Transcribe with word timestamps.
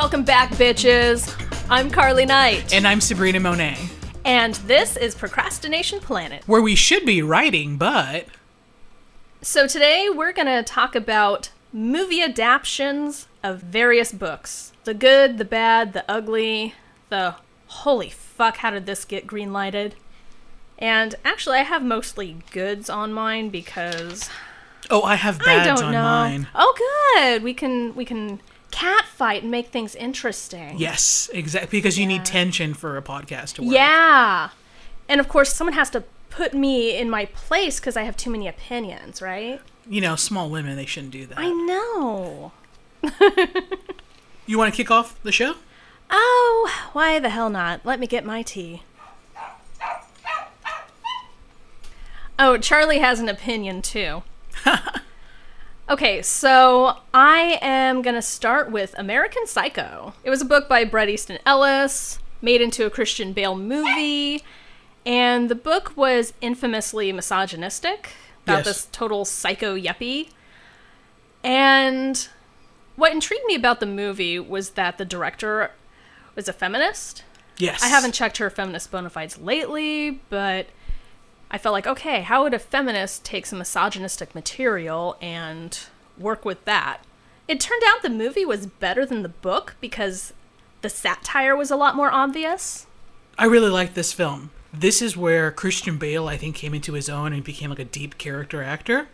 Welcome 0.00 0.24
back, 0.24 0.48
bitches. 0.52 1.30
I'm 1.68 1.90
Carlye 1.90 2.26
Knight, 2.26 2.72
And 2.72 2.88
I'm 2.88 3.02
Sabrina 3.02 3.38
Monet, 3.38 3.76
and 4.24 4.54
this 4.54 4.96
is 4.96 5.14
Procrastination 5.14 6.00
Planet. 6.00 6.42
where 6.46 6.62
we 6.62 6.74
should 6.74 7.04
be 7.04 7.20
writing, 7.20 7.76
but 7.76 8.24
So, 9.42 9.66
today 9.66 10.08
we're 10.08 10.32
going 10.32 10.46
to 10.46 10.62
talk 10.62 10.94
about 10.94 11.50
movie 11.70 12.22
adaptions 12.22 13.28
of 13.42 13.60
various 13.60 14.10
books 14.10 14.72
the 14.84 14.94
good, 14.94 15.36
the 15.36 15.44
bad, 15.44 15.92
the 15.92 16.10
ugly, 16.10 16.72
the 17.10 17.34
holy 17.66 18.08
fuck, 18.08 18.56
how 18.56 18.70
did 18.70 18.86
this 18.86 19.04
get 19.04 19.26
green 19.26 19.52
lighted? 19.52 19.96
And 20.78 21.14
actually, 21.26 21.58
I 21.58 21.64
have 21.64 21.84
mostly 21.84 22.38
goods 22.52 22.88
on 22.88 23.12
mine 23.12 23.50
because 23.50 24.30
oh, 24.88 25.02
I 25.02 25.16
have 25.16 25.42
I 25.46 25.62
don't 25.62 25.84
on 25.84 25.92
know. 25.92 26.02
mine. 26.02 26.46
Oh, 26.54 27.12
good. 27.14 27.42
We 27.42 27.52
can 27.52 27.94
we 27.94 28.06
can 28.06 28.40
cat 28.70 29.04
fight 29.06 29.42
and 29.42 29.50
make 29.50 29.68
things 29.68 29.94
interesting. 29.94 30.78
Yes, 30.78 31.30
exactly. 31.32 31.78
Because 31.78 31.98
you 31.98 32.06
need 32.06 32.24
tension 32.24 32.74
for 32.74 32.96
a 32.96 33.02
podcast 33.02 33.54
to 33.54 33.62
work. 33.62 33.72
Yeah. 33.74 34.50
And 35.08 35.20
of 35.20 35.28
course, 35.28 35.52
someone 35.52 35.74
has 35.74 35.90
to 35.90 36.04
put 36.30 36.54
me 36.54 36.96
in 36.96 37.10
my 37.10 37.24
place 37.26 37.80
because 37.80 37.96
I 37.96 38.02
have 38.02 38.16
too 38.16 38.30
many 38.30 38.46
opinions, 38.48 39.20
right? 39.20 39.60
You 39.88 40.00
know, 40.00 40.16
small 40.16 40.48
women, 40.50 40.76
they 40.76 40.86
shouldn't 40.86 41.12
do 41.12 41.26
that. 41.26 41.38
I 41.38 41.50
know. 41.50 42.52
You 44.50 44.58
want 44.58 44.74
to 44.74 44.76
kick 44.76 44.90
off 44.90 45.22
the 45.22 45.30
show? 45.30 45.54
Oh, 46.10 46.88
why 46.92 47.20
the 47.20 47.28
hell 47.28 47.50
not? 47.50 47.86
Let 47.86 48.00
me 48.00 48.08
get 48.08 48.24
my 48.24 48.42
tea. 48.42 48.82
Oh, 52.36 52.58
Charlie 52.58 52.98
has 52.98 53.20
an 53.20 53.28
opinion 53.28 53.80
too. 53.80 54.24
okay, 55.90 56.22
so 56.22 56.96
I 57.12 57.58
am 57.60 58.02
going 58.02 58.14
to 58.14 58.22
start 58.22 58.70
with 58.70 58.94
American 58.96 59.46
Psycho. 59.46 60.14
It 60.24 60.30
was 60.30 60.40
a 60.40 60.44
book 60.44 60.68
by 60.68 60.84
Bret 60.84 61.08
Easton 61.08 61.38
Ellis, 61.44 62.18
made 62.40 62.60
into 62.62 62.86
a 62.86 62.90
Christian 62.90 63.32
Bale 63.32 63.56
movie, 63.56 64.42
and 65.04 65.48
the 65.48 65.54
book 65.54 65.92
was 65.96 66.32
infamously 66.40 67.12
misogynistic 67.12 68.10
about 68.44 68.58
Yes. 68.58 68.64
this 68.66 68.88
total 68.92 69.24
psycho 69.24 69.76
yuppie. 69.76 70.28
And 71.42 72.28
what 72.96 73.12
intrigued 73.12 73.44
me 73.46 73.54
about 73.54 73.80
the 73.80 73.86
movie 73.86 74.38
was 74.38 74.70
that 74.70 74.98
the 74.98 75.04
director 75.04 75.72
was 76.34 76.48
a 76.48 76.52
feminist. 76.52 77.24
Yes. 77.58 77.82
I 77.82 77.88
haven't 77.88 78.12
checked 78.12 78.38
her 78.38 78.48
feminist 78.48 78.90
bona 78.90 79.10
fides 79.10 79.38
lately, 79.38 80.20
but 80.30 80.66
I 81.50 81.58
felt 81.58 81.72
like, 81.72 81.86
okay, 81.86 82.22
how 82.22 82.44
would 82.44 82.54
a 82.54 82.58
feminist 82.58 83.24
take 83.24 83.46
some 83.46 83.58
misogynistic 83.58 84.34
material 84.34 85.16
and 85.20 85.78
work 86.16 86.44
with 86.44 86.64
that? 86.64 86.98
It 87.48 87.58
turned 87.58 87.82
out 87.86 88.02
the 88.02 88.10
movie 88.10 88.44
was 88.44 88.66
better 88.66 89.04
than 89.04 89.22
the 89.22 89.28
book 89.28 89.74
because 89.80 90.32
the 90.82 90.88
satire 90.88 91.56
was 91.56 91.70
a 91.70 91.76
lot 91.76 91.96
more 91.96 92.12
obvious. 92.12 92.86
I 93.36 93.46
really 93.46 93.70
liked 93.70 93.94
this 93.94 94.12
film. 94.12 94.50
This 94.72 95.02
is 95.02 95.16
where 95.16 95.50
Christian 95.50 95.96
Bale, 95.96 96.28
I 96.28 96.36
think, 96.36 96.54
came 96.54 96.74
into 96.74 96.92
his 96.92 97.08
own 97.08 97.32
and 97.32 97.42
became 97.42 97.70
like 97.70 97.80
a 97.80 97.84
deep 97.84 98.18
character 98.18 98.62
actor. 98.62 99.08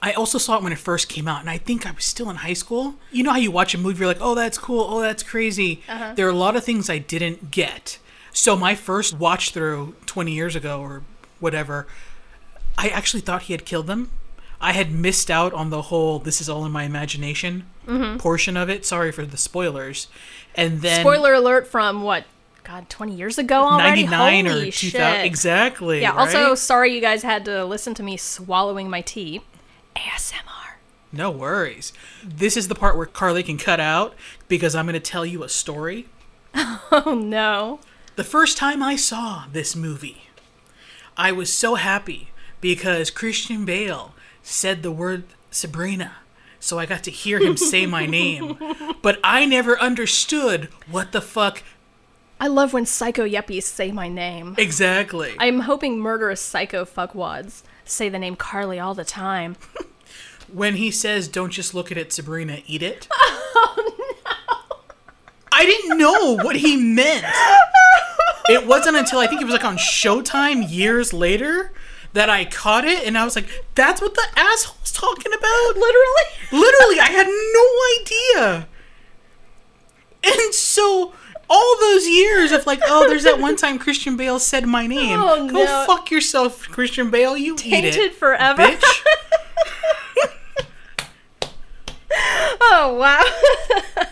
I 0.00 0.12
also 0.14 0.36
saw 0.36 0.56
it 0.56 0.64
when 0.64 0.72
it 0.72 0.78
first 0.80 1.08
came 1.08 1.28
out, 1.28 1.40
and 1.40 1.48
I 1.48 1.58
think 1.58 1.86
I 1.86 1.92
was 1.92 2.04
still 2.04 2.28
in 2.28 2.36
high 2.36 2.54
school. 2.54 2.96
You 3.12 3.22
know 3.22 3.30
how 3.30 3.38
you 3.38 3.52
watch 3.52 3.72
a 3.72 3.78
movie, 3.78 4.00
you're 4.00 4.08
like, 4.08 4.20
oh, 4.20 4.34
that's 4.34 4.58
cool, 4.58 4.84
oh, 4.90 5.00
that's 5.00 5.22
crazy. 5.22 5.82
Uh-huh. 5.88 6.14
There 6.16 6.26
are 6.26 6.30
a 6.30 6.34
lot 6.34 6.56
of 6.56 6.64
things 6.64 6.90
I 6.90 6.98
didn't 6.98 7.52
get. 7.52 8.00
So 8.32 8.56
my 8.56 8.74
first 8.74 9.18
watch 9.18 9.50
through 9.50 9.94
20 10.06 10.32
years 10.32 10.56
ago 10.56 10.80
or 10.80 11.02
whatever, 11.40 11.86
I 12.78 12.88
actually 12.88 13.20
thought 13.20 13.42
he 13.42 13.52
had 13.52 13.64
killed 13.64 13.86
them. 13.86 14.10
I 14.60 14.72
had 14.72 14.92
missed 14.92 15.30
out 15.30 15.52
on 15.52 15.70
the 15.70 15.82
whole 15.82 16.20
"this 16.20 16.40
is 16.40 16.48
all 16.48 16.64
in 16.64 16.70
my 16.70 16.84
imagination" 16.84 17.66
mm-hmm. 17.86 18.18
portion 18.18 18.56
of 18.56 18.70
it. 18.70 18.86
Sorry 18.86 19.10
for 19.10 19.26
the 19.26 19.36
spoilers. 19.36 20.06
And 20.54 20.82
then 20.82 21.00
Spoiler 21.00 21.34
alert 21.34 21.66
from 21.66 22.02
what? 22.02 22.24
God, 22.62 22.88
20 22.88 23.14
years 23.16 23.38
ago 23.38 23.64
already? 23.64 24.06
99 24.06 24.46
or 24.46 24.70
2000 24.70 25.20
exactly 25.22 26.00
Yeah, 26.02 26.12
also, 26.12 26.54
sorry 26.54 26.94
you 26.94 27.00
guys 27.00 27.24
had 27.24 27.44
to 27.46 27.64
listen 27.64 27.92
to 27.94 28.04
me 28.04 28.16
swallowing 28.16 28.88
my 28.88 29.00
tea. 29.00 29.42
ASMR. 29.96 30.76
no 31.12 31.28
worries 31.30 31.92
this 32.24 32.56
is 32.56 32.68
the 32.68 32.74
part 32.74 32.96
where 32.96 33.04
Carlye 33.04 33.44
can 33.44 33.58
cut 33.58 33.78
out 33.78 34.14
because 34.48 34.74
i'm 34.74 34.86
going 34.86 34.94
to 34.94 35.00
tell 35.00 35.26
you 35.26 35.42
a 35.42 35.48
story 35.50 36.06
Oh 36.54 37.14
no. 37.14 37.80
The 38.16 38.24
first 38.24 38.56
time 38.58 38.82
i 38.82 38.94
saw 38.96 39.44
this 39.52 39.74
movie 39.74 40.28
i 41.16 41.32
was 41.32 41.52
so 41.52 41.74
happy 41.76 42.28
because 42.60 43.10
christian 43.10 43.64
bale 43.64 44.14
said 44.42 44.82
the 44.82 44.92
word 44.92 45.24
sabrina 45.50 46.16
so 46.60 46.78
i 46.78 46.86
got 46.86 47.02
to 47.04 47.10
hear 47.10 47.38
him 47.40 47.56
say 47.56 47.86
my 47.86 48.06
name 48.20 48.58
but 49.02 49.18
i 49.24 49.44
never 49.46 49.78
understood 49.80 50.68
what 50.90 51.12
the 51.12 51.20
fuck 51.20 51.62
I 52.40 52.48
love 52.48 52.72
when 52.72 52.86
psycho 52.86 53.24
yuppies 53.24 53.62
say 53.62 53.92
my 53.92 54.08
name. 54.08 54.56
exactly 54.58 55.36
I'm 55.38 55.60
hoping 55.60 56.00
murderous 56.00 56.40
psycho 56.40 56.84
fuckwads 56.84 57.62
say 57.84 58.08
the 58.08 58.18
name 58.18 58.34
Carlye 58.34 58.82
all 58.82 58.94
the 58.94 59.04
time. 59.04 59.54
when 60.52 60.74
he 60.74 60.90
says 60.90 61.28
don't 61.28 61.50
just 61.50 61.72
look 61.72 61.92
at 61.92 61.98
it 61.98 62.12
sabrina 62.12 62.58
eat 62.66 62.82
it 62.82 63.06
Oh 63.54 63.94
no! 63.98 64.76
I 65.52 65.64
didn't 65.66 65.98
know 65.98 66.34
what 66.42 66.56
he 66.56 66.76
meant. 66.76 67.26
It 68.48 68.66
wasn't 68.66 68.96
until 68.96 69.18
I 69.18 69.26
think 69.26 69.40
it 69.40 69.44
was 69.44 69.52
like 69.52 69.64
on 69.64 69.76
Showtime 69.76 70.68
years 70.68 71.12
later 71.12 71.72
that 72.12 72.28
I 72.28 72.44
caught 72.44 72.84
it 72.84 73.06
and 73.06 73.16
I 73.16 73.24
was 73.24 73.36
like, 73.36 73.46
that's 73.74 74.00
what 74.02 74.14
the 74.14 74.26
asshole's 74.36 74.92
talking 74.92 75.32
about? 75.32 75.72
Literally? 75.76 76.24
Literally, 76.52 77.00
I 77.00 77.08
had 77.10 77.26
no 77.26 77.66
idea. 78.00 78.68
And 80.24 80.54
so 80.54 81.14
all 81.48 81.76
those 81.80 82.06
years 82.06 82.52
of 82.52 82.66
like, 82.66 82.80
oh, 82.84 83.08
there's 83.08 83.24
that 83.24 83.40
one 83.40 83.56
time 83.56 83.78
Christian 83.78 84.16
Bale 84.16 84.38
said 84.38 84.66
my 84.66 84.86
name. 84.86 85.18
Oh, 85.20 85.48
Go 85.48 85.64
no. 85.64 85.84
fuck 85.86 86.10
yourself, 86.10 86.68
Christian 86.68 87.10
Bale. 87.10 87.36
You 87.36 87.56
Tainted 87.56 87.96
it, 87.96 88.14
forever. 88.14 88.62
bitch. 88.62 88.82
Oh 92.64 92.94
wow. 92.98 94.04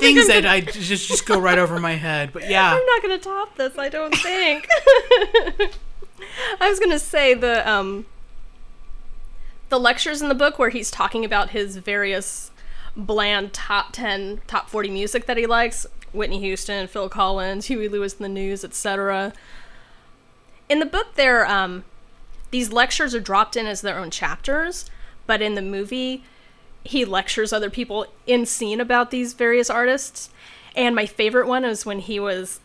Things 0.00 0.26
that 0.28 0.46
I 0.46 0.60
just 0.60 1.08
just 1.08 1.26
go 1.26 1.38
right 1.38 1.58
over 1.58 1.78
my 1.78 1.94
head. 1.94 2.32
But 2.32 2.48
yeah, 2.50 2.74
I'm 2.74 2.86
not 2.86 3.02
gonna 3.02 3.18
top 3.18 3.56
this, 3.56 3.76
I 3.76 3.88
don't 3.88 4.14
think. 4.16 4.66
I 6.60 6.68
was 6.68 6.80
gonna 6.80 6.98
say 6.98 7.34
the 7.34 7.68
um 7.68 8.06
the 9.68 9.78
lectures 9.78 10.22
in 10.22 10.28
the 10.28 10.34
book 10.34 10.58
where 10.58 10.70
he's 10.70 10.90
talking 10.90 11.24
about 11.24 11.50
his 11.50 11.76
various 11.76 12.50
bland 12.96 13.52
top 13.52 13.92
10 13.92 14.40
top 14.46 14.68
40 14.68 14.90
music 14.90 15.26
that 15.26 15.36
he 15.36 15.46
likes 15.46 15.86
whitney 16.12 16.40
houston 16.40 16.88
phil 16.88 17.08
collins 17.08 17.66
huey 17.66 17.86
lewis 17.86 18.14
and 18.14 18.24
the 18.24 18.28
news 18.28 18.64
etc 18.64 19.32
in 20.68 20.80
the 20.80 20.86
book 20.86 21.14
there 21.14 21.46
um 21.46 21.84
these 22.50 22.72
lectures 22.72 23.14
are 23.14 23.20
dropped 23.20 23.56
in 23.56 23.66
as 23.66 23.82
their 23.82 23.98
own 23.98 24.10
chapters 24.10 24.86
but 25.26 25.40
in 25.40 25.54
the 25.54 25.62
movie 25.62 26.24
he 26.84 27.04
lectures 27.04 27.52
other 27.52 27.70
people 27.70 28.06
in 28.26 28.46
scene 28.46 28.80
about 28.80 29.10
these 29.10 29.34
various 29.34 29.68
artists 29.68 30.30
and 30.78 30.94
my 30.94 31.06
favorite 31.06 31.48
one 31.48 31.64
is 31.64 31.84
when 31.84 31.98
he 31.98 32.20
was 32.20 32.60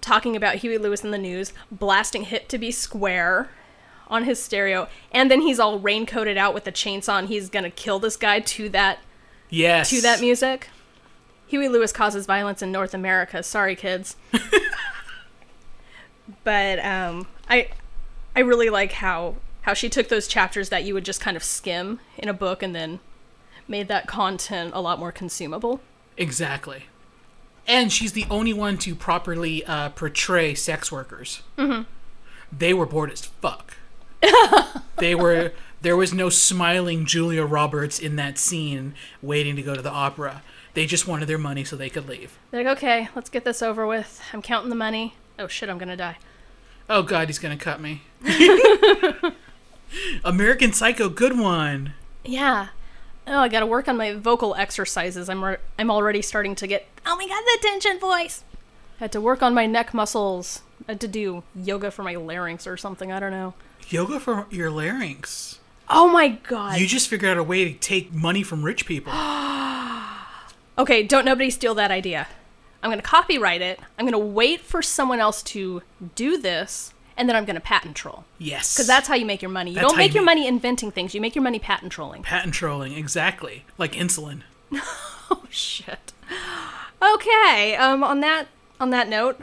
talking 0.00 0.36
about 0.36 0.56
Huey 0.56 0.78
Lewis 0.78 1.02
and 1.02 1.12
the 1.12 1.18
News, 1.18 1.52
blasting 1.72 2.24
Hip 2.24 2.46
to 2.48 2.58
Be 2.58 2.70
Square 2.70 3.50
on 4.06 4.24
his 4.24 4.40
stereo, 4.40 4.88
and 5.10 5.30
then 5.30 5.40
he's 5.40 5.58
all 5.58 5.80
raincoated 5.80 6.36
out 6.36 6.54
with 6.54 6.66
a 6.68 6.72
chainsaw 6.72 7.18
and 7.18 7.28
he's 7.28 7.48
gonna 7.48 7.70
kill 7.70 7.98
this 7.98 8.16
guy 8.16 8.38
to 8.38 8.68
that 8.68 9.00
yes. 9.50 9.90
to 9.90 10.00
that 10.02 10.20
music. 10.20 10.68
Huey 11.48 11.68
Lewis 11.68 11.92
causes 11.92 12.26
violence 12.26 12.62
in 12.62 12.70
North 12.70 12.94
America. 12.94 13.42
Sorry, 13.42 13.74
kids. 13.74 14.16
but 16.44 16.78
um, 16.84 17.26
I 17.48 17.68
I 18.36 18.40
really 18.40 18.70
like 18.70 18.92
how 18.92 19.34
how 19.62 19.74
she 19.74 19.88
took 19.88 20.08
those 20.08 20.28
chapters 20.28 20.68
that 20.68 20.84
you 20.84 20.94
would 20.94 21.04
just 21.04 21.20
kind 21.20 21.36
of 21.36 21.42
skim 21.42 21.98
in 22.16 22.28
a 22.28 22.34
book 22.34 22.62
and 22.62 22.74
then 22.74 23.00
made 23.72 23.88
that 23.88 24.06
content 24.06 24.70
a 24.74 24.80
lot 24.80 25.00
more 25.00 25.10
consumable. 25.10 25.80
Exactly. 26.16 26.84
And 27.66 27.90
she's 27.90 28.12
the 28.12 28.26
only 28.30 28.52
one 28.52 28.76
to 28.78 28.94
properly 28.94 29.64
uh, 29.64 29.88
portray 29.88 30.54
sex 30.54 30.92
workers. 30.92 31.42
Mm-hmm. 31.56 31.82
They 32.56 32.74
were 32.74 32.86
bored 32.86 33.10
as 33.10 33.24
fuck. 33.24 33.74
they 34.98 35.14
were. 35.14 35.52
There 35.80 35.96
was 35.96 36.12
no 36.12 36.28
smiling 36.28 37.06
Julia 37.06 37.44
Roberts 37.44 37.98
in 37.98 38.14
that 38.16 38.38
scene 38.38 38.94
waiting 39.20 39.56
to 39.56 39.62
go 39.62 39.74
to 39.74 39.82
the 39.82 39.90
opera. 39.90 40.42
They 40.74 40.86
just 40.86 41.08
wanted 41.08 41.26
their 41.26 41.38
money 41.38 41.64
so 41.64 41.74
they 41.74 41.90
could 41.90 42.08
leave. 42.08 42.38
They're 42.50 42.62
like, 42.62 42.76
okay, 42.78 43.08
let's 43.16 43.30
get 43.30 43.44
this 43.44 43.62
over 43.62 43.84
with. 43.86 44.20
I'm 44.32 44.42
counting 44.42 44.70
the 44.70 44.76
money. 44.76 45.14
Oh 45.38 45.48
shit, 45.48 45.68
I'm 45.68 45.78
gonna 45.78 45.96
die. 45.96 46.18
Oh 46.88 47.02
god, 47.02 47.28
he's 47.28 47.38
gonna 47.38 47.56
cut 47.56 47.80
me. 47.80 48.02
American 50.24 50.72
Psycho, 50.72 51.08
good 51.08 51.38
one. 51.38 51.94
Yeah. 52.24 52.68
Oh, 53.26 53.38
I 53.38 53.48
gotta 53.48 53.66
work 53.66 53.88
on 53.88 53.96
my 53.96 54.14
vocal 54.14 54.54
exercises. 54.54 55.28
I'm 55.28 55.44
re- 55.44 55.56
I'm 55.78 55.90
already 55.90 56.22
starting 56.22 56.54
to 56.56 56.66
get. 56.66 56.86
Oh 57.06 57.16
my 57.16 57.26
god, 57.26 57.42
the 57.44 57.58
tension 57.62 57.98
voice. 57.98 58.44
I 58.98 59.04
Had 59.04 59.12
to 59.12 59.20
work 59.20 59.42
on 59.42 59.54
my 59.54 59.66
neck 59.66 59.94
muscles. 59.94 60.62
I 60.88 60.92
had 60.92 61.00
to 61.00 61.08
do 61.08 61.42
yoga 61.54 61.90
for 61.90 62.02
my 62.02 62.14
larynx 62.16 62.66
or 62.66 62.76
something. 62.76 63.12
I 63.12 63.20
don't 63.20 63.30
know. 63.30 63.54
Yoga 63.88 64.18
for 64.20 64.46
your 64.50 64.70
larynx. 64.70 65.58
Oh 65.88 66.08
my 66.08 66.28
god. 66.28 66.78
You 66.80 66.86
just 66.86 67.08
figured 67.08 67.30
out 67.32 67.38
a 67.38 67.42
way 67.42 67.64
to 67.70 67.78
take 67.78 68.12
money 68.12 68.42
from 68.42 68.64
rich 68.64 68.86
people. 68.86 69.12
Okay, 70.78 71.02
don't 71.02 71.26
nobody 71.26 71.50
steal 71.50 71.74
that 71.74 71.90
idea. 71.90 72.26
I'm 72.82 72.88
going 72.88 72.98
to 72.98 73.06
copyright 73.06 73.60
it. 73.60 73.78
I'm 73.98 74.06
going 74.06 74.12
to 74.12 74.18
wait 74.18 74.62
for 74.62 74.80
someone 74.80 75.20
else 75.20 75.42
to 75.44 75.82
do 76.14 76.38
this, 76.38 76.94
and 77.22 77.28
then 77.28 77.36
I'm 77.36 77.44
going 77.44 77.54
to 77.54 77.60
patent 77.60 77.94
troll. 77.94 78.24
Yes. 78.38 78.74
Because 78.74 78.88
that's 78.88 79.06
how 79.06 79.14
you 79.14 79.24
make 79.24 79.42
your 79.42 79.50
money. 79.52 79.70
You 79.70 79.76
That's 79.76 79.86
don't 79.88 79.94
how 79.96 80.02
you 80.02 80.08
make 80.08 80.14
your 80.14 80.24
make- 80.24 80.34
money 80.38 80.48
inventing 80.48 80.90
things. 80.90 81.14
You 81.14 81.20
make 81.20 81.36
your 81.36 81.44
money 81.44 81.60
patent 81.60 81.92
trolling. 81.92 82.24
patent 82.24 82.52
trolling, 82.52 82.94
exactly. 82.94 83.64
Like 83.78 83.92
insulin. 83.92 84.42
Oh 85.30 85.44
shit. 85.48 86.12
Okay. 87.00 87.74
Um. 87.76 88.04
On 88.04 88.20
that 88.20 88.48
on 88.78 88.90
that 88.90 89.08
note, 89.08 89.40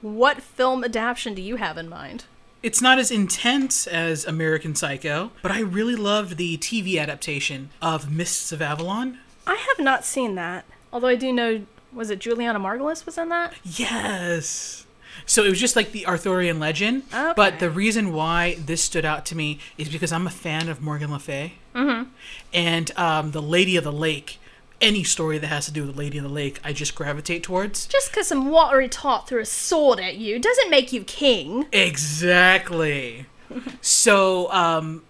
what 0.00 0.40
film 0.40 0.82
adaptation 0.82 1.34
do 1.34 1.42
you 1.42 1.56
have 1.56 1.76
in 1.76 1.88
mind? 1.90 2.24
It's 2.62 2.80
not 2.80 2.98
as 2.98 3.10
intense 3.10 3.86
as 3.86 4.24
American 4.24 4.74
Psycho, 4.74 5.30
but 5.42 5.52
I 5.52 5.60
really 5.60 5.94
loved 5.94 6.38
the 6.38 6.56
TV 6.56 6.98
adaptation 6.98 7.68
of 7.82 8.10
Mists 8.10 8.50
of 8.50 8.62
Avalon. 8.62 9.18
I 9.46 9.56
have 9.56 9.84
not 9.84 10.04
seen 10.06 10.36
that. 10.36 10.64
Although 10.90 11.08
I 11.08 11.16
do 11.16 11.32
know, 11.34 11.66
was 11.92 12.08
it 12.10 12.18
Julianna 12.18 12.58
Margulies 12.58 13.04
was 13.04 13.18
in 13.18 13.28
that? 13.28 13.52
Yes. 13.62 14.85
So 15.24 15.44
it 15.44 15.48
was 15.50 15.58
just 15.60 15.76
like 15.76 15.92
the 15.92 16.06
Arthurian 16.06 16.58
legend, 16.58 17.04
Okay. 17.12 17.32
but 17.36 17.58
the 17.58 17.70
reason 17.70 18.12
why 18.12 18.56
this 18.64 18.82
stood 18.82 19.04
out 19.04 19.24
to 19.26 19.36
me 19.36 19.58
is 19.78 19.88
because 19.88 20.12
I'm 20.12 20.26
a 20.26 20.30
fan 20.30 20.68
of 20.68 20.80
Morgan 20.82 21.10
Le 21.10 21.18
Fay. 21.18 21.54
Mm-hmm. 21.74 22.10
And 22.52 22.90
um, 22.98 23.30
the 23.32 23.42
Lady 23.42 23.76
of 23.76 23.84
the 23.84 23.92
Lake, 23.92 24.38
any 24.80 25.02
story 25.04 25.38
that 25.38 25.46
has 25.46 25.66
to 25.66 25.72
do 25.72 25.86
with 25.86 25.94
the 25.94 25.98
Lady 25.98 26.18
of 26.18 26.24
the 26.24 26.30
Lake, 26.30 26.60
I 26.62 26.72
just 26.72 26.94
gravitate 26.94 27.42
towards. 27.42 27.86
Just 27.86 28.10
because 28.10 28.26
some 28.28 28.50
watery 28.50 28.88
tot 28.88 29.26
threw 29.28 29.40
a 29.40 29.46
sword 29.46 29.98
at 30.00 30.16
you 30.16 30.38
doesn't 30.38 30.68
make 30.70 30.92
you 30.92 31.02
king. 31.04 31.66
Exactly. 31.72 33.26
so, 33.80 34.50
um, 34.52 35.02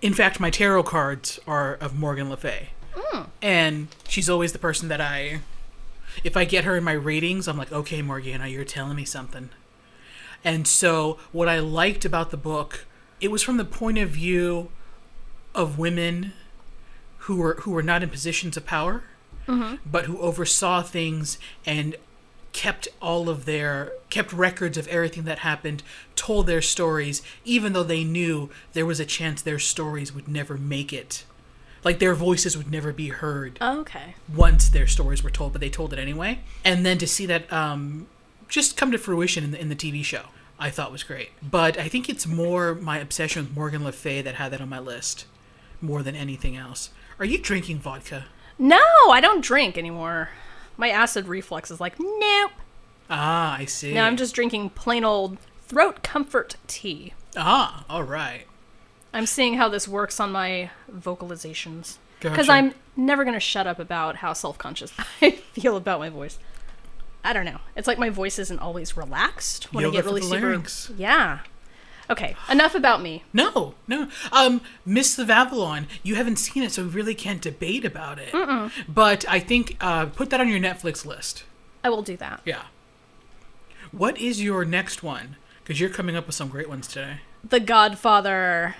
in 0.00 0.14
fact, 0.14 0.38
my 0.40 0.50
tarot 0.50 0.82
cards 0.84 1.40
are 1.46 1.74
of 1.74 1.98
Morgan 1.98 2.30
Le 2.30 2.36
Fay. 2.36 2.70
And 3.42 3.88
she's 4.08 4.30
always 4.30 4.52
the 4.52 4.58
person 4.58 4.88
that 4.88 5.00
I, 5.00 5.40
if 6.24 6.36
I 6.36 6.44
get 6.44 6.64
her 6.64 6.76
in 6.76 6.84
my 6.84 6.92
ratings, 6.92 7.48
I'm 7.48 7.56
like, 7.58 7.72
okay, 7.72 8.02
Morgana, 8.02 8.48
you're 8.48 8.64
telling 8.64 8.96
me 8.96 9.04
something. 9.04 9.50
And 10.44 10.66
so, 10.66 11.18
what 11.30 11.48
I 11.48 11.60
liked 11.60 12.04
about 12.04 12.30
the 12.30 12.36
book, 12.36 12.86
it 13.20 13.30
was 13.30 13.42
from 13.42 13.56
the 13.56 13.64
point 13.64 13.98
of 13.98 14.10
view 14.10 14.70
of 15.54 15.78
women 15.78 16.32
who 17.18 17.36
were 17.36 17.54
who 17.60 17.70
were 17.70 17.82
not 17.82 18.02
in 18.02 18.10
positions 18.10 18.56
of 18.56 18.66
power, 18.66 19.04
mm-hmm. 19.46 19.76
but 19.86 20.06
who 20.06 20.18
oversaw 20.18 20.82
things 20.82 21.38
and 21.64 21.96
kept 22.52 22.88
all 23.00 23.28
of 23.28 23.44
their 23.44 23.92
kept 24.10 24.32
records 24.32 24.76
of 24.76 24.88
everything 24.88 25.24
that 25.24 25.40
happened, 25.40 25.82
told 26.16 26.46
their 26.46 26.62
stories, 26.62 27.22
even 27.44 27.72
though 27.72 27.82
they 27.82 28.04
knew 28.04 28.50
there 28.72 28.86
was 28.86 29.00
a 29.00 29.06
chance 29.06 29.40
their 29.40 29.58
stories 29.58 30.12
would 30.12 30.28
never 30.28 30.56
make 30.56 30.92
it. 30.92 31.24
Like 31.84 31.98
their 31.98 32.14
voices 32.14 32.56
would 32.56 32.70
never 32.70 32.92
be 32.92 33.08
heard 33.08 33.58
Okay. 33.60 34.14
once 34.32 34.68
their 34.68 34.86
stories 34.86 35.22
were 35.24 35.30
told, 35.30 35.52
but 35.52 35.60
they 35.60 35.70
told 35.70 35.92
it 35.92 35.98
anyway. 35.98 36.40
And 36.64 36.86
then 36.86 36.98
to 36.98 37.06
see 37.06 37.26
that 37.26 37.52
um, 37.52 38.06
just 38.48 38.76
come 38.76 38.92
to 38.92 38.98
fruition 38.98 39.42
in 39.44 39.50
the, 39.50 39.60
in 39.60 39.68
the 39.68 39.74
TV 39.76 40.04
show, 40.04 40.26
I 40.60 40.70
thought 40.70 40.92
was 40.92 41.02
great. 41.02 41.30
But 41.42 41.76
I 41.78 41.88
think 41.88 42.08
it's 42.08 42.26
more 42.26 42.74
my 42.76 42.98
obsession 42.98 43.44
with 43.46 43.54
Morgan 43.56 43.82
Le 43.82 43.90
Fay 43.92 44.22
that 44.22 44.36
had 44.36 44.52
that 44.52 44.60
on 44.60 44.68
my 44.68 44.78
list 44.78 45.26
more 45.80 46.02
than 46.04 46.14
anything 46.14 46.56
else. 46.56 46.90
Are 47.18 47.24
you 47.24 47.38
drinking 47.38 47.80
vodka? 47.80 48.26
No, 48.58 48.78
I 49.10 49.20
don't 49.20 49.42
drink 49.44 49.76
anymore. 49.76 50.28
My 50.76 50.88
acid 50.90 51.26
reflux 51.26 51.70
is 51.70 51.80
like, 51.80 51.98
nope. 51.98 52.52
Ah, 53.10 53.56
I 53.58 53.64
see. 53.64 53.92
Now 53.92 54.06
I'm 54.06 54.16
just 54.16 54.34
drinking 54.34 54.70
plain 54.70 55.04
old 55.04 55.38
throat 55.66 56.02
comfort 56.04 56.54
tea. 56.68 57.12
ah, 57.36 57.84
all 57.88 58.04
right. 58.04 58.46
I'm 59.12 59.26
seeing 59.26 59.54
how 59.54 59.68
this 59.68 59.86
works 59.86 60.20
on 60.20 60.32
my 60.32 60.70
vocalizations. 60.90 61.96
Because 62.20 62.46
Gotcha. 62.46 62.52
I'm 62.52 62.74
never 62.96 63.24
going 63.24 63.34
to 63.34 63.40
shut 63.40 63.66
up 63.66 63.78
about 63.78 64.16
how 64.16 64.32
self 64.32 64.56
conscious 64.58 64.92
I 65.22 65.32
feel 65.32 65.76
about 65.76 65.98
my 65.98 66.08
voice. 66.08 66.38
I 67.24 67.32
don't 67.32 67.44
know. 67.44 67.58
It's 67.76 67.86
like 67.86 67.98
my 67.98 68.10
voice 68.10 68.38
isn't 68.38 68.58
always 68.58 68.96
relaxed 68.96 69.72
when 69.72 69.82
Yoga 69.82 69.98
I 69.98 70.00
get 70.00 70.04
really 70.06 70.20
the 70.22 70.26
super. 70.28 70.40
larynx. 70.40 70.90
Yeah. 70.96 71.40
Okay, 72.10 72.34
enough 72.50 72.74
about 72.74 73.00
me. 73.00 73.22
No, 73.32 73.74
no. 73.86 74.08
Um, 74.32 74.60
Mists 74.84 75.18
of 75.18 75.30
Avalon, 75.30 75.86
you 76.02 76.16
haven't 76.16 76.36
seen 76.36 76.62
it, 76.64 76.72
so 76.72 76.82
we 76.82 76.90
really 76.90 77.14
can't 77.14 77.40
debate 77.40 77.84
about 77.84 78.18
it. 78.18 78.34
But 78.88 79.24
I 79.28 79.38
think 79.38 79.76
uh, 79.80 80.06
put 80.06 80.28
that 80.30 80.40
on 80.40 80.48
your 80.48 80.58
Netflix 80.58 81.06
list. 81.06 81.44
I 81.84 81.88
will 81.90 82.02
do 82.02 82.16
that. 82.16 82.40
Yeah. 82.44 82.62
What 83.92 84.18
is 84.20 84.42
your 84.42 84.64
next 84.64 85.02
one? 85.02 85.36
Because 85.62 85.80
you're 85.80 85.90
coming 85.90 86.16
up 86.16 86.26
with 86.26 86.34
some 86.34 86.48
great 86.48 86.68
ones 86.68 86.86
today. 86.88 87.20
The 87.48 87.60
Godfather. 87.60 88.74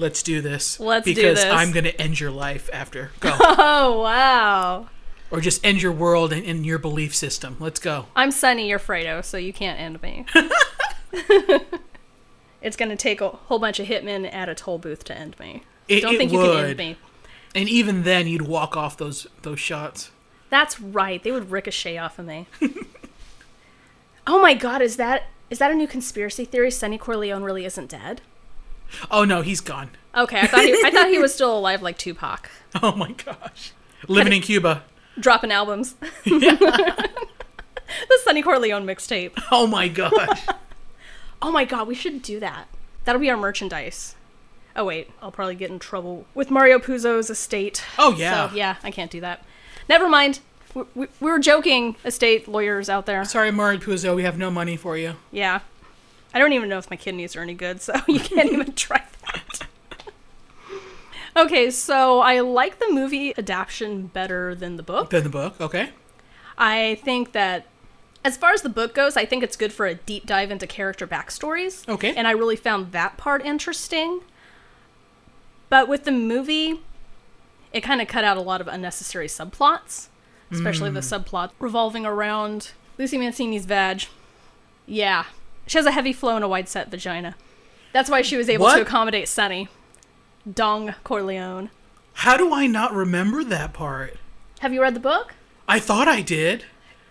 Let's 0.00 0.22
do 0.22 0.40
this. 0.40 0.80
Let's 0.80 1.04
do 1.04 1.14
because. 1.14 1.44
I'm 1.44 1.72
going 1.72 1.84
to 1.84 2.00
end 2.00 2.18
your 2.18 2.30
life 2.30 2.70
after. 2.72 3.10
Go. 3.20 3.36
Oh, 3.42 4.00
wow. 4.00 4.88
or 5.30 5.40
just 5.40 5.64
end 5.64 5.82
your 5.82 5.92
world 5.92 6.32
and, 6.32 6.44
and 6.46 6.64
your 6.64 6.78
belief 6.78 7.14
system. 7.14 7.56
Let's 7.60 7.78
go. 7.78 8.06
I'm 8.16 8.30
Sonny, 8.30 8.68
you're 8.68 8.78
Fredo, 8.78 9.22
so 9.22 9.36
you 9.36 9.52
can't 9.52 9.78
end 9.78 10.02
me. 10.02 10.24
it's 12.62 12.76
going 12.76 12.88
to 12.88 12.96
take 12.96 13.20
a 13.20 13.28
whole 13.28 13.58
bunch 13.58 13.78
of 13.78 13.86
hitmen 13.88 14.32
at 14.32 14.48
a 14.48 14.54
toll 14.54 14.78
booth 14.78 15.04
to 15.04 15.16
end 15.16 15.38
me. 15.38 15.64
It, 15.86 16.00
Don't 16.00 16.14
it 16.14 16.18
think 16.18 16.32
you 16.32 16.38
would. 16.38 16.56
can 16.56 16.64
end 16.64 16.78
me. 16.78 16.96
And 17.54 17.68
even 17.68 18.04
then, 18.04 18.26
you'd 18.26 18.42
walk 18.42 18.76
off 18.76 18.96
those 18.96 19.26
those 19.42 19.60
shots. 19.60 20.10
That's 20.48 20.80
right. 20.80 21.22
They 21.22 21.32
would 21.32 21.50
ricochet 21.50 21.98
off 21.98 22.18
of 22.18 22.26
me. 22.26 22.46
oh 24.26 24.40
my 24.40 24.54
god, 24.54 24.80
is 24.80 24.96
that 24.96 25.24
is 25.50 25.58
that 25.58 25.70
a 25.70 25.74
new 25.74 25.88
conspiracy 25.88 26.44
theory? 26.44 26.70
Sonny 26.70 26.96
Corleone 26.96 27.42
really 27.42 27.64
isn't 27.66 27.90
dead? 27.90 28.22
Oh 29.10 29.24
no, 29.24 29.42
he's 29.42 29.60
gone. 29.60 29.90
Okay, 30.14 30.40
I 30.40 30.46
thought 30.46 30.62
he, 30.64 30.72
I 30.84 30.90
thought 30.90 31.08
he 31.08 31.18
was 31.18 31.32
still 31.38 31.56
alive 31.56 31.82
like 31.82 31.98
Tupac, 31.98 32.50
Oh 32.82 32.92
my 32.96 33.12
gosh. 33.12 33.72
Living 34.08 34.32
in 34.32 34.42
Cuba. 34.42 34.82
dropping 35.18 35.52
albums. 35.52 35.94
the 36.24 37.08
Sonny 38.24 38.42
Corleone 38.42 38.86
mixtape. 38.86 39.32
Oh 39.50 39.66
my 39.66 39.88
gosh. 39.88 40.46
Oh 41.42 41.50
my 41.50 41.64
god, 41.64 41.86
we 41.88 41.94
should 41.94 42.22
do 42.22 42.40
that. 42.40 42.66
That'll 43.04 43.20
be 43.20 43.30
our 43.30 43.36
merchandise. 43.36 44.14
Oh 44.76 44.84
wait, 44.84 45.10
I'll 45.22 45.32
probably 45.32 45.54
get 45.56 45.70
in 45.70 45.78
trouble 45.78 46.26
with 46.34 46.50
Mario 46.50 46.78
Puzo's 46.78 47.30
estate. 47.30 47.84
Oh 47.98 48.14
yeah. 48.16 48.48
So 48.50 48.54
yeah, 48.54 48.76
I 48.82 48.90
can't 48.90 49.10
do 49.10 49.20
that. 49.20 49.44
Never 49.88 50.08
mind. 50.08 50.40
We, 50.74 50.82
we, 50.94 51.06
we 51.20 51.30
were 51.30 51.40
joking, 51.40 51.96
estate 52.04 52.46
lawyers 52.46 52.88
out 52.88 53.04
there. 53.06 53.24
Sorry, 53.24 53.50
Mario 53.50 53.80
Puzo, 53.80 54.14
we 54.14 54.22
have 54.22 54.38
no 54.38 54.50
money 54.52 54.76
for 54.76 54.96
you. 54.96 55.16
Yeah. 55.32 55.60
I 56.32 56.38
don't 56.38 56.52
even 56.52 56.68
know 56.68 56.78
if 56.78 56.90
my 56.90 56.96
kidneys 56.96 57.34
are 57.36 57.42
any 57.42 57.54
good, 57.54 57.80
so 57.80 57.94
you 58.08 58.20
can't 58.20 58.52
even 58.52 58.72
try 58.74 59.02
that. 59.26 59.66
okay, 61.36 61.70
so 61.70 62.20
I 62.20 62.40
like 62.40 62.78
the 62.78 62.92
movie 62.92 63.36
adaptation 63.36 64.06
better 64.08 64.54
than 64.54 64.76
the 64.76 64.82
book. 64.82 65.10
Then 65.10 65.24
the 65.24 65.28
book, 65.30 65.60
okay. 65.60 65.90
I 66.56 67.00
think 67.04 67.32
that 67.32 67.66
as 68.24 68.36
far 68.36 68.52
as 68.52 68.62
the 68.62 68.68
book 68.68 68.94
goes, 68.94 69.16
I 69.16 69.24
think 69.24 69.42
it's 69.42 69.56
good 69.56 69.72
for 69.72 69.86
a 69.86 69.94
deep 69.94 70.26
dive 70.26 70.50
into 70.50 70.66
character 70.66 71.06
backstories. 71.06 71.88
Okay. 71.88 72.14
And 72.14 72.28
I 72.28 72.32
really 72.32 72.56
found 72.56 72.92
that 72.92 73.16
part 73.16 73.44
interesting. 73.44 74.20
But 75.70 75.88
with 75.88 76.04
the 76.04 76.12
movie, 76.12 76.80
it 77.72 77.80
kind 77.80 78.00
of 78.00 78.08
cut 78.08 78.24
out 78.24 78.36
a 78.36 78.42
lot 78.42 78.60
of 78.60 78.68
unnecessary 78.68 79.28
subplots, 79.28 80.08
especially 80.50 80.90
the 80.90 81.00
hmm. 81.00 81.14
subplot 81.14 81.50
revolving 81.58 82.04
around 82.04 82.72
Lucy 82.98 83.16
Mancini's 83.16 83.64
vag. 83.64 84.04
Yeah. 84.86 85.24
She 85.70 85.78
has 85.78 85.86
a 85.86 85.92
heavy 85.92 86.12
flow 86.12 86.34
and 86.34 86.44
a 86.44 86.48
wide 86.48 86.68
set 86.68 86.90
vagina. 86.90 87.36
That's 87.92 88.10
why 88.10 88.22
she 88.22 88.36
was 88.36 88.48
able 88.48 88.64
What? 88.64 88.74
to 88.74 88.82
accommodate 88.82 89.28
Sonny. 89.28 89.68
Dong 90.52 90.96
Corleone. 91.04 91.70
How 92.14 92.36
do 92.36 92.52
I 92.52 92.66
not 92.66 92.92
remember 92.92 93.44
that 93.44 93.72
part? 93.72 94.16
Have 94.58 94.72
you 94.74 94.82
read 94.82 94.94
the 94.94 95.00
book? 95.00 95.32
I 95.68 95.78
thought 95.78 96.08
I 96.08 96.22
did. 96.22 96.64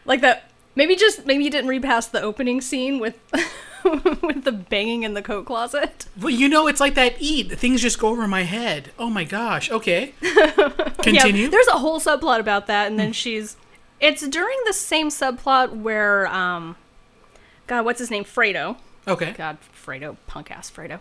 Like 0.03 0.19
that 0.19 0.51
maybe 0.75 0.97
just 0.97 1.25
maybe 1.25 1.45
you 1.45 1.49
didn't 1.49 1.69
read 1.69 1.83
past 1.83 2.11
the 2.11 2.21
opening 2.21 2.59
scene 2.59 2.99
with 2.99 3.17
with 4.21 4.43
the 4.43 4.51
banging 4.51 5.03
in 5.03 5.13
the 5.13 5.21
coat 5.21 5.45
closet. 5.45 6.07
Well, 6.19 6.29
you 6.29 6.49
know, 6.49 6.67
it's 6.67 6.81
like 6.81 6.95
that 6.95 7.15
eat. 7.17 7.57
Things 7.57 7.81
just 7.81 7.97
go 7.97 8.09
over 8.09 8.27
my 8.27 8.43
head. 8.43 8.91
Oh 8.99 9.09
my 9.09 9.23
gosh. 9.23 9.71
Okay. 9.71 10.15
Continue. 11.01 11.43
Yeah, 11.43 11.49
there's 11.49 11.67
a 11.67 11.77
whole 11.79 12.01
subplot 12.01 12.41
about 12.41 12.67
that, 12.67 12.87
and 12.87 12.99
then 12.99 13.13
she's. 13.13 13.55
It's 14.01 14.27
during 14.27 14.57
the 14.65 14.73
same 14.73 15.07
subplot 15.07 15.77
where, 15.77 16.27
um, 16.27 16.75
God, 17.69 17.85
what's 17.85 17.99
his 17.99 18.09
name? 18.09 18.25
Fredo. 18.25 18.77
okay. 19.07 19.31
God, 19.37 19.59
Fredo, 19.61 20.17
punk 20.25 20.49
ass 20.49 20.71
Fredo, 20.71 20.99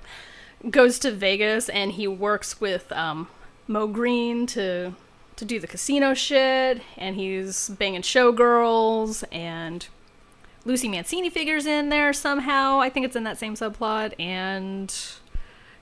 goes 0.71 0.99
to 0.99 1.11
Vegas 1.11 1.71
and 1.71 1.93
he 1.93 2.07
works 2.07 2.61
with 2.61 2.93
um, 2.93 3.29
Moe 3.67 3.89
Greene 3.89 4.47
to 4.49 4.95
to 5.37 5.45
do 5.45 5.61
the 5.61 5.69
casino 5.69 6.15
shit, 6.15 6.83
and 6.97 7.15
he's 7.15 7.69
banging 7.69 8.03
showgirls, 8.03 9.23
and 9.31 9.87
Lucy 10.65 10.89
Mancini 10.89 11.31
figures 11.31 11.65
in 11.65 11.91
there 11.91 12.13
somehow. 12.13 12.81
I 12.81 12.91
think 12.91 13.07
it's 13.07 13.15
in 13.15 13.23
that 13.23 13.39
same 13.39 13.55
subplot, 13.55 14.19
and 14.19 14.93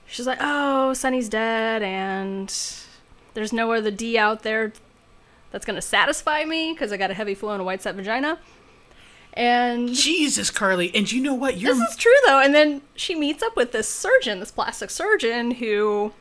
she's 0.05 0.27
like, 0.27 0.37
"Oh, 0.39 0.93
Sonny's 0.93 1.27
dead, 1.27 1.81
and 1.81 2.53
there's 3.33 3.51
no 3.51 3.73
other 3.73 3.89
D 3.89 4.17
out 4.17 4.43
there 4.43 4.71
that's 5.51 5.65
gonna 5.65 5.81
satisfy 5.81 6.45
me 6.45 6.71
because 6.71 6.93
I 6.93 6.97
got 6.97 7.09
a 7.09 7.15
heavy 7.15 7.33
flow 7.33 7.53
and 7.53 7.61
a 7.61 7.65
white 7.65 7.81
set 7.81 7.95
vagina." 7.95 8.37
And 9.37 9.93
Jesus, 9.93 10.49
Carlye. 10.49 10.91
And 10.95 11.09
you 11.11 11.21
know 11.21 11.35
what? 11.35 11.57
You're 11.57 11.75
this 11.75 11.91
is 11.91 11.95
true 11.95 12.11
though. 12.25 12.39
And 12.39 12.55
then 12.55 12.81
she 12.95 13.13
meets 13.13 13.43
up 13.43 13.55
with 13.55 13.71
this 13.71 13.87
surgeon, 13.87 14.39
this 14.39 14.49
plastic 14.51 14.89
surgeon, 14.89 15.51
who 15.51 16.11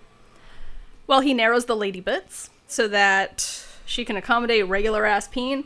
Well, 1.07 1.21
he 1.21 1.33
narrows 1.33 1.65
the 1.65 1.75
lady 1.77 2.01
bits 2.01 2.51
so 2.67 2.87
that 2.89 3.65
she 3.87 4.05
can 4.05 4.17
accommodate 4.17 4.67
regular 4.69 5.07
ass 5.07 5.29
peen. 5.29 5.65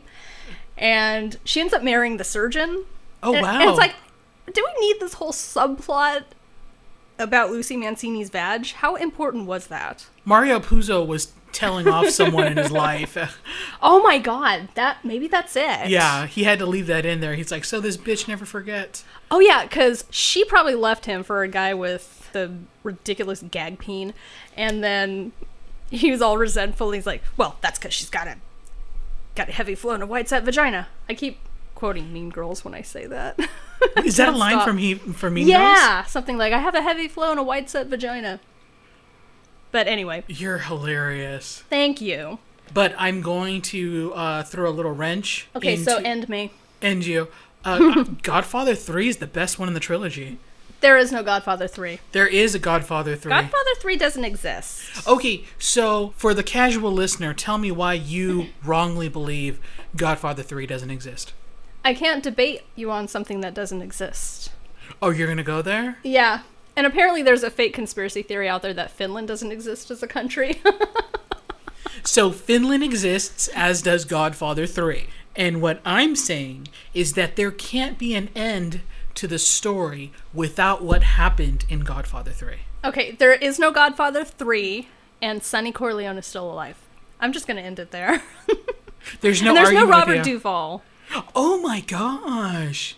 And 0.77 1.37
she 1.43 1.59
ends 1.59 1.73
up 1.73 1.83
marrying 1.83 2.17
the 2.17 2.23
surgeon. 2.23 2.85
Oh 3.21 3.33
And- 3.33 3.41
wow! 3.43 3.59
And 3.59 3.69
it's 3.69 3.77
like, 3.77 3.95
do 4.53 4.65
we 4.79 4.87
need 4.87 4.99
this 5.01 5.13
whole 5.15 5.33
subplot 5.33 6.23
about 7.19 7.51
Lucy 7.51 7.75
Mancini's 7.75 8.29
badge? 8.29 8.73
How 8.73 8.95
important 8.95 9.45
was 9.45 9.67
that? 9.67 10.05
Mario 10.23 10.59
Puzo 10.59 11.05
was 11.05 11.33
telling 11.51 11.87
off 11.87 12.09
someone 12.09 12.47
in 12.47 12.57
his 12.57 12.71
life. 12.87 13.17
Oh 13.81 14.01
my 14.01 14.17
god, 14.17 14.69
that 14.75 15.03
maybe 15.05 15.27
that's 15.27 15.55
it. 15.55 15.89
yeah, 15.89 16.25
he 16.27 16.43
had 16.43 16.59
to 16.59 16.65
leave 16.65 16.87
that 16.87 17.05
in 17.05 17.19
there. 17.21 17.35
He's 17.35 17.51
like, 17.51 17.65
so 17.65 17.79
this 17.79 17.97
bitch 17.97 18.27
never 18.27 18.45
forgets. 18.45 19.03
Oh 19.29 19.39
yeah, 19.39 19.63
because 19.63 20.05
she 20.09 20.43
probably 20.45 20.75
left 20.75 21.05
him 21.05 21.23
for 21.23 21.43
a 21.43 21.47
guy 21.47 21.73
with 21.73 22.29
the 22.33 22.51
ridiculous 22.83 23.43
gag 23.51 23.79
peen, 23.79 24.13
and 24.55 24.83
then 24.83 25.31
he 25.89 26.11
was 26.11 26.21
all 26.21 26.37
resentful. 26.37 26.91
He's 26.91 27.05
like, 27.05 27.23
"Well, 27.37 27.57
that's 27.61 27.77
because 27.79 27.93
she's 27.93 28.09
got 28.09 28.27
a 28.27 28.37
got 29.35 29.49
a 29.49 29.51
heavy 29.51 29.75
flow 29.75 29.93
and 29.93 30.03
a 30.03 30.07
white 30.07 30.29
set 30.29 30.43
vagina." 30.43 30.87
I 31.09 31.13
keep 31.13 31.39
quoting 31.75 32.13
Mean 32.13 32.29
Girls 32.29 32.63
when 32.63 32.73
I 32.73 32.81
say 32.83 33.05
that. 33.07 33.39
Is 34.05 34.17
that 34.17 34.29
a 34.29 34.31
line 34.37 34.53
stop. 34.53 34.67
from 34.67 34.77
he 34.77 34.93
from 34.95 35.33
Mean 35.33 35.47
Girls? 35.47 35.51
yeah, 35.59 36.03
something 36.05 36.37
like, 36.37 36.53
"I 36.53 36.59
have 36.59 36.75
a 36.75 36.81
heavy 36.81 37.07
flow 37.07 37.31
and 37.31 37.39
a 37.39 37.43
white 37.43 37.69
set 37.69 37.87
vagina." 37.87 38.39
But 39.71 39.87
anyway, 39.87 40.23
You're 40.27 40.59
hilarious. 40.59 41.63
thank 41.69 42.01
you. 42.01 42.39
But 42.73 42.93
I'm 42.97 43.21
going 43.21 43.61
to 43.63 44.13
uh, 44.15 44.43
throw 44.43 44.69
a 44.69 44.71
little 44.71 44.91
wrench. 44.93 45.47
Okay, 45.55 45.75
so 45.75 45.97
end 45.97 46.29
me. 46.29 46.51
end 46.81 47.05
you. 47.05 47.27
Uh, 47.65 48.03
Godfather 48.23 48.75
Three 48.75 49.07
is 49.07 49.17
the 49.17 49.27
best 49.27 49.59
one 49.59 49.67
in 49.67 49.73
the 49.73 49.79
trilogy. 49.79 50.37
There 50.79 50.97
is 50.97 51.11
no 51.11 51.21
Godfather 51.21 51.67
three. 51.67 51.99
There 52.11 52.25
is 52.25 52.55
a 52.55 52.59
Godfather 52.59 53.15
Three. 53.15 53.29
Godfather 53.29 53.75
three 53.79 53.97
doesn't 53.97 54.25
exist. 54.25 55.07
Okay, 55.07 55.43
so 55.59 56.13
for 56.17 56.33
the 56.33 56.41
casual 56.43 56.91
listener, 56.91 57.35
tell 57.35 57.59
me 57.59 57.71
why 57.71 57.93
you 57.93 58.47
wrongly 58.65 59.07
believe 59.07 59.59
Godfather 59.95 60.41
3 60.41 60.65
doesn't 60.65 60.89
exist. 60.89 61.33
I 61.85 61.93
can't 61.93 62.23
debate 62.23 62.61
you 62.75 62.89
on 62.89 63.07
something 63.07 63.41
that 63.41 63.53
doesn't 63.53 63.81
exist. 63.81 64.51
Oh, 65.01 65.09
you're 65.11 65.27
going 65.27 65.37
to 65.37 65.43
go 65.43 65.61
there? 65.61 65.97
Yeah. 66.03 66.41
And 66.75 66.87
apparently 66.87 67.21
there's 67.21 67.43
a 67.43 67.49
fake 67.49 67.73
conspiracy 67.73 68.21
theory 68.21 68.47
out 68.47 68.61
there 68.61 68.73
that 68.73 68.91
Finland 68.91 69.27
doesn't 69.27 69.51
exist 69.51 69.91
as 69.91 70.01
a 70.01 70.07
country. 70.07 70.61
So 72.03 72.31
Finland 72.31 72.83
exists, 72.83 73.47
as 73.49 73.81
does 73.81 74.05
Godfather 74.05 74.65
3. 74.65 75.07
And 75.35 75.61
what 75.61 75.81
I'm 75.85 76.15
saying 76.15 76.67
is 76.93 77.13
that 77.13 77.35
there 77.35 77.51
can't 77.51 77.97
be 77.97 78.15
an 78.15 78.29
end 78.35 78.81
to 79.15 79.27
the 79.27 79.37
story 79.37 80.11
without 80.33 80.83
what 80.83 81.03
happened 81.03 81.65
in 81.69 81.81
Godfather 81.81 82.31
3. 82.31 82.55
okay, 82.83 83.11
there 83.11 83.33
is 83.33 83.59
no 83.59 83.71
Godfather 83.71 84.23
3 84.25 84.87
and 85.21 85.43
Sonny 85.43 85.71
Corleone 85.71 86.17
is 86.17 86.25
still 86.25 86.49
alive. 86.49 86.77
I'm 87.19 87.31
just 87.33 87.45
going 87.45 87.57
to 87.57 87.63
end 87.63 87.77
it 87.77 87.91
there. 87.91 88.23
There's 89.19 89.41
no 89.43 89.49
and 89.49 89.57
there's 89.57 89.71
no 89.71 89.85
Robert. 89.87 90.23
Duvall. 90.23 90.81
Oh 91.35 91.61
my 91.61 91.81
gosh. 91.81 92.95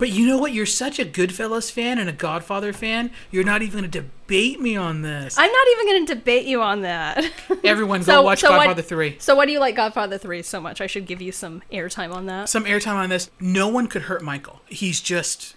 But 0.00 0.08
you 0.10 0.26
know 0.26 0.38
what? 0.38 0.52
You're 0.52 0.66
such 0.66 0.98
a 0.98 1.04
Goodfellas 1.04 1.70
fan 1.70 1.98
and 2.00 2.08
a 2.08 2.12
Godfather 2.12 2.72
fan. 2.72 3.10
You're 3.30 3.44
not 3.44 3.62
even 3.62 3.80
going 3.80 3.90
to 3.90 4.00
debate 4.00 4.58
me 4.60 4.74
on 4.74 5.02
this. 5.02 5.36
I'm 5.38 5.52
not 5.52 5.66
even 5.72 5.86
going 5.86 6.06
to 6.06 6.14
debate 6.16 6.46
you 6.46 6.62
on 6.62 6.80
that. 6.82 7.24
Everyone, 7.64 8.00
go 8.00 8.04
So- 8.06 8.22
watch 8.22 8.40
so 8.40 8.50
what- 8.50 8.56
Godfather 8.64 8.82
3. 8.82 9.16
so 9.20 9.36
why 9.36 9.46
do 9.46 9.52
you 9.52 9.60
like 9.60 9.76
Godfather 9.76 10.18
3 10.18 10.42
so 10.42 10.60
much? 10.60 10.80
I 10.80 10.86
should 10.88 11.06
give 11.06 11.20
you 11.22 11.30
some 11.30 11.62
airtime 11.70 12.12
on 12.14 12.26
that. 12.26 12.48
some 12.48 12.64
airtime 12.64 12.94
on 12.96 13.10
this. 13.10 13.30
No 13.38 13.68
one 13.68 13.86
could 13.86 14.02
hurt 14.02 14.22
Michael. 14.22 14.62
He's 14.66 15.00
just 15.00 15.54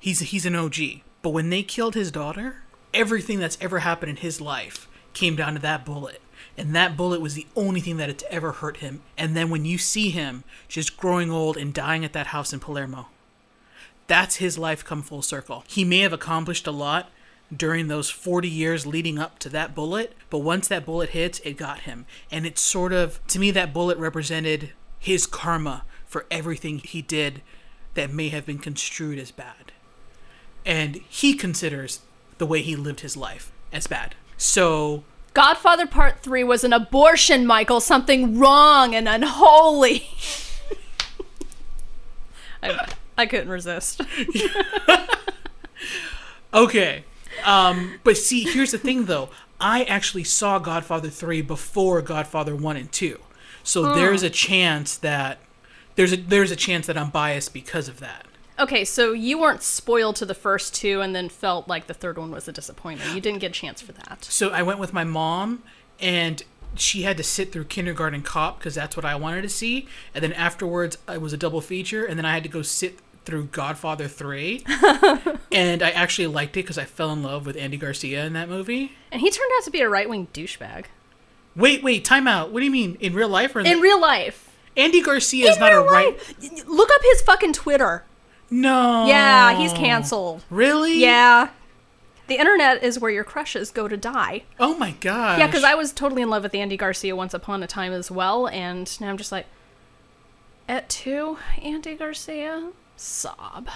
he's 0.00 0.20
he's 0.20 0.44
an 0.44 0.54
OG. 0.56 0.76
But 1.22 1.30
when 1.30 1.50
they 1.50 1.62
killed 1.62 1.94
his 1.94 2.10
daughter, 2.10 2.62
everything 2.92 3.38
that's 3.38 3.56
ever 3.60 3.78
happened 3.78 4.10
in 4.10 4.16
his 4.16 4.40
life 4.40 4.88
came 5.14 5.36
down 5.36 5.54
to 5.54 5.60
that 5.60 5.84
bullet. 5.84 6.20
And 6.58 6.74
that 6.74 6.96
bullet 6.96 7.20
was 7.20 7.34
the 7.34 7.46
only 7.54 7.80
thing 7.80 7.98
that 7.98 8.08
had 8.08 8.24
ever 8.30 8.50
hurt 8.52 8.78
him. 8.78 9.02
And 9.16 9.36
then 9.36 9.50
when 9.50 9.64
you 9.64 9.78
see 9.78 10.10
him 10.10 10.42
just 10.68 10.96
growing 10.96 11.30
old 11.30 11.56
and 11.56 11.72
dying 11.72 12.04
at 12.04 12.12
that 12.14 12.28
house 12.28 12.52
in 12.52 12.60
Palermo, 12.60 13.08
that's 14.06 14.36
his 14.36 14.58
life 14.58 14.84
come 14.84 15.02
full 15.02 15.22
circle. 15.22 15.64
He 15.66 15.84
may 15.84 16.00
have 16.00 16.12
accomplished 16.12 16.66
a 16.66 16.72
lot 16.72 17.10
during 17.54 17.88
those 17.88 18.10
40 18.10 18.48
years 18.48 18.86
leading 18.86 19.18
up 19.18 19.38
to 19.40 19.48
that 19.50 19.74
bullet, 19.74 20.14
but 20.30 20.38
once 20.38 20.68
that 20.68 20.84
bullet 20.84 21.10
hits, 21.10 21.40
it 21.40 21.56
got 21.56 21.80
him. 21.80 22.06
And 22.30 22.46
it's 22.46 22.60
sort 22.60 22.92
of, 22.92 23.24
to 23.28 23.38
me, 23.38 23.50
that 23.52 23.72
bullet 23.72 23.98
represented 23.98 24.72
his 24.98 25.26
karma 25.26 25.84
for 26.06 26.26
everything 26.30 26.78
he 26.78 27.02
did 27.02 27.42
that 27.94 28.12
may 28.12 28.28
have 28.28 28.46
been 28.46 28.58
construed 28.58 29.18
as 29.18 29.30
bad. 29.30 29.72
And 30.64 30.96
he 31.08 31.34
considers 31.34 32.00
the 32.38 32.46
way 32.46 32.62
he 32.62 32.76
lived 32.76 33.00
his 33.00 33.16
life 33.16 33.52
as 33.72 33.86
bad. 33.86 34.14
So, 34.36 35.04
Godfather 35.32 35.86
Part 35.86 36.20
3 36.20 36.44
was 36.44 36.64
an 36.64 36.72
abortion, 36.72 37.46
Michael. 37.46 37.80
Something 37.80 38.38
wrong 38.38 38.94
and 38.94 39.08
unholy. 39.08 40.08
I, 42.62 42.88
I 43.16 43.26
couldn't 43.26 43.48
resist. 43.48 44.02
okay. 46.54 47.04
Um, 47.44 48.00
but 48.04 48.16
see, 48.16 48.44
here's 48.44 48.72
the 48.72 48.78
thing 48.78 49.06
though. 49.06 49.30
I 49.60 49.84
actually 49.84 50.24
saw 50.24 50.58
Godfather 50.58 51.08
3 51.08 51.40
before 51.42 52.02
Godfather 52.02 52.54
1 52.54 52.76
and 52.76 52.92
2. 52.92 53.18
So 53.62 53.94
there's 53.94 54.22
a 54.22 54.30
chance 54.30 54.96
that 54.98 55.38
there's 55.96 56.12
a 56.12 56.16
there's 56.16 56.52
a 56.52 56.56
chance 56.56 56.86
that 56.86 56.96
I'm 56.96 57.10
biased 57.10 57.52
because 57.52 57.88
of 57.88 57.98
that. 58.00 58.26
Okay, 58.58 58.84
so 58.84 59.12
you 59.12 59.38
weren't 59.38 59.62
spoiled 59.62 60.16
to 60.16 60.24
the 60.24 60.34
first 60.34 60.74
two 60.74 61.00
and 61.02 61.14
then 61.14 61.28
felt 61.28 61.68
like 61.68 61.88
the 61.88 61.94
third 61.94 62.16
one 62.16 62.30
was 62.30 62.48
a 62.48 62.52
disappointment. 62.52 63.14
You 63.14 63.20
didn't 63.20 63.40
get 63.40 63.50
a 63.50 63.54
chance 63.54 63.82
for 63.82 63.92
that. 63.92 64.24
So 64.24 64.50
I 64.50 64.62
went 64.62 64.78
with 64.78 64.94
my 64.94 65.04
mom, 65.04 65.62
and 66.00 66.42
she 66.74 67.02
had 67.02 67.18
to 67.18 67.22
sit 67.22 67.52
through 67.52 67.64
Kindergarten 67.64 68.22
Cop 68.22 68.58
because 68.58 68.74
that's 68.74 68.96
what 68.96 69.04
I 69.04 69.14
wanted 69.14 69.42
to 69.42 69.48
see. 69.50 69.86
And 70.14 70.24
then 70.24 70.32
afterwards, 70.32 70.96
it 71.06 71.20
was 71.20 71.34
a 71.34 71.36
double 71.36 71.60
feature, 71.60 72.06
and 72.06 72.18
then 72.18 72.24
I 72.24 72.32
had 72.32 72.44
to 72.44 72.48
go 72.48 72.62
sit 72.62 72.98
through 73.26 73.46
Godfather 73.46 74.08
3. 74.08 74.64
and 75.52 75.82
I 75.82 75.90
actually 75.90 76.28
liked 76.28 76.56
it 76.56 76.62
because 76.62 76.78
I 76.78 76.84
fell 76.84 77.12
in 77.12 77.22
love 77.22 77.44
with 77.44 77.56
Andy 77.56 77.76
Garcia 77.76 78.24
in 78.24 78.32
that 78.32 78.48
movie. 78.48 78.92
And 79.12 79.20
he 79.20 79.30
turned 79.30 79.50
out 79.56 79.64
to 79.64 79.70
be 79.70 79.80
a 79.80 79.88
right 79.88 80.08
wing 80.08 80.28
douchebag. 80.32 80.86
Wait, 81.54 81.82
wait, 81.82 82.04
time 82.04 82.26
out. 82.26 82.52
What 82.52 82.60
do 82.60 82.64
you 82.64 82.70
mean? 82.70 82.96
In 83.00 83.14
real 83.14 83.28
life 83.28 83.54
or 83.54 83.60
in, 83.60 83.66
In 83.66 83.80
real 83.80 84.00
life. 84.00 84.56
Andy 84.76 85.02
Garcia 85.02 85.50
is 85.50 85.58
not 85.58 85.72
a 85.72 85.80
right. 85.80 86.16
life. 86.16 86.66
Look 86.66 86.90
up 86.90 87.00
his 87.02 87.22
fucking 87.22 87.54
Twitter. 87.54 88.04
No. 88.50 89.06
Yeah, 89.06 89.56
he's 89.58 89.72
canceled. 89.72 90.44
Really? 90.50 90.98
Yeah. 90.98 91.48
The 92.28 92.38
internet 92.38 92.82
is 92.82 92.98
where 92.98 93.10
your 93.10 93.24
crushes 93.24 93.70
go 93.70 93.88
to 93.88 93.96
die. 93.96 94.44
Oh 94.58 94.76
my 94.76 94.92
god. 94.92 95.38
Yeah, 95.38 95.46
because 95.46 95.64
I 95.64 95.74
was 95.74 95.92
totally 95.92 96.22
in 96.22 96.30
love 96.30 96.42
with 96.42 96.54
Andy 96.54 96.76
Garcia 96.76 97.14
once 97.16 97.32
upon 97.34 97.62
a 97.62 97.66
time 97.66 97.92
as 97.92 98.10
well, 98.10 98.48
and 98.48 99.00
now 99.00 99.08
I'm 99.08 99.16
just 99.16 99.32
like, 99.32 99.46
at 100.68 100.88
two, 100.88 101.38
Andy 101.62 101.94
Garcia, 101.94 102.70
sob. 102.96 103.68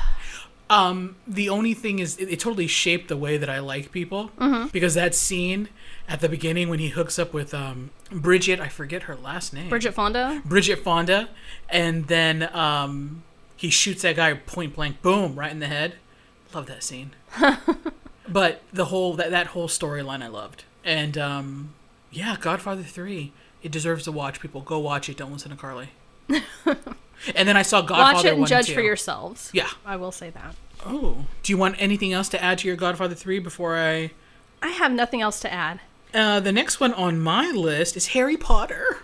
Um, 0.68 1.16
the 1.26 1.48
only 1.48 1.74
thing 1.74 1.98
is, 1.98 2.16
it, 2.18 2.28
it 2.30 2.38
totally 2.40 2.68
shaped 2.68 3.08
the 3.08 3.16
way 3.16 3.36
that 3.36 3.50
I 3.50 3.58
like 3.58 3.90
people 3.90 4.30
Mm-hmm. 4.38 4.68
because 4.68 4.94
that 4.94 5.14
scene 5.16 5.68
at 6.08 6.20
the 6.20 6.28
beginning 6.28 6.68
when 6.68 6.78
he 6.78 6.90
hooks 6.90 7.18
up 7.18 7.32
with 7.34 7.52
um 7.52 7.90
Bridget, 8.12 8.60
I 8.60 8.68
forget 8.68 9.04
her 9.04 9.16
last 9.16 9.52
name. 9.52 9.68
Bridget 9.68 9.92
Fonda. 9.94 10.42
Bridget 10.44 10.80
Fonda, 10.84 11.28
and 11.68 12.06
then 12.06 12.48
um 12.54 13.24
he 13.56 13.68
shoots 13.68 14.02
that 14.02 14.14
guy 14.16 14.34
point 14.34 14.74
blank, 14.76 15.02
boom, 15.02 15.36
right 15.38 15.50
in 15.50 15.58
the 15.58 15.66
head. 15.66 15.94
Love 16.54 16.66
that 16.66 16.82
scene. 16.84 17.12
but 18.28 18.62
the 18.72 18.86
whole 18.86 19.14
that 19.14 19.30
that 19.32 19.48
whole 19.48 19.68
storyline 19.68 20.22
I 20.22 20.28
loved, 20.28 20.64
and 20.84 21.18
um 21.18 21.74
yeah, 22.12 22.36
Godfather 22.40 22.82
three. 22.84 23.32
It 23.62 23.70
deserves 23.72 24.04
to 24.04 24.12
watch. 24.12 24.40
People 24.40 24.60
go 24.62 24.78
watch 24.78 25.08
it. 25.08 25.16
Don't 25.16 25.32
listen 25.32 25.50
to 25.50 25.56
Carlye. 25.56 25.88
and 27.34 27.46
then 27.48 27.56
I 27.56 27.62
saw 27.62 27.80
Godfather 27.82 28.14
Watch 28.14 28.24
it 28.24 28.34
and 28.38 28.46
judge 28.46 28.66
two. 28.68 28.74
for 28.74 28.80
yourselves. 28.80 29.50
Yeah. 29.52 29.68
I 29.84 29.96
will 29.96 30.12
say 30.12 30.30
that. 30.30 30.54
Oh, 30.86 31.26
do 31.42 31.52
you 31.52 31.58
want 31.58 31.76
anything 31.78 32.12
else 32.12 32.28
to 32.30 32.42
add 32.42 32.58
to 32.58 32.66
your 32.66 32.76
Godfather 32.76 33.14
3 33.14 33.38
before 33.38 33.76
I. 33.76 34.12
I 34.62 34.68
have 34.68 34.92
nothing 34.92 35.20
else 35.20 35.38
to 35.40 35.52
add. 35.52 35.80
Uh, 36.14 36.40
the 36.40 36.52
next 36.52 36.80
one 36.80 36.92
on 36.94 37.20
my 37.20 37.50
list 37.50 37.96
is 37.96 38.08
Harry 38.08 38.36
Potter. 38.36 38.98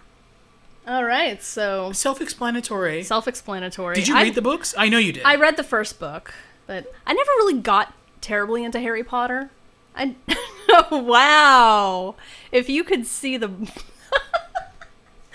All 0.89 1.05
right, 1.05 1.43
so 1.43 1.93
Self 1.93 2.21
explanatory. 2.21 3.03
self-explanatory. 3.03 3.97
Did 3.97 4.09
you 4.09 4.17
I- 4.17 4.23
read 4.23 4.35
the 4.37 4.43
books? 4.43 4.75
I 4.79 4.89
know 4.89 4.99
you 4.99 5.13
did. 5.13 5.25
I 5.25 5.35
read 5.37 5.57
the 5.57 5.65
first 5.65 5.99
book, 5.99 6.33
but 6.67 6.93
I 7.07 7.13
never 7.13 7.31
really 7.39 7.61
got 7.61 7.93
terribly 8.21 8.65
into 8.65 8.79
Harry 8.81 9.03
Potter. 9.05 9.51
I 9.97 10.15
wow. 10.91 12.15
If 12.53 12.69
you 12.69 12.85
could 12.85 13.07
see 13.07 13.37
the 13.37 13.51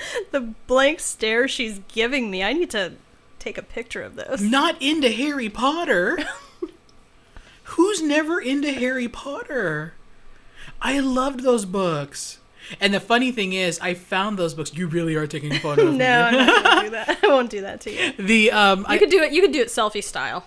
the 0.32 0.54
blank 0.68 1.00
stare 1.00 1.48
she's 1.48 1.80
giving 1.88 2.30
me, 2.32 2.44
I 2.44 2.54
need 2.54 2.70
to 2.72 2.94
take 3.40 3.58
a 3.58 3.64
picture 3.64 4.02
of 4.04 4.16
this. 4.16 4.42
Not 4.42 4.82
into 4.82 5.10
Harry 5.10 5.50
Potter. 5.50 6.20
Who's 7.64 8.02
never 8.02 8.40
into 8.40 8.72
Harry 8.72 9.08
Potter? 9.08 9.94
I 10.82 11.00
loved 11.00 11.42
those 11.42 11.66
books. 11.66 12.40
And 12.80 12.94
the 12.94 13.00
funny 13.00 13.32
thing 13.32 13.54
is, 13.54 13.80
I 13.80 13.94
found 13.94 14.38
those 14.38 14.54
books. 14.54 14.74
You 14.74 14.88
really 14.88 15.16
are 15.16 15.28
taking 15.28 15.54
a 15.54 15.60
photo 15.60 15.88
of 15.88 15.94
No, 15.96 16.22
I'm 16.24 16.34
me. 16.34 16.46
not 16.46 16.64
gonna 16.64 16.82
do 16.84 16.90
that. 16.92 17.20
I 17.24 17.28
won't 17.28 17.50
do 17.50 17.62
that 17.62 17.82
to 17.82 17.92
you. 17.92 18.14
The 18.18 18.52
um, 18.52 18.80
You 18.80 18.86
I, 18.88 18.98
could 18.98 19.10
do 19.10 19.22
it. 19.22 19.32
You 19.34 19.42
could 19.42 19.52
do 19.52 19.62
it 19.62 19.68
selfie 19.68 20.04
style. 20.04 20.46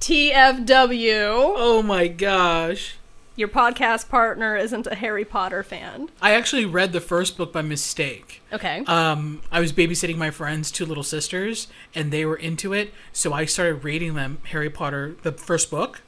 TFW. 0.00 1.54
oh 1.56 1.82
my 1.82 2.08
gosh. 2.08 2.96
Your 3.36 3.48
podcast 3.48 4.08
partner 4.08 4.56
isn't 4.56 4.86
a 4.86 4.94
Harry 4.94 5.24
Potter 5.24 5.62
fan. 5.62 6.10
I 6.20 6.34
actually 6.34 6.66
read 6.66 6.92
the 6.92 7.00
first 7.00 7.36
book 7.36 7.52
by 7.52 7.62
mistake. 7.62 8.42
Okay. 8.52 8.84
Um, 8.86 9.40
I 9.50 9.60
was 9.60 9.72
babysitting 9.72 10.16
my 10.16 10.30
friend's 10.30 10.70
two 10.70 10.84
little 10.84 11.02
sisters, 11.02 11.68
and 11.94 12.12
they 12.12 12.24
were 12.24 12.36
into 12.36 12.72
it, 12.72 12.92
so 13.12 13.32
I 13.32 13.46
started 13.46 13.84
reading 13.84 14.14
them 14.14 14.38
Harry 14.44 14.70
Potter, 14.70 15.16
the 15.22 15.32
first 15.32 15.70
book. 15.70 16.02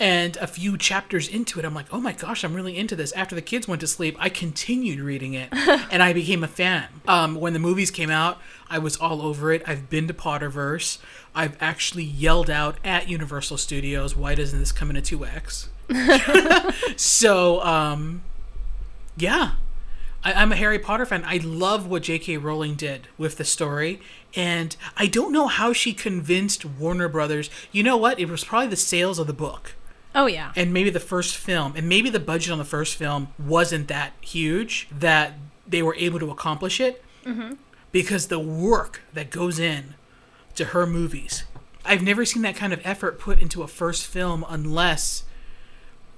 And 0.00 0.36
a 0.38 0.48
few 0.48 0.76
chapters 0.76 1.28
into 1.28 1.60
it, 1.60 1.64
I'm 1.64 1.74
like, 1.74 1.86
oh 1.92 2.00
my 2.00 2.12
gosh, 2.12 2.42
I'm 2.42 2.54
really 2.54 2.76
into 2.76 2.96
this. 2.96 3.12
After 3.12 3.36
the 3.36 3.42
kids 3.42 3.68
went 3.68 3.80
to 3.82 3.86
sleep, 3.86 4.16
I 4.18 4.30
continued 4.30 4.98
reading 4.98 5.34
it, 5.34 5.48
and 5.52 6.02
I 6.02 6.12
became 6.12 6.42
a 6.42 6.48
fan. 6.48 6.88
Um, 7.06 7.36
when 7.36 7.52
the 7.52 7.60
movies 7.60 7.92
came 7.92 8.10
out, 8.10 8.38
I 8.68 8.78
was 8.78 8.96
all 8.96 9.22
over 9.22 9.52
it. 9.52 9.62
I've 9.64 9.88
been 9.88 10.08
to 10.08 10.14
Potterverse. 10.14 10.98
I've 11.36 11.56
actually 11.60 12.02
yelled 12.02 12.50
out 12.50 12.78
at 12.84 13.08
Universal 13.08 13.58
Studios, 13.58 14.16
why 14.16 14.34
doesn't 14.34 14.58
this 14.58 14.72
come 14.72 14.90
in 14.90 14.96
a 14.96 15.02
2X? 15.02 15.68
so, 16.96 17.62
um, 17.62 18.22
yeah. 19.16 19.52
I, 20.24 20.32
I'm 20.32 20.52
a 20.52 20.56
Harry 20.56 20.78
Potter 20.78 21.06
fan. 21.06 21.24
I 21.26 21.38
love 21.38 21.86
what 21.86 22.02
J.K. 22.04 22.36
Rowling 22.38 22.74
did 22.74 23.08
with 23.18 23.36
the 23.36 23.44
story, 23.44 24.00
and 24.34 24.76
I 24.96 25.06
don't 25.06 25.32
know 25.32 25.46
how 25.46 25.72
she 25.72 25.92
convinced 25.92 26.64
Warner 26.64 27.08
Brothers. 27.08 27.50
You 27.72 27.82
know 27.82 27.96
what? 27.96 28.18
It 28.18 28.28
was 28.28 28.44
probably 28.44 28.68
the 28.68 28.76
sales 28.76 29.18
of 29.18 29.26
the 29.26 29.32
book, 29.32 29.74
oh 30.14 30.26
yeah. 30.26 30.52
and 30.56 30.72
maybe 30.72 30.90
the 30.90 31.00
first 31.00 31.36
film, 31.36 31.74
and 31.76 31.88
maybe 31.88 32.10
the 32.10 32.20
budget 32.20 32.52
on 32.52 32.58
the 32.58 32.64
first 32.64 32.94
film 32.94 33.28
wasn't 33.38 33.88
that 33.88 34.12
huge 34.20 34.88
that 34.96 35.34
they 35.66 35.82
were 35.82 35.94
able 35.96 36.18
to 36.18 36.30
accomplish 36.30 36.80
it, 36.80 37.04
because 37.90 38.28
the 38.28 38.38
work 38.38 39.02
that 39.12 39.30
goes 39.30 39.58
in 39.58 39.94
to 40.54 40.66
her 40.66 40.86
movies. 40.86 41.44
I've 41.84 42.02
never 42.02 42.24
seen 42.24 42.42
that 42.42 42.54
kind 42.54 42.72
of 42.72 42.80
effort 42.84 43.18
put 43.18 43.40
into 43.40 43.62
a 43.62 43.68
first 43.68 44.06
film 44.06 44.44
unless 44.48 45.24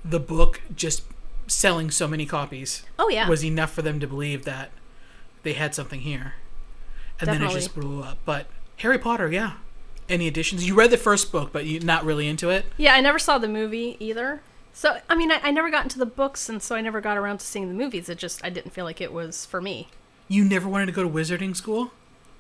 the 0.04 0.20
book 0.20 0.60
just 0.74 1.02
selling 1.46 1.90
so 1.90 2.06
many 2.08 2.26
copies 2.26 2.84
Oh 2.98 3.08
yeah. 3.08 3.28
was 3.28 3.44
enough 3.44 3.72
for 3.72 3.82
them 3.82 4.00
to 4.00 4.06
believe 4.06 4.44
that 4.44 4.70
they 5.42 5.52
had 5.54 5.74
something 5.74 6.00
here. 6.00 6.34
And 7.20 7.28
then 7.28 7.42
it 7.42 7.50
just 7.50 7.74
blew 7.74 8.02
up. 8.02 8.18
But 8.24 8.46
Harry 8.78 8.98
Potter, 8.98 9.30
yeah. 9.30 9.54
Any 10.08 10.26
additions? 10.26 10.66
You 10.66 10.74
read 10.74 10.90
the 10.90 10.98
first 10.98 11.30
book, 11.32 11.50
but 11.52 11.64
you're 11.64 11.82
not 11.82 12.04
really 12.04 12.28
into 12.28 12.50
it? 12.50 12.66
Yeah, 12.76 12.94
I 12.94 13.00
never 13.00 13.18
saw 13.18 13.38
the 13.38 13.48
movie 13.48 13.96
either. 14.00 14.42
So, 14.72 14.98
I 15.08 15.14
mean, 15.14 15.30
I, 15.30 15.40
I 15.42 15.50
never 15.50 15.70
got 15.70 15.84
into 15.84 15.98
the 15.98 16.06
books, 16.06 16.48
and 16.48 16.60
so 16.62 16.74
I 16.74 16.80
never 16.80 17.00
got 17.00 17.16
around 17.16 17.38
to 17.38 17.46
seeing 17.46 17.68
the 17.68 17.74
movies. 17.74 18.08
It 18.08 18.18
just, 18.18 18.44
I 18.44 18.50
didn't 18.50 18.72
feel 18.72 18.84
like 18.84 19.00
it 19.00 19.12
was 19.12 19.46
for 19.46 19.60
me. 19.60 19.88
You 20.28 20.44
never 20.44 20.68
wanted 20.68 20.86
to 20.86 20.92
go 20.92 21.02
to 21.04 21.08
wizarding 21.08 21.54
school? 21.54 21.92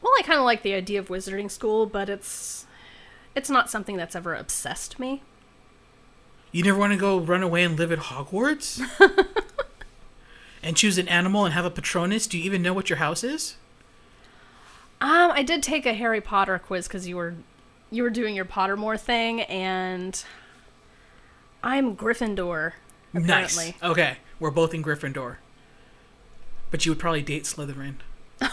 Well, 0.02 0.12
I 0.18 0.22
kind 0.22 0.38
of 0.38 0.44
like 0.44 0.62
the 0.62 0.74
idea 0.74 0.98
of 0.98 1.08
wizarding 1.08 1.50
school, 1.50 1.86
but 1.86 2.08
it's, 2.08 2.66
it's 3.36 3.48
not 3.48 3.70
something 3.70 3.96
that's 3.96 4.16
ever 4.16 4.34
obsessed 4.34 4.98
me. 4.98 5.22
You 6.54 6.62
never 6.62 6.78
want 6.78 6.92
to 6.92 6.96
go 6.96 7.18
run 7.18 7.42
away 7.42 7.64
and 7.64 7.76
live 7.76 7.90
at 7.90 7.98
Hogwarts? 7.98 8.80
and 10.62 10.76
choose 10.76 10.98
an 10.98 11.08
animal 11.08 11.44
and 11.44 11.52
have 11.52 11.64
a 11.64 11.70
Patronus? 11.70 12.28
Do 12.28 12.38
you 12.38 12.44
even 12.44 12.62
know 12.62 12.72
what 12.72 12.88
your 12.88 12.98
house 12.98 13.24
is? 13.24 13.56
Um, 15.00 15.32
I 15.32 15.42
did 15.42 15.64
take 15.64 15.84
a 15.84 15.94
Harry 15.94 16.20
Potter 16.20 16.60
quiz 16.60 16.86
because 16.86 17.08
you 17.08 17.16
were, 17.16 17.34
you 17.90 18.04
were 18.04 18.10
doing 18.10 18.36
your 18.36 18.44
Pottermore 18.44 19.00
thing, 19.00 19.40
and 19.40 20.24
I'm 21.64 21.96
Gryffindor. 21.96 22.74
Apparently. 23.12 23.64
Nice. 23.64 23.82
Okay, 23.82 24.18
we're 24.38 24.52
both 24.52 24.72
in 24.74 24.84
Gryffindor. 24.84 25.38
But 26.70 26.86
you 26.86 26.92
would 26.92 27.00
probably 27.00 27.22
date 27.22 27.44
Slytherin. 27.46 27.96
I 28.40 28.52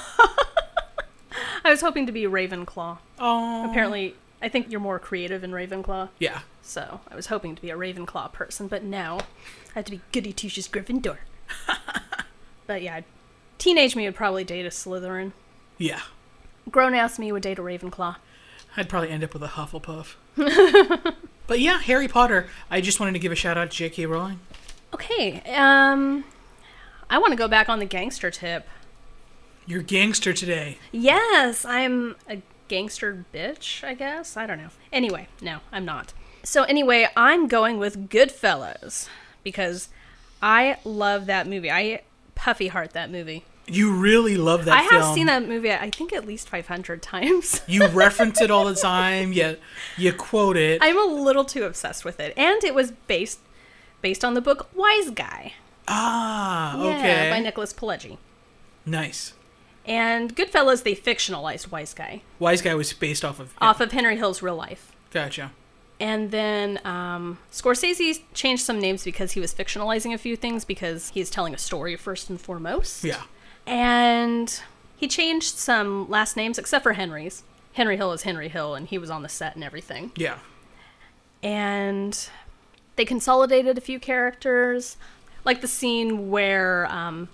was 1.66 1.82
hoping 1.82 2.08
to 2.08 2.12
be 2.12 2.24
Ravenclaw. 2.24 2.98
Oh. 3.20 3.70
Apparently, 3.70 4.16
I 4.42 4.50
think 4.50 4.72
you're 4.72 4.80
more 4.80 5.00
creative 5.00 5.44
in 5.44 5.52
Ravenclaw. 5.52 6.10
Yeah. 6.20 6.42
So 6.62 7.02
I 7.10 7.16
was 7.16 7.28
hoping 7.28 7.56
to 7.56 7.62
be 7.62 7.70
a 7.70 7.78
Ravenclaw 7.78 8.34
person, 8.34 8.68
but 8.68 8.84
no, 8.84 9.20
I 9.20 9.74
had 9.76 9.86
to 9.86 9.92
be 9.92 10.02
Goody 10.12 10.34
Two 10.34 10.50
Shoes 10.50 10.68
Gryffindor. 10.68 11.18
but 12.68 12.82
yeah, 12.82 13.02
teenage 13.58 13.96
me 13.96 14.06
would 14.06 14.16
probably 14.16 14.44
date 14.44 14.66
a 14.66 14.70
Slytherin. 14.70 15.34
Yeah. 15.78 16.02
Grown 16.70 16.94
ass 16.94 17.20
me 17.20 17.32
would 17.32 17.44
date 17.44 17.60
a 17.60 17.62
Ravenclaw. 17.62 18.18
I'd 18.78 18.90
probably 18.90 19.10
end 19.10 19.24
up 19.24 19.34
with 19.34 19.44
a 19.44 19.48
Hufflepuff. 19.48 20.16
but 21.48 21.60
yeah, 21.60 21.80
Harry 21.82 22.08
Potter. 22.08 22.48
I 22.70 22.82
just 22.82 23.00
wanted 23.00 23.14
to 23.14 23.20
give 23.20 23.32
a 23.32 23.36
shout 23.36 23.58
out 23.58 23.72
to 23.72 23.78
J.K. 23.78 24.06
Rowling. 24.06 24.40
Okay, 24.94 25.42
um, 25.54 26.24
I 27.10 27.18
want 27.18 27.32
to 27.32 27.38
go 27.38 27.48
back 27.48 27.70
on 27.70 27.80
the 27.80 27.86
gangster 27.86 28.32
tip. 28.32 28.68
You're 29.66 29.82
gangster 29.82 30.34
today. 30.34 30.78
Yes, 30.92 31.66
I'm 31.66 32.16
a 32.30 32.42
gangster 32.72 33.26
bitch, 33.34 33.84
I 33.84 33.94
guess. 33.94 34.38
I 34.38 34.48
don't 34.48 34.58
know. 34.58 34.70
Anyway, 34.94 35.28
no, 35.42 35.60
I'm 35.74 35.84
not. 35.84 36.14
So, 36.42 36.64
anyway, 36.64 37.08
I'm 37.18 37.48
going 37.48 37.78
with 37.78 38.10
Goodfellas 38.10 39.10
because 39.44 39.90
I 40.42 40.78
love 40.86 41.26
that 41.26 41.48
movie. 41.48 41.70
I 41.70 42.02
puffy 42.34 42.70
heart 42.70 42.94
that 42.94 43.12
movie. 43.12 43.44
You 43.68 43.94
really 43.94 44.38
love 44.38 44.66
that 44.66 44.74
I 44.78 44.82
have 44.84 45.14
seen 45.14 45.28
that 45.28 45.48
movie, 45.48 45.72
I 45.72 45.90
think, 45.92 46.14
at 46.14 46.26
least 46.26 46.50
500 46.50 47.02
times. 47.02 47.62
You 47.68 47.88
reference 47.88 48.42
it 48.42 48.50
all 48.50 48.66
the 48.66 48.76
time. 48.76 49.34
You 49.34 49.58
you 49.98 50.14
quote 50.14 50.58
it. 50.58 50.80
I'm 50.82 50.98
a 50.98 51.14
little 51.14 51.46
too 51.46 51.64
obsessed 51.66 52.04
with 52.06 52.20
it. 52.20 52.34
And 52.38 52.64
it 52.64 52.74
was 52.74 52.92
based 53.08 53.40
based 54.02 54.24
on 54.26 54.34
the 54.34 54.42
book 54.42 54.70
Wise 54.74 55.10
Guy. 55.12 55.54
ah, 55.88 56.82
Yeah, 56.84 56.98
okay. 56.98 57.30
by 57.30 57.40
Nicholas 57.40 57.74
Pileggi. 57.74 58.18
nice. 58.86 59.34
And 59.86 60.36
Goodfellas, 60.36 60.84
they 60.84 60.96
fictionalized 60.96 61.72
Wise 61.72 61.94
Guy 61.94 62.22
Wise 62.40 62.62
Guy 62.62 62.76
was 62.76 62.94
based 62.94 63.26
off 63.26 63.40
of. 63.40 63.54
off 63.60 63.82
of 63.82 63.92
Henry 63.92 64.16
Hill's 64.16 64.42
real 64.42 64.56
life. 64.56 64.92
Gotcha. 65.12 65.52
And 66.00 66.32
then 66.32 66.80
um, 66.84 67.38
Scorsese 67.52 68.22
changed 68.34 68.64
some 68.64 68.80
names 68.80 69.04
because 69.04 69.34
he 69.34 69.40
was 69.40 69.54
fictionalizing 69.54 70.14
a 70.14 70.18
few 70.18 70.36
things 70.36 70.66
because 70.66 71.10
he's 71.10 71.30
telling 71.30 71.54
a 71.54 71.60
story 71.60 71.96
first 71.96 72.30
and 72.30 72.42
foremost. 72.42 73.04
Yeah. 73.04 73.22
And 73.68 74.60
he 74.98 75.08
changed 75.08 75.58
some 75.58 76.10
last 76.10 76.36
names 76.36 76.58
except 76.58 76.82
for 76.82 76.94
Henry's. 76.94 77.44
Henry 77.74 77.98
Hill 77.98 78.12
is 78.14 78.24
Henry 78.24 78.50
Hill, 78.50 78.74
and 78.76 78.88
he 78.88 78.98
was 78.98 79.10
on 79.10 79.22
the 79.22 79.30
set 79.30 79.56
and 79.56 79.64
everything. 79.64 80.12
Yeah. 80.16 80.40
And 81.44 82.28
they 82.96 83.06
consolidated 83.06 83.78
a 83.78 83.82
few 83.82 84.00
characters, 84.00 84.98
like 85.46 85.62
the 85.62 85.68
scene 85.68 86.30
where 86.30 86.88
um, 86.88 87.30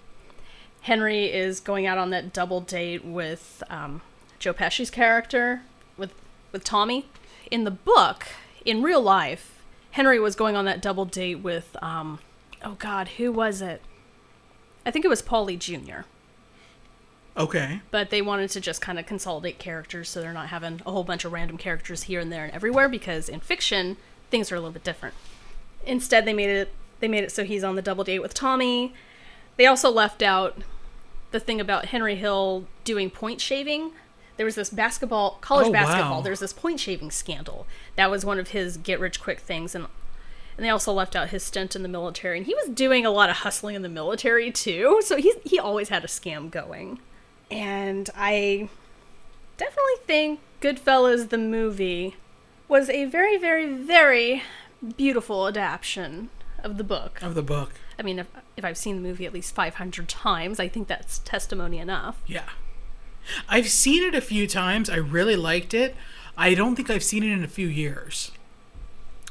Henry 0.87 1.25
is 1.25 1.59
going 1.59 1.85
out 1.85 1.97
on 1.97 2.11
that 2.11 2.31
double 2.31 2.61
date 2.61 3.03
with 3.03 3.61
um, 3.69 3.99
Joe 4.39 4.53
Pesci's 4.53 4.89
character, 4.89 5.63
with 5.97 6.13
with 6.53 6.63
Tommy. 6.63 7.09
In 7.51 7.65
the 7.65 7.71
book, 7.71 8.25
in 8.63 8.81
real 8.81 9.01
life, 9.01 9.61
Henry 9.91 10.17
was 10.17 10.33
going 10.33 10.55
on 10.55 10.63
that 10.63 10.81
double 10.81 11.03
date 11.03 11.39
with, 11.39 11.75
um, 11.81 12.19
oh 12.63 12.77
God, 12.79 13.09
who 13.17 13.33
was 13.33 13.61
it? 13.61 13.81
I 14.85 14.91
think 14.91 15.03
it 15.03 15.09
was 15.09 15.21
Paulie 15.21 15.59
Jr. 15.59 16.05
Okay. 17.35 17.81
But 17.91 18.09
they 18.09 18.21
wanted 18.21 18.49
to 18.51 18.61
just 18.61 18.79
kind 18.79 18.97
of 18.97 19.05
consolidate 19.05 19.59
characters 19.59 20.07
so 20.07 20.21
they're 20.21 20.31
not 20.31 20.47
having 20.47 20.81
a 20.85 20.91
whole 20.93 21.03
bunch 21.03 21.25
of 21.25 21.33
random 21.33 21.57
characters 21.57 22.03
here 22.03 22.21
and 22.21 22.31
there 22.31 22.45
and 22.45 22.53
everywhere 22.53 22.87
because 22.87 23.27
in 23.27 23.41
fiction 23.41 23.97
things 24.31 24.53
are 24.53 24.55
a 24.55 24.59
little 24.61 24.71
bit 24.71 24.85
different. 24.85 25.15
Instead 25.85 26.23
they 26.23 26.33
made 26.33 26.49
it 26.49 26.71
they 27.01 27.09
made 27.09 27.25
it 27.25 27.31
so 27.33 27.43
he's 27.43 27.65
on 27.65 27.75
the 27.75 27.81
double 27.81 28.05
date 28.05 28.19
with 28.19 28.33
Tommy. 28.33 28.93
They 29.57 29.65
also 29.65 29.91
left 29.91 30.21
out 30.21 30.63
the 31.31 31.39
thing 31.39 31.59
about 31.59 31.85
Henry 31.85 32.15
Hill 32.15 32.65
doing 32.83 33.09
point 33.09 33.41
shaving. 33.41 33.91
There 34.37 34.45
was 34.45 34.55
this 34.55 34.69
basketball 34.69 35.37
college 35.41 35.67
Oh, 35.67 35.71
basketball. 35.71 36.17
wow. 36.17 36.21
There's 36.21 36.39
this 36.39 36.53
point 36.53 36.79
shaving 36.79 37.11
scandal. 37.11 37.65
That 37.95 38.11
was 38.11 38.23
one 38.23 38.39
of 38.39 38.49
his 38.49 38.77
get 38.77 38.99
rich 38.99 39.19
quick 39.21 39.39
things 39.39 39.73
and 39.75 39.87
and 40.55 40.65
they 40.65 40.69
also 40.69 40.91
left 40.91 41.15
out 41.15 41.29
his 41.29 41.43
stint 41.43 41.75
in 41.75 41.83
the 41.83 41.89
military 41.89 42.37
and 42.37 42.45
he 42.47 42.55
was 42.55 42.69
doing 42.69 43.05
a 43.05 43.11
lot 43.11 43.29
of 43.29 43.37
hustling 43.37 43.75
in 43.75 43.81
the 43.83 43.89
military 43.89 44.51
too. 44.51 45.01
So 45.03 45.17
he 45.17 45.33
he 45.43 45.59
always 45.59 45.89
had 45.89 46.03
a 46.03 46.07
scam 46.07 46.49
going. 46.51 46.99
And 47.51 48.09
I 48.15 48.69
definitely 49.57 49.93
think 50.05 50.39
Goodfellas 50.61 51.29
the 51.29 51.37
movie 51.37 52.15
was 52.67 52.89
a 52.89 53.05
very, 53.05 53.37
very, 53.37 53.65
very 53.73 54.43
beautiful 54.97 55.47
adaptation 55.47 56.29
of 56.63 56.77
the 56.77 56.83
book. 56.83 57.21
Of 57.21 57.35
the 57.35 57.41
book. 57.41 57.71
I 57.99 58.03
mean, 58.03 58.19
if, 58.19 58.27
if 58.55 58.65
I've 58.65 58.77
seen 58.77 58.97
the 58.97 59.01
movie 59.01 59.25
at 59.25 59.33
least 59.33 59.55
500 59.55 60.07
times, 60.07 60.59
I 60.59 60.67
think 60.67 60.87
that's 60.87 61.19
testimony 61.19 61.79
enough. 61.79 62.21
Yeah. 62.25 62.49
I've 63.49 63.69
seen 63.69 64.03
it 64.03 64.15
a 64.15 64.21
few 64.21 64.47
times. 64.47 64.89
I 64.89 64.97
really 64.97 65.35
liked 65.35 65.73
it. 65.73 65.95
I 66.37 66.53
don't 66.53 66.75
think 66.75 66.89
I've 66.89 67.03
seen 67.03 67.23
it 67.23 67.31
in 67.31 67.43
a 67.43 67.47
few 67.47 67.67
years. 67.67 68.31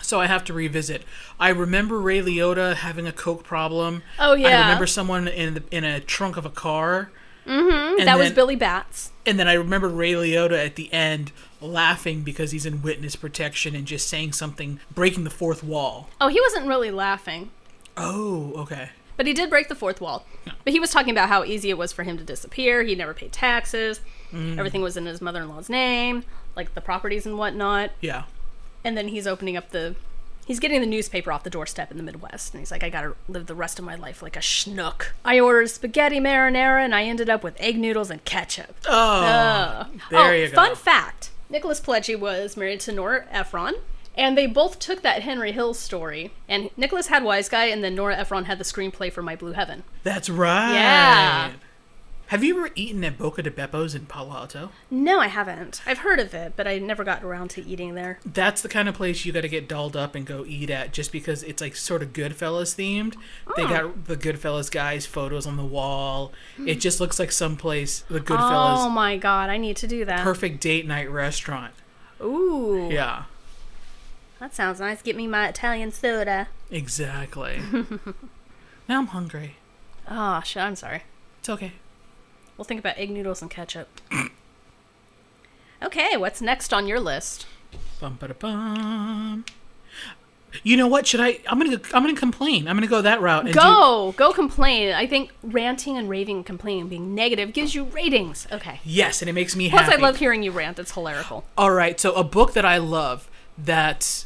So 0.02 0.20
I 0.20 0.26
have 0.26 0.44
to 0.44 0.52
revisit. 0.52 1.02
I 1.40 1.48
remember 1.48 2.00
Ray 2.00 2.20
Liotta 2.20 2.74
having 2.74 3.06
a 3.06 3.12
coke 3.12 3.44
problem. 3.44 4.02
Oh, 4.18 4.34
yeah. 4.34 4.48
I 4.48 4.60
remember 4.62 4.86
someone 4.86 5.26
in 5.26 5.54
the, 5.54 5.62
in 5.70 5.84
a 5.84 6.00
trunk 6.00 6.36
of 6.36 6.44
a 6.44 6.50
car. 6.50 7.10
Mm-hmm. 7.46 8.04
that 8.04 8.18
was 8.18 8.32
Billy 8.32 8.56
Batts. 8.56 9.12
And 9.24 9.38
then 9.38 9.48
I 9.48 9.54
remember 9.54 9.88
Ray 9.88 10.12
Liotta 10.12 10.64
at 10.64 10.76
the 10.76 10.92
end 10.92 11.32
laughing 11.60 12.22
because 12.22 12.50
he's 12.52 12.66
in 12.66 12.82
witness 12.82 13.16
protection 13.16 13.74
and 13.74 13.86
just 13.86 14.08
saying 14.08 14.32
something, 14.32 14.78
breaking 14.94 15.24
the 15.24 15.30
fourth 15.30 15.62
wall. 15.64 16.08
Oh, 16.20 16.28
he 16.28 16.40
wasn't 16.40 16.66
really 16.66 16.90
laughing, 16.90 17.50
Oh, 17.96 18.52
okay. 18.56 18.90
but 19.16 19.26
he 19.26 19.32
did 19.32 19.48
break 19.50 19.68
the 19.68 19.74
fourth 19.74 20.00
wall. 20.00 20.26
But 20.64 20.72
he 20.72 20.80
was 20.80 20.90
talking 20.90 21.10
about 21.12 21.28
how 21.28 21.44
easy 21.44 21.70
it 21.70 21.78
was 21.78 21.92
for 21.92 22.02
him 22.02 22.18
to 22.18 22.24
disappear. 22.24 22.82
He 22.82 22.94
never 22.94 23.14
paid 23.14 23.32
taxes. 23.32 24.00
Everything 24.32 24.82
was 24.82 24.96
in 24.96 25.06
his 25.06 25.20
mother 25.22 25.42
in 25.42 25.48
law's 25.48 25.68
name, 25.70 26.24
like 26.56 26.74
the 26.74 26.80
properties 26.82 27.24
and 27.26 27.38
whatnot. 27.38 27.90
Yeah. 28.00 28.24
and 28.84 28.96
then 28.98 29.08
he's 29.08 29.26
opening 29.26 29.56
up 29.56 29.70
the 29.70 29.94
He's 30.46 30.60
getting 30.60 30.80
the 30.80 30.86
newspaper 30.86 31.32
off 31.32 31.42
the 31.42 31.50
doorstep 31.50 31.90
in 31.90 31.96
the 31.96 32.04
Midwest, 32.04 32.54
and 32.54 32.60
he's 32.60 32.70
like, 32.70 32.84
I 32.84 32.88
gotta 32.88 33.16
live 33.28 33.46
the 33.46 33.54
rest 33.54 33.80
of 33.80 33.84
my 33.84 33.96
life 33.96 34.22
like 34.22 34.36
a 34.36 34.40
schnook. 34.40 35.08
I 35.24 35.40
ordered 35.40 35.68
spaghetti 35.70 36.20
marinara, 36.20 36.84
and 36.84 36.94
I 36.94 37.02
ended 37.02 37.28
up 37.28 37.42
with 37.42 37.60
egg 37.60 37.76
noodles 37.76 38.10
and 38.10 38.24
ketchup. 38.24 38.76
Oh, 38.88 39.86
there 40.10 40.20
oh, 40.20 40.30
you 40.30 40.48
go. 40.48 40.54
Fun 40.54 40.76
fact 40.76 41.30
Nicholas 41.50 41.80
Pileggi 41.80 42.18
was 42.18 42.56
married 42.56 42.80
to 42.80 42.92
Nora 42.92 43.26
Ephron, 43.30 43.74
and 44.16 44.38
they 44.38 44.46
both 44.46 44.78
took 44.78 45.02
that 45.02 45.22
Henry 45.22 45.52
Hill 45.52 45.74
story. 45.74 46.30
And 46.48 46.70
Nicholas 46.76 47.08
had 47.08 47.24
Wise 47.24 47.48
Guy, 47.48 47.66
and 47.66 47.82
then 47.82 47.94
Nora 47.94 48.16
Ephron 48.16 48.44
had 48.44 48.58
the 48.58 48.64
screenplay 48.64 49.12
for 49.12 49.22
My 49.22 49.36
Blue 49.36 49.52
Heaven. 49.52 49.82
That's 50.04 50.30
right. 50.30 50.72
Yeah. 50.72 51.52
Have 52.30 52.42
you 52.42 52.58
ever 52.58 52.70
eaten 52.74 53.04
at 53.04 53.18
Buca 53.18 53.40
di 53.44 53.50
Beppo's 53.50 53.94
in 53.94 54.06
Palo 54.06 54.32
Alto? 54.34 54.70
No, 54.90 55.20
I 55.20 55.28
haven't. 55.28 55.80
I've 55.86 55.98
heard 55.98 56.18
of 56.18 56.34
it, 56.34 56.54
but 56.56 56.66
I 56.66 56.78
never 56.80 57.04
got 57.04 57.22
around 57.22 57.50
to 57.50 57.64
eating 57.64 57.94
there. 57.94 58.18
That's 58.26 58.62
the 58.62 58.68
kind 58.68 58.88
of 58.88 58.96
place 58.96 59.24
you 59.24 59.32
got 59.32 59.42
to 59.42 59.48
get 59.48 59.68
dolled 59.68 59.96
up 59.96 60.16
and 60.16 60.26
go 60.26 60.44
eat 60.44 60.68
at 60.68 60.92
just 60.92 61.12
because 61.12 61.44
it's 61.44 61.60
like 61.62 61.76
sort 61.76 62.02
of 62.02 62.12
Goodfellas 62.12 62.74
themed. 62.74 63.14
They 63.56 63.62
Oh. 63.62 63.68
got 63.68 64.04
the 64.06 64.16
Goodfellas 64.16 64.70
guys' 64.72 65.06
photos 65.06 65.46
on 65.46 65.56
the 65.56 65.64
wall. 65.64 66.32
It 66.66 66.76
just 66.80 66.98
looks 66.98 67.20
like 67.20 67.30
someplace, 67.30 68.00
the 68.10 68.20
Goodfellas. 68.20 68.86
Oh 68.86 68.88
my 68.90 69.16
god, 69.18 69.48
I 69.48 69.56
need 69.56 69.76
to 69.76 69.86
do 69.86 70.04
that. 70.04 70.24
perfect 70.24 70.60
date 70.60 70.84
night 70.86 71.08
restaurant. 71.08 71.74
Ooh. 72.20 72.88
Yeah, 72.90 73.24
That 74.40 74.52
sounds 74.52 74.80
nice. 74.80 75.00
Get 75.00 75.14
me 75.14 75.28
my 75.28 75.46
Italian 75.48 75.92
soda. 75.92 76.48
exactly. 76.72 77.60
now 78.88 78.98
I'm 78.98 79.06
hungry. 79.08 79.56
Ah, 80.08 80.38
oh, 80.38 80.42
shit, 80.44 80.62
I'm 80.62 80.74
sorry. 80.76 81.02
It's 81.38 81.48
okay. 81.48 81.72
We'll 82.56 82.64
think 82.64 82.80
about 82.80 82.96
egg 82.98 83.10
noodles 83.10 83.42
and 83.42 83.50
ketchup. 83.50 83.88
okay, 85.82 86.16
what's 86.16 86.40
next 86.40 86.72
on 86.72 86.86
your 86.86 87.00
list? 87.00 87.46
Bum 88.00 88.16
ba 88.20 88.34
bum. 88.34 89.44
You 90.62 90.76
know 90.76 90.86
what? 90.86 91.06
Should 91.06 91.20
I? 91.20 91.38
I'm 91.48 91.58
gonna. 91.58 91.80
I'm 91.92 92.02
gonna 92.02 92.14
complain. 92.14 92.66
I'm 92.66 92.76
gonna 92.76 92.86
go 92.86 93.02
that 93.02 93.20
route. 93.20 93.44
And 93.44 93.52
do- 93.52 93.60
Go! 93.60 94.14
Go 94.16 94.32
complain. 94.32 94.94
I 94.94 95.06
think 95.06 95.32
ranting 95.42 95.98
and 95.98 96.08
raving 96.08 96.36
and 96.36 96.46
complaining, 96.46 96.82
and 96.82 96.90
being 96.90 97.14
negative, 97.14 97.52
gives 97.52 97.74
you 97.74 97.84
ratings. 97.84 98.46
Okay. 98.50 98.80
yes, 98.84 99.20
and 99.20 99.28
it 99.28 99.34
makes 99.34 99.54
me 99.54 99.68
Plus, 99.68 99.82
happy. 99.82 99.96
I 99.96 100.00
love 100.00 100.16
hearing 100.16 100.42
you 100.42 100.52
rant. 100.52 100.78
It's 100.78 100.92
hilarical. 100.92 101.44
All 101.58 101.72
right, 101.72 102.00
so 102.00 102.14
a 102.14 102.24
book 102.24 102.54
that 102.54 102.64
I 102.64 102.78
love 102.78 103.28
that 103.58 104.24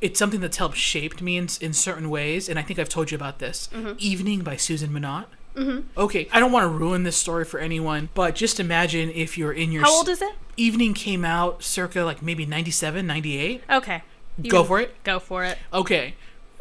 it's 0.00 0.18
something 0.18 0.40
that's 0.40 0.56
helped 0.56 0.76
shaped 0.76 1.20
me 1.20 1.36
in, 1.36 1.48
in 1.60 1.72
certain 1.72 2.08
ways, 2.08 2.48
and 2.48 2.58
I 2.58 2.62
think 2.62 2.78
I've 2.78 2.88
told 2.88 3.10
you 3.10 3.16
about 3.16 3.38
this. 3.38 3.68
Mm-hmm. 3.74 3.92
Evening 3.98 4.40
by 4.42 4.56
Susan 4.56 4.92
Minot. 4.92 5.26
Mm-hmm. 5.54 6.00
Okay, 6.00 6.28
I 6.32 6.40
don't 6.40 6.52
want 6.52 6.64
to 6.64 6.68
ruin 6.68 7.02
this 7.02 7.16
story 7.16 7.44
for 7.44 7.58
anyone, 7.58 8.08
but 8.14 8.34
just 8.34 8.60
imagine 8.60 9.10
if 9.10 9.36
you're 9.36 9.52
in 9.52 9.72
your 9.72 9.82
How 9.82 9.92
old 9.92 10.08
is 10.08 10.22
it? 10.22 10.34
Evening 10.56 10.94
came 10.94 11.24
out 11.24 11.62
circa 11.62 12.02
like 12.02 12.22
maybe 12.22 12.46
97, 12.46 13.06
98. 13.06 13.62
Okay. 13.70 14.02
You 14.40 14.50
Go 14.50 14.64
for 14.64 14.80
it. 14.80 15.02
Go 15.02 15.18
for 15.18 15.44
it. 15.44 15.58
Okay, 15.72 16.14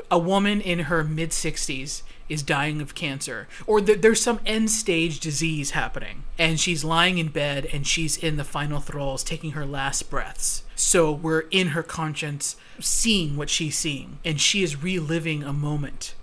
a 0.10 0.18
woman 0.18 0.62
in 0.62 0.80
her 0.80 1.04
mid 1.04 1.32
60s 1.32 2.02
is 2.30 2.44
dying 2.44 2.82
of 2.82 2.96
cancer, 2.96 3.48
or 3.66 3.80
th- 3.80 4.02
there's 4.02 4.22
some 4.22 4.40
end 4.46 4.70
stage 4.70 5.20
disease 5.20 5.72
happening, 5.72 6.24
and 6.38 6.60
she's 6.60 6.84
lying 6.84 7.18
in 7.18 7.28
bed 7.30 7.68
and 7.72 7.88
she's 7.88 8.18
in 8.18 8.38
the 8.38 8.44
final 8.44 8.80
throes, 8.80 9.24
taking 9.24 9.52
her 9.52 9.66
last 9.66 10.10
breaths. 10.10 10.64
So 10.76 11.12
we're 11.12 11.46
in 11.52 11.70
her 11.70 11.84
conscience, 11.84 12.56
seeing 12.80 13.38
what 13.38 13.50
she's 13.50 13.78
seeing, 13.78 14.20
and 14.26 14.42
she 14.42 14.62
is 14.64 14.82
reliving 14.82 15.44
a 15.44 15.54
moment. 15.54 16.16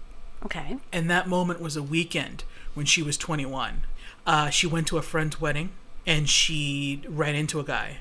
Okay. 0.45 0.77
And 0.93 1.09
that 1.11 1.27
moment 1.27 1.61
was 1.61 1.77
a 1.77 1.83
weekend 1.83 2.45
when 2.75 2.87
she 2.87 3.03
was 3.03 3.17
21. 3.17 3.83
Uh, 4.27 4.51
she 4.51 4.67
went 4.67 4.87
to 4.89 4.99
a 4.99 5.03
friend's 5.03 5.41
wedding 5.41 5.71
and 6.07 6.29
she 6.29 7.03
ran 7.09 7.35
into 7.35 7.59
a 7.61 7.65
guy. 7.65 7.99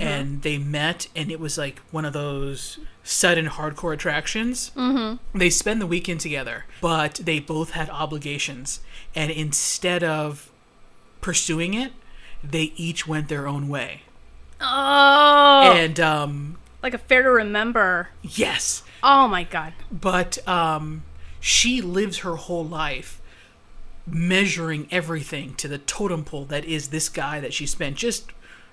And 0.00 0.42
they 0.42 0.58
met, 0.58 1.06
and 1.14 1.30
it 1.30 1.38
was 1.38 1.56
like 1.56 1.78
one 1.92 2.04
of 2.04 2.12
those 2.12 2.80
sudden 3.04 3.46
hardcore 3.46 3.94
attractions. 3.94 4.72
Mm-hmm. 4.74 5.38
They 5.38 5.50
spend 5.50 5.80
the 5.80 5.86
weekend 5.86 6.18
together, 6.18 6.64
but 6.80 7.14
they 7.22 7.38
both 7.38 7.70
had 7.72 7.88
obligations. 7.90 8.80
And 9.14 9.30
instead 9.30 10.02
of 10.02 10.50
pursuing 11.20 11.74
it, 11.74 11.92
they 12.42 12.72
each 12.74 13.06
went 13.06 13.28
their 13.28 13.46
own 13.46 13.68
way. 13.68 14.02
Oh! 14.60 15.72
And 15.72 16.00
um, 16.00 16.56
like 16.82 16.94
a 16.94 16.98
fair 16.98 17.22
to 17.22 17.30
remember. 17.30 18.08
yes, 18.22 18.82
Oh 19.00 19.28
my 19.28 19.44
god. 19.44 19.74
but 19.92 20.38
um, 20.48 21.04
she 21.38 21.80
lives 21.80 22.18
her 22.18 22.34
whole 22.34 22.64
life 22.66 23.20
measuring 24.06 24.86
everything 24.90 25.54
to 25.54 25.68
the 25.68 25.78
totem 25.78 26.24
pole 26.24 26.44
that 26.46 26.64
is 26.64 26.88
this 26.88 27.08
guy 27.08 27.40
that 27.40 27.54
she 27.54 27.66
spent 27.66 27.96
just 27.96 28.30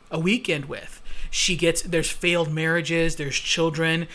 a 0.10 0.20
weekend 0.20 0.66
with. 0.66 1.02
She 1.30 1.56
gets 1.56 1.82
there's 1.82 2.10
failed 2.10 2.52
marriages, 2.52 3.16
there's 3.16 3.38
children. 3.38 4.08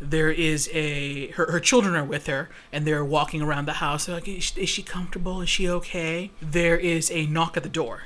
There 0.00 0.30
is 0.30 0.68
a 0.72 1.28
her, 1.32 1.52
her 1.52 1.60
children 1.60 1.94
are 1.94 2.04
with 2.04 2.26
her 2.26 2.48
and 2.72 2.86
they're 2.86 3.04
walking 3.04 3.42
around 3.42 3.66
the 3.66 3.74
house. 3.74 4.06
They're 4.06 4.16
like, 4.16 4.28
is 4.28 4.44
she, 4.44 4.60
is 4.62 4.68
she 4.68 4.82
comfortable? 4.82 5.40
Is 5.40 5.48
she 5.48 5.68
okay? 5.68 6.30
There 6.40 6.78
is 6.78 7.10
a 7.10 7.26
knock 7.26 7.56
at 7.56 7.62
the 7.62 7.68
door, 7.68 8.04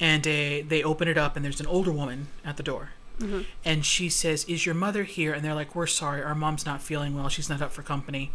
and 0.00 0.26
a, 0.26 0.62
they 0.62 0.82
open 0.82 1.06
it 1.06 1.18
up 1.18 1.36
and 1.36 1.44
there's 1.44 1.60
an 1.60 1.66
older 1.66 1.92
woman 1.92 2.28
at 2.44 2.56
the 2.56 2.62
door. 2.62 2.90
Mm-hmm. 3.20 3.42
And 3.64 3.84
she 3.84 4.08
says, 4.08 4.44
Is 4.44 4.64
your 4.64 4.74
mother 4.74 5.04
here? 5.04 5.32
And 5.32 5.44
they're 5.44 5.54
like, 5.54 5.74
We're 5.74 5.86
sorry, 5.86 6.22
our 6.22 6.34
mom's 6.34 6.64
not 6.64 6.82
feeling 6.82 7.14
well. 7.14 7.28
She's 7.28 7.48
not 7.48 7.60
up 7.60 7.72
for 7.72 7.82
company. 7.82 8.30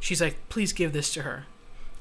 She's 0.00 0.20
like, 0.20 0.48
Please 0.48 0.72
give 0.72 0.92
this 0.92 1.12
to 1.14 1.22
her. 1.22 1.46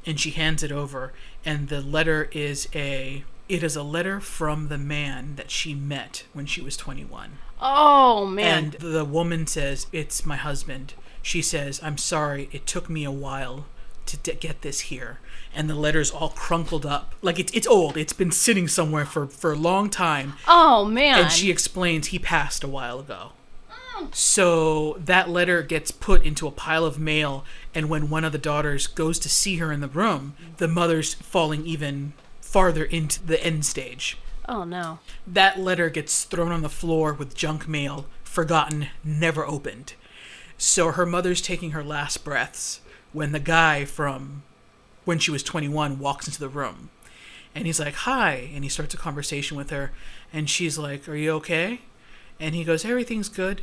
And 0.08 0.20
she 0.20 0.32
hands 0.32 0.64
it 0.64 0.72
over. 0.72 1.14
And 1.46 1.68
the 1.70 1.82
letter 1.82 2.30
is 2.32 2.68
a. 2.74 3.24
It 3.48 3.62
is 3.64 3.76
a 3.76 3.84
letter 3.84 4.20
from 4.20 4.68
the 4.68 4.78
man 4.78 5.36
that 5.36 5.52
she 5.52 5.74
met 5.76 6.24
when 6.34 6.46
she 6.46 6.62
was 6.62 6.76
21. 6.76 7.38
Oh 7.62 8.26
man. 8.26 8.64
And 8.64 8.72
the 8.74 9.06
woman 9.06 9.48
says, 9.48 9.88
It's 9.94 10.26
my 10.26 10.36
husband. 10.36 10.94
She 11.22 11.42
says, 11.42 11.80
I'm 11.84 11.98
sorry, 11.98 12.50
it 12.52 12.66
took 12.66 12.90
me 12.90 13.04
a 13.04 13.12
while 13.12 13.66
to 14.06 14.18
d- 14.18 14.34
get 14.40 14.62
this 14.64 14.82
here. 14.82 15.20
And 15.56 15.70
the 15.70 15.76
letter's 15.76 16.12
all 16.12 16.30
crunkled 16.30 16.86
up. 16.86 17.16
Like 17.22 17.40
it's, 17.40 17.52
it's 17.54 17.68
old. 17.68 17.98
It's 17.98 18.14
been 18.14 18.32
sitting 18.32 18.68
somewhere 18.68 19.06
for, 19.06 19.28
for 19.28 19.54
a 19.54 19.58
long 19.58 19.90
time. 19.90 20.34
oh 20.48 20.84
man. 20.86 21.20
And 21.24 21.32
she 21.32 21.50
explains 21.52 22.08
he 22.08 22.20
passed 22.20 22.64
a 22.64 22.68
while 22.68 23.00
ago. 23.00 23.32
So 24.12 24.98
that 25.00 25.30
letter 25.30 25.62
gets 25.62 25.92
put 25.92 26.24
into 26.24 26.48
a 26.48 26.52
pile 26.52 26.86
of 26.86 27.00
mail, 27.00 27.44
and 27.74 27.90
when 27.90 28.10
one 28.10 28.24
of 28.24 28.32
the 28.32 28.38
daughters 28.38 28.88
goes 28.88 29.20
to 29.20 29.30
see 29.30 29.58
her 29.58 29.72
in 29.72 29.82
the 29.82 29.88
room, 29.88 30.36
the 30.58 30.68
mother's 30.68 31.14
falling 31.16 31.66
even 31.66 32.14
farther 32.42 32.84
into 32.84 33.24
the 33.26 33.44
end 33.44 33.66
stage. 33.66 34.18
oh 34.48 34.64
no. 34.64 35.00
That 35.26 35.60
letter 35.60 35.90
gets 35.90 36.24
thrown 36.24 36.52
on 36.52 36.62
the 36.62 36.70
floor 36.70 37.14
with 37.14 37.36
junk 37.36 37.68
mail, 37.68 38.06
forgotten, 38.24 38.88
never 39.04 39.46
opened. 39.46 39.94
So 40.58 40.92
her 40.92 41.06
mother's 41.06 41.42
taking 41.42 41.72
her 41.72 41.84
last 41.84 42.24
breaths 42.24 42.80
when 43.14 43.32
the 43.32 43.40
guy 43.40 43.86
from 43.86 44.44
when 45.06 45.20
she 45.20 45.32
was 45.32 45.44
21 45.44 46.00
walks 46.00 46.28
into 46.28 46.40
the 46.40 46.50
room. 46.50 46.90
And 47.54 47.66
he's 47.66 47.80
like, 47.80 47.96
Hi. 47.96 48.50
And 48.54 48.64
he 48.64 48.70
starts 48.70 48.94
a 48.94 48.98
conversation 48.98 49.58
with 49.58 49.70
her. 49.70 49.92
And 50.34 50.50
she's 50.50 50.78
like, 50.78 51.08
Are 51.08 51.16
you 51.16 51.32
okay? 51.34 51.82
And 52.40 52.56
he 52.56 52.64
goes, 52.64 52.86
Everything's 52.86 53.30
good. 53.30 53.62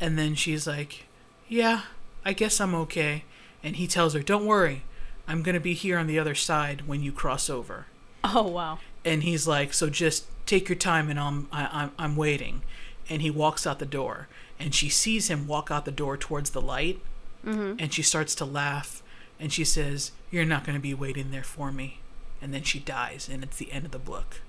And 0.00 0.18
then 0.18 0.34
she's 0.34 0.66
like, 0.66 1.06
Yeah, 1.48 1.82
I 2.24 2.32
guess 2.32 2.60
I'm 2.60 2.74
okay. 2.74 3.24
And 3.62 3.76
he 3.76 3.86
tells 3.86 4.14
her, 4.14 4.22
Don't 4.22 4.46
worry. 4.46 4.82
I'm 5.26 5.42
going 5.42 5.54
to 5.54 5.60
be 5.60 5.74
here 5.74 5.98
on 5.98 6.06
the 6.06 6.18
other 6.18 6.34
side 6.34 6.86
when 6.86 7.02
you 7.02 7.12
cross 7.12 7.50
over 7.50 7.86
Oh 8.24 8.48
wow. 8.48 8.78
and 9.04 9.22
he's 9.22 9.46
like, 9.46 9.72
"So 9.74 9.88
just 9.90 10.24
take 10.46 10.68
your 10.68 10.76
time, 10.76 11.10
and 11.10 11.20
I'm 11.20 11.48
I, 11.52 11.68
I'm 11.70 11.92
I'm 11.98 12.16
waiting." 12.16 12.62
And 13.10 13.22
he 13.22 13.30
walks 13.30 13.66
out 13.66 13.78
the 13.78 13.86
door, 13.86 14.28
and 14.58 14.74
she 14.74 14.88
sees 14.88 15.28
him 15.28 15.46
walk 15.46 15.70
out 15.70 15.84
the 15.84 15.90
door 15.90 16.16
towards 16.16 16.50
the 16.50 16.60
light, 16.60 17.00
mm-hmm. 17.44 17.74
and 17.78 17.92
she 17.92 18.02
starts 18.02 18.34
to 18.36 18.44
laugh, 18.44 19.02
and 19.38 19.52
she 19.52 19.64
says, 19.64 20.12
"You're 20.30 20.44
not 20.44 20.64
going 20.64 20.76
to 20.76 20.82
be 20.82 20.94
waiting 20.94 21.30
there 21.30 21.44
for 21.44 21.70
me," 21.70 22.00
and 22.42 22.52
then 22.52 22.62
she 22.62 22.80
dies, 22.80 23.28
and 23.30 23.42
it's 23.42 23.56
the 23.58 23.70
end 23.72 23.84
of 23.84 23.92
the 23.92 23.98
book. 23.98 24.40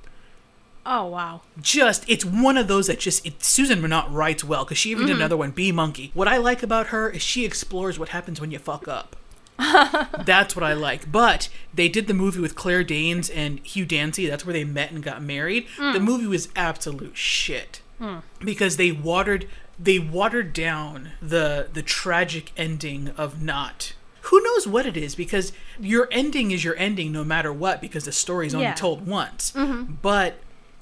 Oh 0.85 1.07
wow. 1.07 1.41
Just 1.61 2.09
it's 2.09 2.25
one 2.25 2.57
of 2.57 2.67
those 2.67 2.87
that 2.87 2.99
just 2.99 3.25
it, 3.25 3.43
Susan 3.43 3.81
Minot 3.81 4.11
writes 4.11 4.43
well 4.43 4.63
because 4.63 4.77
she 4.77 4.91
even 4.91 5.05
did 5.05 5.13
mm-hmm. 5.13 5.21
another 5.21 5.37
one, 5.37 5.51
Bee 5.51 5.71
Monkey. 5.71 6.11
What 6.13 6.27
I 6.27 6.37
like 6.37 6.63
about 6.63 6.87
her 6.87 7.09
is 7.09 7.21
she 7.21 7.45
explores 7.45 7.99
what 7.99 8.09
happens 8.09 8.39
when 8.41 8.51
you 8.51 8.59
fuck 8.59 8.87
up. 8.87 9.15
That's 10.25 10.55
what 10.55 10.63
I 10.63 10.73
like. 10.73 11.11
But 11.11 11.49
they 11.73 11.89
did 11.89 12.07
the 12.07 12.13
movie 12.13 12.39
with 12.39 12.55
Claire 12.55 12.83
Danes 12.83 13.29
and 13.29 13.59
Hugh 13.59 13.85
Dancy. 13.85 14.25
That's 14.25 14.45
where 14.45 14.53
they 14.53 14.63
met 14.63 14.91
and 14.91 15.03
got 15.03 15.21
married. 15.21 15.67
The 15.77 15.99
mm. 15.99 16.03
movie 16.03 16.27
was 16.27 16.47
absolute 16.55 17.17
shit 17.17 17.81
hmm. 17.97 18.19
because 18.39 18.77
they 18.77 18.91
watered 18.91 19.47
they 19.77 19.99
watered 19.99 20.53
down 20.53 21.11
the 21.21 21.69
the 21.71 21.81
tragic 21.81 22.51
ending 22.57 23.09
of 23.17 23.41
not. 23.41 23.93
Who 24.23 24.41
knows 24.43 24.67
what 24.67 24.85
it 24.85 24.95
is 24.95 25.15
because 25.15 25.51
your 25.79 26.07
ending 26.11 26.51
is 26.51 26.63
your 26.63 26.75
ending 26.77 27.11
no 27.11 27.23
matter 27.23 27.51
what 27.51 27.81
because 27.81 28.05
the 28.05 28.11
story's 28.11 28.53
only 28.53 28.67
Yeah. 28.67 28.73
told 28.73 29.07
once. 29.07 29.51
Mm-hmm. 29.53 29.93
But 30.01 30.39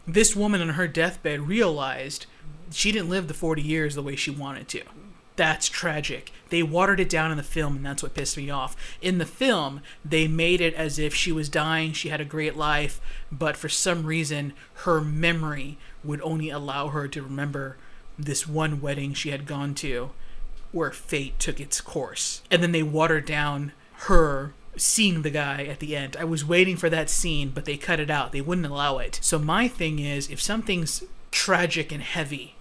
this 0.07 0.35
woman 0.35 0.61
on 0.61 0.69
her 0.69 0.87
deathbed 0.87 1.41
realized 1.41 2.25
she 2.71 2.91
didn't 2.91 3.09
live 3.09 3.27
the 3.27 3.33
40 3.33 3.61
years 3.61 3.95
the 3.95 4.01
way 4.01 4.15
she 4.15 4.31
wanted 4.31 4.67
to. 4.69 4.83
That's 5.35 5.69
tragic. 5.69 6.31
They 6.49 6.63
watered 6.63 6.99
it 6.99 7.09
down 7.09 7.29
in 7.29 7.37
the 7.37 7.43
film, 7.43 7.75
and 7.75 7.85
that's 7.85 8.01
what 8.01 8.15
pissed 8.15 8.37
me 8.37 8.49
off. 8.49 8.75
In 9.01 9.19
the 9.19 9.25
film, 9.25 9.81
they 10.03 10.27
made 10.27 10.61
it 10.61 10.73
as 10.73 10.97
if 10.97 11.13
she 11.13 11.31
was 11.31 11.47
dying, 11.47 11.93
she 11.93 12.09
had 12.09 12.21
a 12.21 12.25
great 12.25 12.57
life, 12.57 12.99
but 13.31 13.55
for 13.55 13.69
some 13.69 14.05
reason, 14.05 14.53
her 14.75 14.99
memory 14.99 15.77
would 16.03 16.21
only 16.21 16.49
allow 16.49 16.87
her 16.87 17.07
to 17.09 17.21
remember 17.21 17.77
this 18.17 18.47
one 18.47 18.81
wedding 18.81 19.13
she 19.13 19.29
had 19.29 19.45
gone 19.45 19.75
to 19.75 20.09
where 20.71 20.91
fate 20.91 21.37
took 21.39 21.59
its 21.59 21.81
course. 21.81 22.41
And 22.49 22.63
then 22.63 22.71
they 22.71 22.83
watered 22.83 23.25
down 23.25 23.73
her 24.01 24.53
seeing 24.77 25.21
the 25.21 25.29
guy 25.29 25.63
at 25.65 25.79
the 25.79 25.95
end. 25.95 26.15
I 26.19 26.23
was 26.23 26.45
waiting 26.45 26.77
for 26.77 26.89
that 26.89 27.09
scene, 27.09 27.51
but 27.53 27.65
they 27.65 27.77
cut 27.77 27.99
it 27.99 28.09
out. 28.09 28.31
They 28.31 28.41
wouldn't 28.41 28.67
allow 28.67 28.97
it. 28.99 29.19
So 29.21 29.37
my 29.39 29.67
thing 29.67 29.99
is 29.99 30.29
if 30.29 30.41
something's 30.41 31.03
tragic 31.31 31.91
and 31.91 32.01
heavy, 32.01 32.55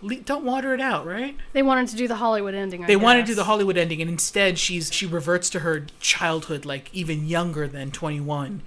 le- 0.00 0.16
don't 0.16 0.44
water 0.44 0.72
it 0.74 0.80
out, 0.80 1.04
right? 1.06 1.36
They 1.52 1.62
wanted 1.62 1.88
to 1.88 1.96
do 1.96 2.06
the 2.08 2.16
Hollywood 2.16 2.54
ending. 2.54 2.84
I 2.84 2.86
They 2.86 2.96
wanted 2.96 3.22
to 3.22 3.26
do 3.32 3.34
the 3.34 3.44
Hollywood 3.44 3.76
ending, 3.76 4.00
and 4.00 4.10
instead 4.10 4.58
she's 4.58 4.92
she 4.92 5.06
reverts 5.06 5.50
to 5.50 5.60
her 5.60 5.86
childhood, 6.00 6.64
like 6.64 6.88
even 6.94 7.26
younger 7.26 7.66
than 7.66 7.90
twenty 7.90 8.20
one, 8.20 8.62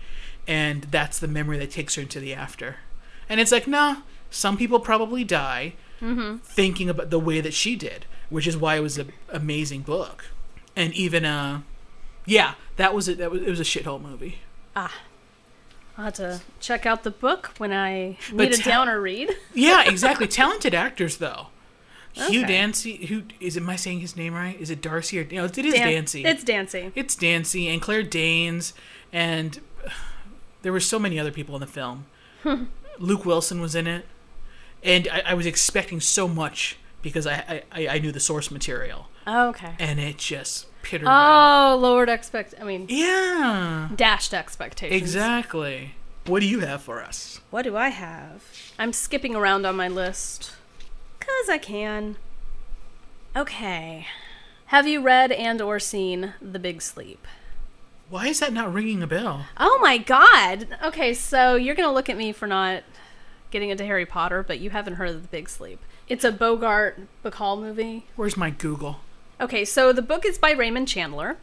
and 0.47 0.83
that's 0.83 1.19
the 1.19 1.27
memory 1.27 1.57
that 1.57 1.71
takes 1.71 1.95
her 1.95 2.01
into 2.01 2.19
the 2.19 2.33
after. 2.33 2.77
And 3.29 3.39
it's 3.39 3.51
like, 3.51 3.67
nah, 3.67 3.97
some 4.29 4.57
people 4.57 4.79
probably 4.79 5.23
die 5.23 5.73
thinking 6.43 6.89
about 6.89 7.09
the 7.09 7.19
way 7.19 7.41
that 7.41 7.53
she 7.53 7.75
did, 7.75 8.05
which 8.29 8.47
is 8.47 8.55
why 8.55 8.75
it 8.75 8.81
was 8.81 8.97
an 8.97 9.11
amazing 9.29 9.81
book. 9.81 10.25
And 10.75 10.93
even 10.93 11.25
uh, 11.25 11.61
yeah, 12.25 12.53
that 12.77 12.93
was 12.93 13.07
it. 13.07 13.17
that 13.17 13.31
was 13.31 13.41
it 13.41 13.49
was 13.49 13.59
a 13.59 13.63
shithole 13.63 14.01
movie. 14.01 14.39
Ah. 14.75 14.93
I'll 15.97 16.05
have 16.05 16.13
to 16.13 16.41
check 16.61 16.85
out 16.85 17.03
the 17.03 17.11
book 17.11 17.51
when 17.57 17.73
I 17.73 18.17
need 18.31 18.53
a 18.53 18.57
ta- 18.57 18.69
downer 18.69 19.01
read. 19.01 19.35
Yeah, 19.53 19.83
exactly. 19.89 20.27
Talented 20.27 20.73
actors 20.73 21.17
though. 21.17 21.47
Hugh 22.13 22.45
Dancy, 22.45 23.05
who 23.07 23.23
is 23.39 23.55
it? 23.57 23.61
Am 23.63 23.69
I 23.69 23.75
saying 23.75 23.99
his 23.99 24.15
name 24.15 24.33
right? 24.33 24.59
Is 24.59 24.69
it 24.69 24.81
Darcy 24.81 25.19
or 25.19 25.25
no? 25.31 25.45
It 25.45 25.57
is 25.57 25.73
Dan- 25.73 25.87
Dancy. 25.87 26.23
It's 26.25 26.43
Dancy. 26.43 26.91
It's 26.95 27.15
Dancy 27.15 27.67
and 27.67 27.81
Claire 27.81 28.03
Danes, 28.03 28.73
and 29.13 29.59
uh, 29.85 29.89
there 30.61 30.71
were 30.71 30.79
so 30.79 30.99
many 30.99 31.19
other 31.19 31.31
people 31.31 31.55
in 31.55 31.61
the 31.61 31.67
film. 31.67 32.05
Luke 32.99 33.25
Wilson 33.25 33.61
was 33.61 33.75
in 33.75 33.85
it, 33.87 34.05
and 34.83 35.07
I, 35.11 35.23
I 35.27 35.33
was 35.33 35.45
expecting 35.45 35.99
so 35.99 36.27
much 36.27 36.77
because 37.01 37.27
I, 37.27 37.63
I, 37.71 37.87
I 37.87 37.99
knew 37.99 38.11
the 38.11 38.19
source 38.19 38.51
material, 38.51 39.07
Oh, 39.31 39.49
okay. 39.49 39.73
and 39.79 39.99
it 39.99 40.17
just 40.17 40.65
pittered. 40.81 41.07
out. 41.07 41.73
Oh, 41.73 41.77
lowered 41.77 42.09
expect. 42.09 42.53
I 42.59 42.63
mean, 42.63 42.85
Yeah, 42.89 43.89
dashed 43.95 44.33
expectations. 44.33 44.99
exactly. 45.01 45.95
What 46.25 46.39
do 46.41 46.47
you 46.47 46.59
have 46.61 46.81
for 46.81 47.01
us? 47.03 47.41
What 47.49 47.63
do 47.63 47.75
I 47.77 47.89
have? 47.89 48.43
I'm 48.77 48.93
skipping 48.93 49.35
around 49.35 49.65
on 49.65 49.75
my 49.75 49.87
list. 49.87 50.53
Cause 51.19 51.49
I 51.49 51.57
can. 51.57 52.17
Okay. 53.35 54.07
Have 54.67 54.87
you 54.87 55.01
read 55.01 55.31
and 55.31 55.61
or 55.61 55.79
seen 55.79 56.33
The 56.41 56.59
Big 56.59 56.81
Sleep? 56.81 57.25
Why 58.09 58.27
is 58.27 58.39
that 58.39 58.53
not 58.53 58.73
ringing 58.73 59.01
a 59.03 59.07
bell? 59.07 59.45
Oh 59.57 59.79
my 59.81 59.97
god. 59.97 60.67
Okay, 60.83 61.13
so 61.13 61.55
you're 61.55 61.75
going 61.75 61.87
to 61.87 61.93
look 61.93 62.09
at 62.09 62.17
me 62.17 62.31
for 62.31 62.47
not 62.47 62.83
getting 63.51 63.69
into 63.69 63.85
Harry 63.85 64.05
Potter, 64.05 64.43
but 64.43 64.59
you 64.59 64.69
haven't 64.71 64.95
heard 64.95 65.09
of 65.09 65.21
The 65.23 65.27
Big 65.27 65.49
Sleep. 65.49 65.79
It's 66.07 66.23
a 66.23 66.31
Bogart 66.31 66.99
Bacall 67.23 67.59
movie. 67.59 68.05
Where's 68.15 68.35
my 68.37 68.49
Google? 68.49 69.01
Okay, 69.41 69.63
so 69.65 69.93
the 69.93 70.01
book 70.01 70.25
is 70.25 70.37
by 70.37 70.51
Raymond 70.51 70.87
Chandler 70.87 71.37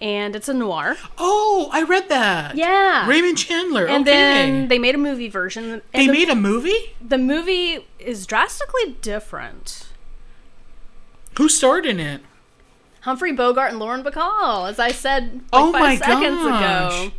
and 0.00 0.34
it's 0.34 0.48
a 0.48 0.54
noir. 0.54 0.96
Oh, 1.18 1.68
I 1.72 1.82
read 1.82 2.08
that. 2.08 2.56
Yeah. 2.56 3.06
Raymond 3.06 3.36
Chandler. 3.38 3.86
and 3.86 4.06
okay. 4.06 4.10
then 4.16 4.68
they 4.68 4.78
made 4.78 4.94
a 4.94 4.98
movie 4.98 5.28
version. 5.28 5.82
they 5.92 6.06
the- 6.06 6.12
made 6.12 6.28
a 6.28 6.34
movie. 6.34 6.94
the 7.06 7.18
movie 7.18 7.86
is 7.98 8.26
drastically 8.26 8.96
different. 9.02 9.88
Who 11.38 11.48
starred 11.48 11.86
in 11.86 12.00
it? 12.00 12.22
Humphrey 13.02 13.32
Bogart 13.32 13.70
and 13.70 13.78
Lauren 13.78 14.02
Bacall, 14.02 14.68
as 14.68 14.78
I 14.78 14.90
said 14.90 15.32
like 15.34 15.42
Oh 15.52 15.72
five 15.72 15.80
my 15.80 15.96
seconds 15.96 16.36
gosh. 16.42 17.04
ago. 17.06 17.14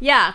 Yeah. 0.00 0.34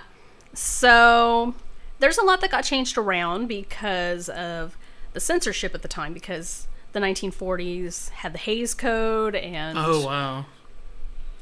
So 0.54 1.54
there's 2.00 2.18
a 2.18 2.24
lot 2.24 2.42
that 2.42 2.52
got 2.52 2.64
changed 2.64 2.98
around 2.98 3.48
because 3.48 4.30
of 4.30 4.78
the 5.14 5.20
censorship 5.20 5.76
at 5.76 5.82
the 5.84 5.88
time 5.88 6.14
because 6.14 6.68
the 6.94 7.00
1940s 7.00 8.10
had 8.10 8.34
the 8.34 8.38
Hays 8.40 8.74
Code 8.74 9.36
and 9.36 9.78
Oh 9.78 10.06
wow. 10.06 10.46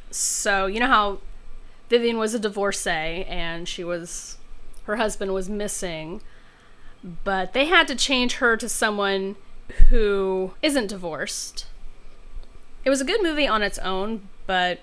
so 0.09 0.65
you 0.65 0.79
know 0.79 0.87
how 0.87 1.19
Vivian 1.89 2.17
was 2.17 2.33
a 2.33 2.39
divorcee 2.39 2.89
and 3.25 3.67
she 3.67 3.83
was 3.83 4.37
her 4.85 4.95
husband 4.95 5.33
was 5.33 5.49
missing 5.49 6.21
but 7.23 7.53
they 7.53 7.65
had 7.65 7.87
to 7.87 7.95
change 7.95 8.35
her 8.35 8.55
to 8.57 8.69
someone 8.69 9.35
who 9.89 10.53
isn't 10.61 10.87
divorced. 10.87 11.65
It 12.85 12.89
was 12.91 13.01
a 13.01 13.05
good 13.05 13.23
movie 13.23 13.47
on 13.47 13.63
its 13.63 13.79
own, 13.79 14.27
but 14.45 14.81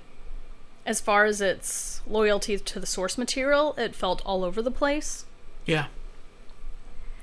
as 0.85 1.00
far 1.00 1.26
as 1.26 1.40
its 1.40 2.00
loyalty 2.09 2.59
to 2.59 2.81
the 2.81 2.87
source 2.87 3.16
material, 3.18 3.74
it 3.78 3.94
felt 3.94 4.20
all 4.26 4.44
over 4.44 4.61
the 4.62 4.70
place. 4.72 5.26
Yeah. 5.64 5.87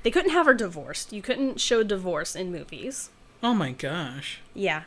They 0.02 0.10
couldn't 0.10 0.30
have 0.30 0.46
her 0.46 0.54
divorced. 0.54 1.12
You 1.12 1.20
couldn't 1.20 1.60
show 1.60 1.82
divorce 1.82 2.34
in 2.34 2.50
movies. 2.52 3.10
Oh 3.42 3.54
my 3.54 3.72
gosh. 3.72 4.40
Yeah. 4.54 4.82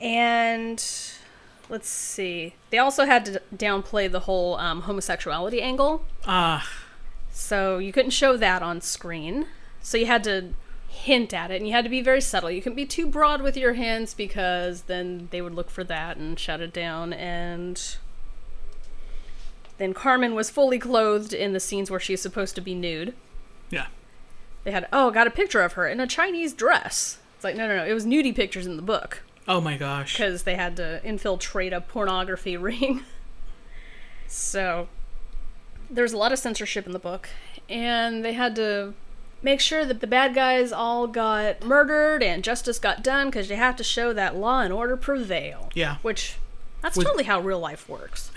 And 0.00 0.82
let's 1.68 1.88
see. 1.88 2.54
They 2.70 2.78
also 2.78 3.04
had 3.04 3.24
to 3.26 3.42
downplay 3.54 4.10
the 4.10 4.20
whole 4.20 4.56
um, 4.56 4.82
homosexuality 4.82 5.60
angle. 5.62 6.04
Ah. 6.26 6.68
So 7.30 7.78
you 7.78 7.92
couldn't 7.92 8.10
show 8.12 8.36
that 8.36 8.62
on 8.62 8.80
screen. 8.80 9.46
So 9.80 9.98
you 9.98 10.06
had 10.06 10.24
to 10.24 10.52
hint 10.88 11.34
at 11.34 11.50
it 11.50 11.56
and 11.56 11.66
you 11.66 11.72
had 11.72 11.84
to 11.84 11.90
be 11.90 12.00
very 12.00 12.20
subtle. 12.20 12.50
You 12.50 12.62
couldn't 12.62 12.76
be 12.76 12.86
too 12.86 13.06
broad 13.06 13.42
with 13.42 13.56
your 13.56 13.74
hints 13.74 14.14
because 14.14 14.82
then 14.82 15.28
they 15.30 15.42
would 15.42 15.54
look 15.54 15.70
for 15.70 15.84
that 15.84 16.16
and 16.16 16.38
shut 16.38 16.60
it 16.60 16.72
down. 16.72 17.12
And 17.12 17.96
then 19.78 19.92
Carmen 19.92 20.34
was 20.34 20.48
fully 20.50 20.78
clothed 20.78 21.32
in 21.32 21.52
the 21.52 21.60
scenes 21.60 21.90
where 21.90 22.00
she's 22.00 22.22
supposed 22.22 22.54
to 22.54 22.60
be 22.60 22.74
nude. 22.74 23.14
yeah. 23.70 23.86
They 24.64 24.72
had, 24.72 24.88
oh, 24.92 25.12
got 25.12 25.28
a 25.28 25.30
picture 25.30 25.60
of 25.60 25.74
her 25.74 25.86
in 25.86 26.00
a 26.00 26.08
Chinese 26.08 26.52
dress. 26.52 27.18
Like, 27.46 27.56
no, 27.56 27.68
no, 27.68 27.76
no. 27.76 27.84
It 27.86 27.92
was 27.94 28.04
nudie 28.04 28.34
pictures 28.34 28.66
in 28.66 28.76
the 28.76 28.82
book 28.82 29.22
Oh 29.48 29.60
my 29.60 29.76
gosh. 29.76 30.14
because 30.16 30.42
they 30.42 30.56
had 30.56 30.76
to 30.76 31.00
infiltrate 31.04 31.72
a 31.72 31.80
pornography 31.80 32.56
ring. 32.68 33.02
so 34.26 34.88
there's 35.88 36.12
a 36.12 36.16
lot 36.16 36.32
of 36.32 36.38
censorship 36.38 36.86
in 36.86 36.92
the 36.92 36.98
book, 36.98 37.28
and 37.68 38.24
they 38.24 38.32
had 38.32 38.56
to 38.56 38.94
make 39.42 39.60
sure 39.60 39.84
that 39.84 40.00
the 40.00 40.06
bad 40.06 40.34
guys 40.34 40.72
all 40.72 41.06
got 41.06 41.62
murdered 41.62 42.22
and 42.22 42.42
justice 42.42 42.78
got 42.78 43.04
done 43.04 43.28
because 43.28 43.48
you 43.48 43.56
have 43.56 43.76
to 43.76 43.84
show 43.84 44.12
that 44.12 44.34
law 44.36 44.60
and 44.62 44.72
order 44.72 44.96
prevail. 44.96 45.70
Yeah. 45.74 45.96
Which 46.02 46.36
that's 46.82 46.96
With- 46.96 47.06
totally 47.06 47.24
how 47.24 47.40
real 47.40 47.60
life 47.60 47.88
works. 47.88 48.30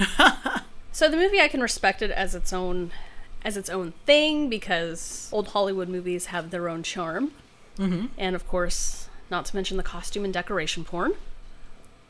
so 0.91 1.10
the 1.10 1.17
movie 1.17 1.39
I 1.41 1.48
can 1.48 1.62
respect 1.62 2.02
it 2.02 2.12
as 2.12 2.36
its 2.36 2.54
own 2.54 2.91
as 3.43 3.56
its 3.58 3.69
own 3.69 3.93
thing 4.06 4.50
because 4.50 5.30
old 5.32 5.48
Hollywood 5.50 5.88
movies 5.89 6.28
have 6.28 6.52
their 6.52 6.67
own 6.69 6.84
charm. 6.84 7.32
Mm-hmm. 7.80 8.08
And 8.18 8.36
of 8.36 8.48
course, 8.48 9.08
not 9.32 9.46
to 9.46 9.56
mention 9.56 9.78
the 9.78 9.84
costume 9.84 10.26
and 10.26 10.34
decoration 10.34 10.84
porn. 10.84 11.13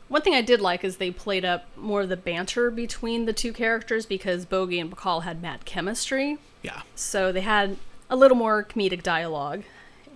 One 0.08 0.22
thing 0.22 0.34
I 0.34 0.42
did 0.42 0.60
like 0.60 0.82
is 0.82 0.96
they 0.96 1.12
played 1.12 1.44
up 1.44 1.66
more 1.76 2.00
of 2.00 2.08
the 2.08 2.16
banter 2.16 2.70
between 2.70 3.26
the 3.26 3.32
two 3.32 3.52
characters 3.52 4.06
because 4.06 4.44
Bogey 4.44 4.80
and 4.80 4.90
Bacall 4.90 5.22
had 5.22 5.40
mad 5.40 5.64
chemistry. 5.64 6.38
Yeah. 6.62 6.82
So 6.96 7.30
they 7.30 7.42
had 7.42 7.76
a 8.08 8.16
little 8.16 8.36
more 8.36 8.64
comedic 8.64 9.02
dialogue. 9.04 9.62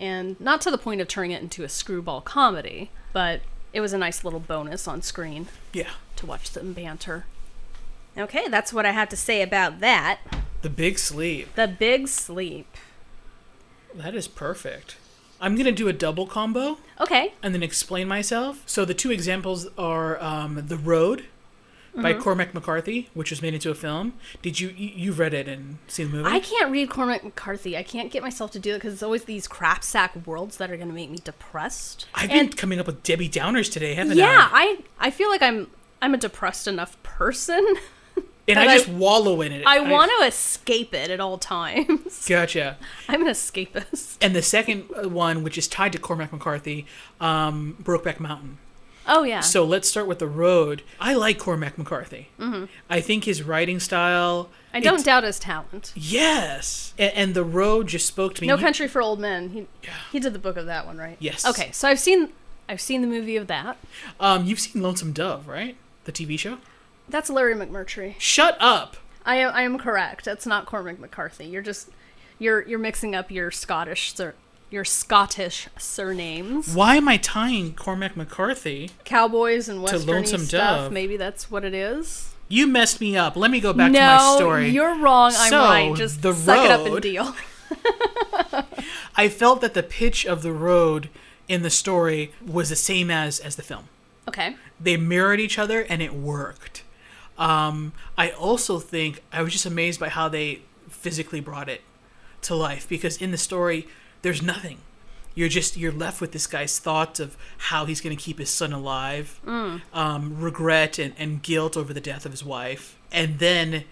And 0.01 0.39
not 0.41 0.61
to 0.63 0.71
the 0.73 0.79
point 0.79 1.01
of 1.01 1.07
turning 1.07 1.31
it 1.31 1.41
into 1.43 1.63
a 1.63 1.69
screwball 1.69 2.21
comedy, 2.21 2.91
but 3.13 3.43
it 3.73 3.81
was 3.81 3.93
a 3.93 3.99
nice 3.99 4.25
little 4.25 4.41
bonus 4.41 4.89
on 4.89 5.01
screen 5.03 5.47
Yeah. 5.73 5.91
to 6.17 6.27
watch 6.27 6.51
them 6.51 6.73
banter. 6.73 7.27
Okay, 8.19 8.49
that's 8.49 8.73
what 8.73 8.87
I 8.87 8.91
have 8.91 9.09
to 9.11 9.17
say 9.17 9.43
about 9.43 9.79
that. 9.79 10.19
The 10.63 10.71
Big 10.71 10.99
Sleep. 10.99 11.55
The 11.55 11.69
Big 11.69 12.09
Sleep. 12.09 12.67
That 13.95 14.17
is 14.17 14.27
perfect. 14.27 14.97
I'm 15.41 15.57
gonna 15.57 15.73
do 15.73 15.89
a 15.89 15.93
double 15.93 16.27
combo 16.27 16.79
Okay. 17.01 17.35
and 17.43 17.55
then 17.55 17.63
explain 17.63 18.09
myself. 18.09 18.63
So 18.67 18.85
the 18.85 18.95
two 18.95 19.11
examples 19.11 19.69
are 19.77 20.23
um, 20.23 20.63
The 20.67 20.77
Road 20.77 21.25
by 21.97 22.13
Mm-hmm. 22.13 22.23
Cormac 22.23 22.55
McCarthy, 22.55 23.09
which 23.15 23.31
was 23.31 23.41
made 23.41 23.55
into 23.55 23.71
a 23.71 23.75
film. 23.75 24.15
Did 24.43 24.59
you 24.59 24.69
you 24.77 24.91
you've 24.97 25.19
read 25.21 25.33
it 25.33 25.47
and 25.47 25.79
seen 25.87 26.11
the 26.11 26.17
movie? 26.17 26.29
I 26.29 26.41
can't 26.41 26.73
read 26.73 26.91
Cormac 26.91 27.23
McCarthy. 27.23 27.77
I 27.77 27.85
can't 27.85 28.11
get 28.11 28.21
myself 28.23 28.51
to 28.53 28.59
do 28.59 28.73
it 28.73 28.79
because 28.79 28.95
it's 28.95 29.03
always 29.03 29.25
these 29.25 29.47
crap 29.47 29.85
sack 29.85 30.27
worlds 30.27 30.57
that 30.57 30.73
are 30.73 30.77
going 30.77 30.89
to 30.89 30.95
make 30.95 31.09
me 31.11 31.19
depressed. 31.23 32.07
I've 32.15 32.31
been 32.31 32.49
coming 32.49 32.81
up 32.81 32.87
with 32.87 33.05
Debbie 33.05 33.29
Downers 33.29 33.71
today, 33.71 33.95
haven't 33.95 34.17
yeah, 34.17 34.49
I? 34.53 34.65
Yeah, 34.65 34.77
I 35.01 35.07
I 35.07 35.11
feel 35.13 35.29
like 35.31 35.43
I'm 35.43 35.71
I'm 36.03 36.15
a 36.15 36.19
depressed 36.19 36.67
enough 36.67 37.01
person. 37.05 37.65
And 38.47 38.59
I 38.59 38.65
I- 38.65 38.77
just 38.77 38.89
wallow 38.89 39.41
in 39.41 39.53
it. 39.53 39.65
I 39.67 39.81
want 39.81 40.11
to 40.19 40.27
escape 40.27 40.93
it 40.95 41.11
at 41.11 41.21
all 41.21 41.39
times. 41.39 42.27
Gotcha. 42.29 42.77
I'm 43.09 43.23
an 43.23 43.29
escapist. 43.29 44.19
And 44.21 44.35
the 44.37 44.43
second 44.43 44.85
uh, 44.95 45.09
one, 45.09 45.43
which 45.43 45.57
is 45.57 45.67
tied 45.67 45.93
to 45.93 45.99
Cormac 45.99 46.33
McCarthy, 46.33 46.87
um, 47.21 47.77
Brokeback 47.83 48.21
Mountain. 48.21 48.59
Oh 49.07 49.23
yeah. 49.23 49.41
So 49.41 49.65
let's 49.65 49.89
start 49.89 50.07
with 50.07 50.19
The 50.19 50.27
Road. 50.27 50.83
I 50.99 51.15
like 51.15 51.39
Cormac 51.39 51.77
McCarthy. 51.77 52.29
Mm-hmm. 52.39 52.65
I 52.89 53.01
think 53.01 53.25
his 53.25 53.43
writing 53.43 53.79
style. 53.81 54.49
I 54.73 54.81
don't 54.81 55.05
doubt 55.05 55.25
his 55.25 55.39
talent. 55.39 55.93
Yes, 55.95 56.95
and, 56.99 57.13
and 57.15 57.35
The 57.35 57.45
Road 57.45 57.87
just 57.87 58.07
spoke 58.07 58.35
to 58.37 58.41
me. 58.43 58.49
No 58.49 58.57
Country 58.59 58.89
for 58.89 59.03
Old 59.03 59.21
Men. 59.21 59.51
He 59.51 59.67
he 60.11 60.21
did 60.21 60.33
the 60.33 60.39
book 60.39 60.57
of 60.57 60.67
that 60.67 60.87
one, 60.87 60.97
right? 60.97 61.17
Yes. 61.21 61.45
Okay, 61.47 61.71
so 61.73 61.87
I've 61.87 62.01
seen 62.01 62.31
I've 62.69 62.81
seen 62.81 63.03
the 63.03 63.07
movie 63.07 63.37
of 63.37 63.47
that. 63.47 63.77
Um, 64.19 64.47
you've 64.47 64.61
seen 64.61 64.83
Lonesome 64.83 65.13
Dove, 65.13 65.47
right? 65.49 65.77
The 66.05 66.13
TV 66.13 66.39
show. 66.39 66.59
That's 67.09 67.31
Larry 67.31 67.55
McMurtry. 67.55 68.15
Shut 68.19 68.57
up. 68.61 68.97
I 69.27 69.37
am 69.37 69.55
I 69.55 69.63
am 69.63 69.79
correct. 69.79 70.25
That's 70.25 70.47
not 70.47 70.67
Cormac 70.67 70.99
McCarthy. 70.99 71.47
You're 71.47 71.63
just 71.63 71.89
you're 72.39 72.63
you're 72.67 72.79
mixing 72.79 73.15
up 73.15 73.31
your 73.31 73.51
Scottish 73.51 74.15
sur- 74.15 74.35
your 74.71 74.85
Scottish 74.85 75.69
surnames. 75.79 76.75
Why 76.75 76.97
am 76.97 77.09
I 77.09 77.17
tying 77.17 77.75
Cormac 77.75 78.17
McCarthy? 78.17 78.91
Cowboys 79.05 79.69
and 79.69 79.83
Lonesome 79.83 80.41
stuff. 80.41 80.79
Dove. 80.85 80.93
Maybe 80.93 81.17
that's 81.17 81.51
what 81.51 81.65
it 81.65 81.75
is. 81.75 82.35
You 82.49 82.67
messed 82.67 83.01
me 83.01 83.17
up. 83.17 83.37
Let 83.37 83.51
me 83.51 83.61
go 83.61 83.73
back 83.73 83.91
no, 83.93 83.99
to 83.99 84.05
my 84.07 84.37
story. 84.37 84.69
you're 84.69 84.99
wrong. 84.99 85.33
I'm 85.35 85.51
So, 85.51 85.59
right. 85.59 85.95
Just 85.97 86.21
the 86.23 86.35
suck 86.35 86.65
it 86.65 86.71
up 86.71 86.87
and 86.87 87.01
deal. 87.01 87.35
I 89.17 89.29
felt 89.29 89.61
that 89.63 89.75
the 89.75 89.83
pitch 89.83 90.27
of 90.27 90.43
the 90.43 90.53
road 90.53 91.09
in 91.49 91.63
the 91.63 91.71
story 91.71 92.33
was 92.45 92.69
the 92.69 92.77
same 92.77 93.11
as 93.11 93.41
as 93.41 93.57
the 93.57 93.63
film. 93.63 93.89
Okay. 94.29 94.57
They 94.81 94.97
mirrored 94.97 95.41
each 95.41 95.59
other 95.59 95.81
and 95.83 96.03
it 96.03 96.13
worked. 96.15 96.83
Um, 97.39 97.93
I 98.17 98.31
also 98.31 98.79
think 98.79 99.23
I 99.33 99.43
was 99.43 99.53
just 99.53 99.67
amazed 99.67 99.99
by 100.01 100.09
how 100.09 100.29
they 100.29 100.63
physically 100.89 101.41
brought 101.41 101.69
it 101.69 101.81
to 102.43 102.55
life 102.55 102.89
because 102.89 103.17
in 103.17 103.31
the 103.31 103.39
story 103.39 103.89
there's 104.23 104.43
nothing. 104.43 104.79
You're 105.35 105.49
just 105.49 105.77
you're 105.77 105.93
left 105.93 106.21
with 106.21 106.31
this 106.31 106.47
guy's 106.47 106.79
thoughts 106.79 107.19
of 107.19 107.37
how 107.59 107.87
he's 107.87 108.01
going 108.01 108.17
to 108.17 108.23
keep 108.23 108.39
his 108.39 108.51
son 108.51 108.73
alive, 108.73 109.41
um, 109.93 110.41
regret 110.41 110.99
and, 111.01 111.13
and 111.19 111.43
guilt 111.43 111.77
over 111.77 111.93
the 111.93 112.01
death 112.01 112.25
of 112.25 112.31
his 112.31 112.45
wife, 112.45 112.97
and 113.11 113.41
then, 113.41 113.83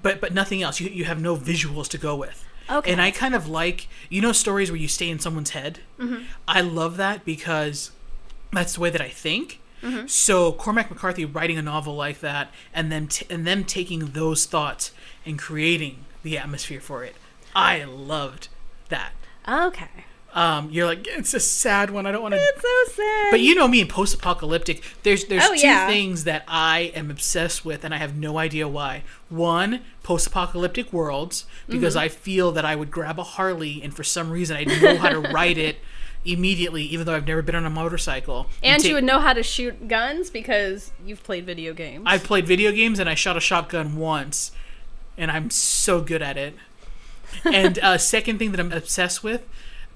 but 0.00 0.18
but 0.18 0.32
nothing 0.32 0.62
else. 0.62 0.80
You 0.80 0.88
you 0.88 1.04
have 1.04 1.20
no 1.20 1.36
visuals 1.36 1.88
to 1.88 1.98
go 1.98 2.16
with. 2.16 2.42
Okay. 2.70 2.90
And 2.90 3.02
I 3.02 3.10
kind 3.10 3.34
of 3.34 3.46
like 3.46 3.86
you 4.08 4.22
know 4.22 4.32
stories 4.32 4.70
where 4.70 4.80
you 4.80 4.88
stay 4.88 5.10
in 5.10 5.18
someone's 5.18 5.50
head. 5.50 5.80
I 6.48 6.62
love 6.62 6.96
that 6.96 7.22
because 7.26 7.90
that's 8.50 8.72
the 8.74 8.80
way 8.80 8.88
that 8.88 9.02
I 9.02 9.08
think. 9.10 9.60
So 10.06 10.52
Cormac 10.52 10.90
McCarthy 10.90 11.24
writing 11.24 11.58
a 11.58 11.62
novel 11.62 11.94
like 11.94 12.20
that, 12.20 12.50
and 12.74 12.90
then 12.92 13.06
t- 13.08 13.26
and 13.30 13.46
them 13.46 13.64
taking 13.64 14.06
those 14.12 14.44
thoughts 14.46 14.92
and 15.24 15.38
creating 15.38 16.04
the 16.22 16.36
atmosphere 16.38 16.80
for 16.80 17.04
it, 17.04 17.14
I 17.54 17.84
loved 17.84 18.48
that. 18.88 19.12
Okay. 19.48 19.86
Um, 20.34 20.68
you're 20.70 20.84
like 20.86 21.06
it's 21.06 21.32
a 21.32 21.40
sad 21.40 21.90
one. 21.90 22.06
I 22.06 22.12
don't 22.12 22.20
want 22.22 22.34
to. 22.34 22.40
It's 22.40 22.60
so 22.60 23.02
sad. 23.02 23.30
But 23.30 23.40
you 23.40 23.54
know 23.54 23.66
me 23.66 23.80
in 23.80 23.88
post-apocalyptic. 23.88 24.82
There's 25.02 25.24
there's 25.24 25.42
Oh, 25.44 25.54
two 25.54 25.66
yeah. 25.66 25.86
things 25.88 26.24
that 26.24 26.44
I 26.46 26.92
am 26.94 27.10
obsessed 27.10 27.64
with, 27.64 27.82
and 27.82 27.94
I 27.94 27.96
have 27.96 28.14
no 28.14 28.36
idea 28.36 28.68
why. 28.68 29.04
One, 29.30 29.80
post-apocalyptic 30.02 30.92
worlds, 30.92 31.46
because 31.66 31.94
Mm-hmm. 31.94 32.04
I 32.04 32.08
feel 32.08 32.52
that 32.52 32.64
I 32.66 32.76
would 32.76 32.90
grab 32.90 33.18
a 33.18 33.22
Harley, 33.24 33.80
and 33.82 33.94
for 33.94 34.04
some 34.04 34.30
reason 34.30 34.56
I 34.56 34.64
know 34.64 34.96
how 34.98 35.08
to 35.08 35.20
ride 35.20 35.56
it 35.58 35.78
immediately, 36.24 36.82
even 36.84 37.06
though 37.06 37.14
I've 37.14 37.26
never 37.26 37.42
been 37.42 37.54
on 37.54 37.64
a 37.64 37.70
motorcycle. 37.70 38.46
and 38.62 38.82
take- 38.82 38.88
you 38.90 38.94
would 38.94 39.04
know 39.04 39.18
how 39.20 39.32
to 39.32 39.42
shoot 39.42 39.88
guns 39.88 40.30
because 40.30 40.92
you've 41.04 41.22
played 41.22 41.46
video 41.46 41.72
games. 41.72 42.04
I've 42.06 42.24
played 42.24 42.46
video 42.46 42.72
games 42.72 42.98
and 42.98 43.08
I 43.08 43.14
shot 43.14 43.36
a 43.36 43.40
shotgun 43.40 43.96
once, 43.96 44.52
and 45.16 45.30
I'm 45.30 45.50
so 45.50 46.00
good 46.00 46.22
at 46.22 46.36
it. 46.36 46.54
And 47.44 47.78
uh, 47.80 47.98
second 47.98 48.38
thing 48.38 48.50
that 48.52 48.60
I'm 48.60 48.72
obsessed 48.72 49.22
with, 49.22 49.46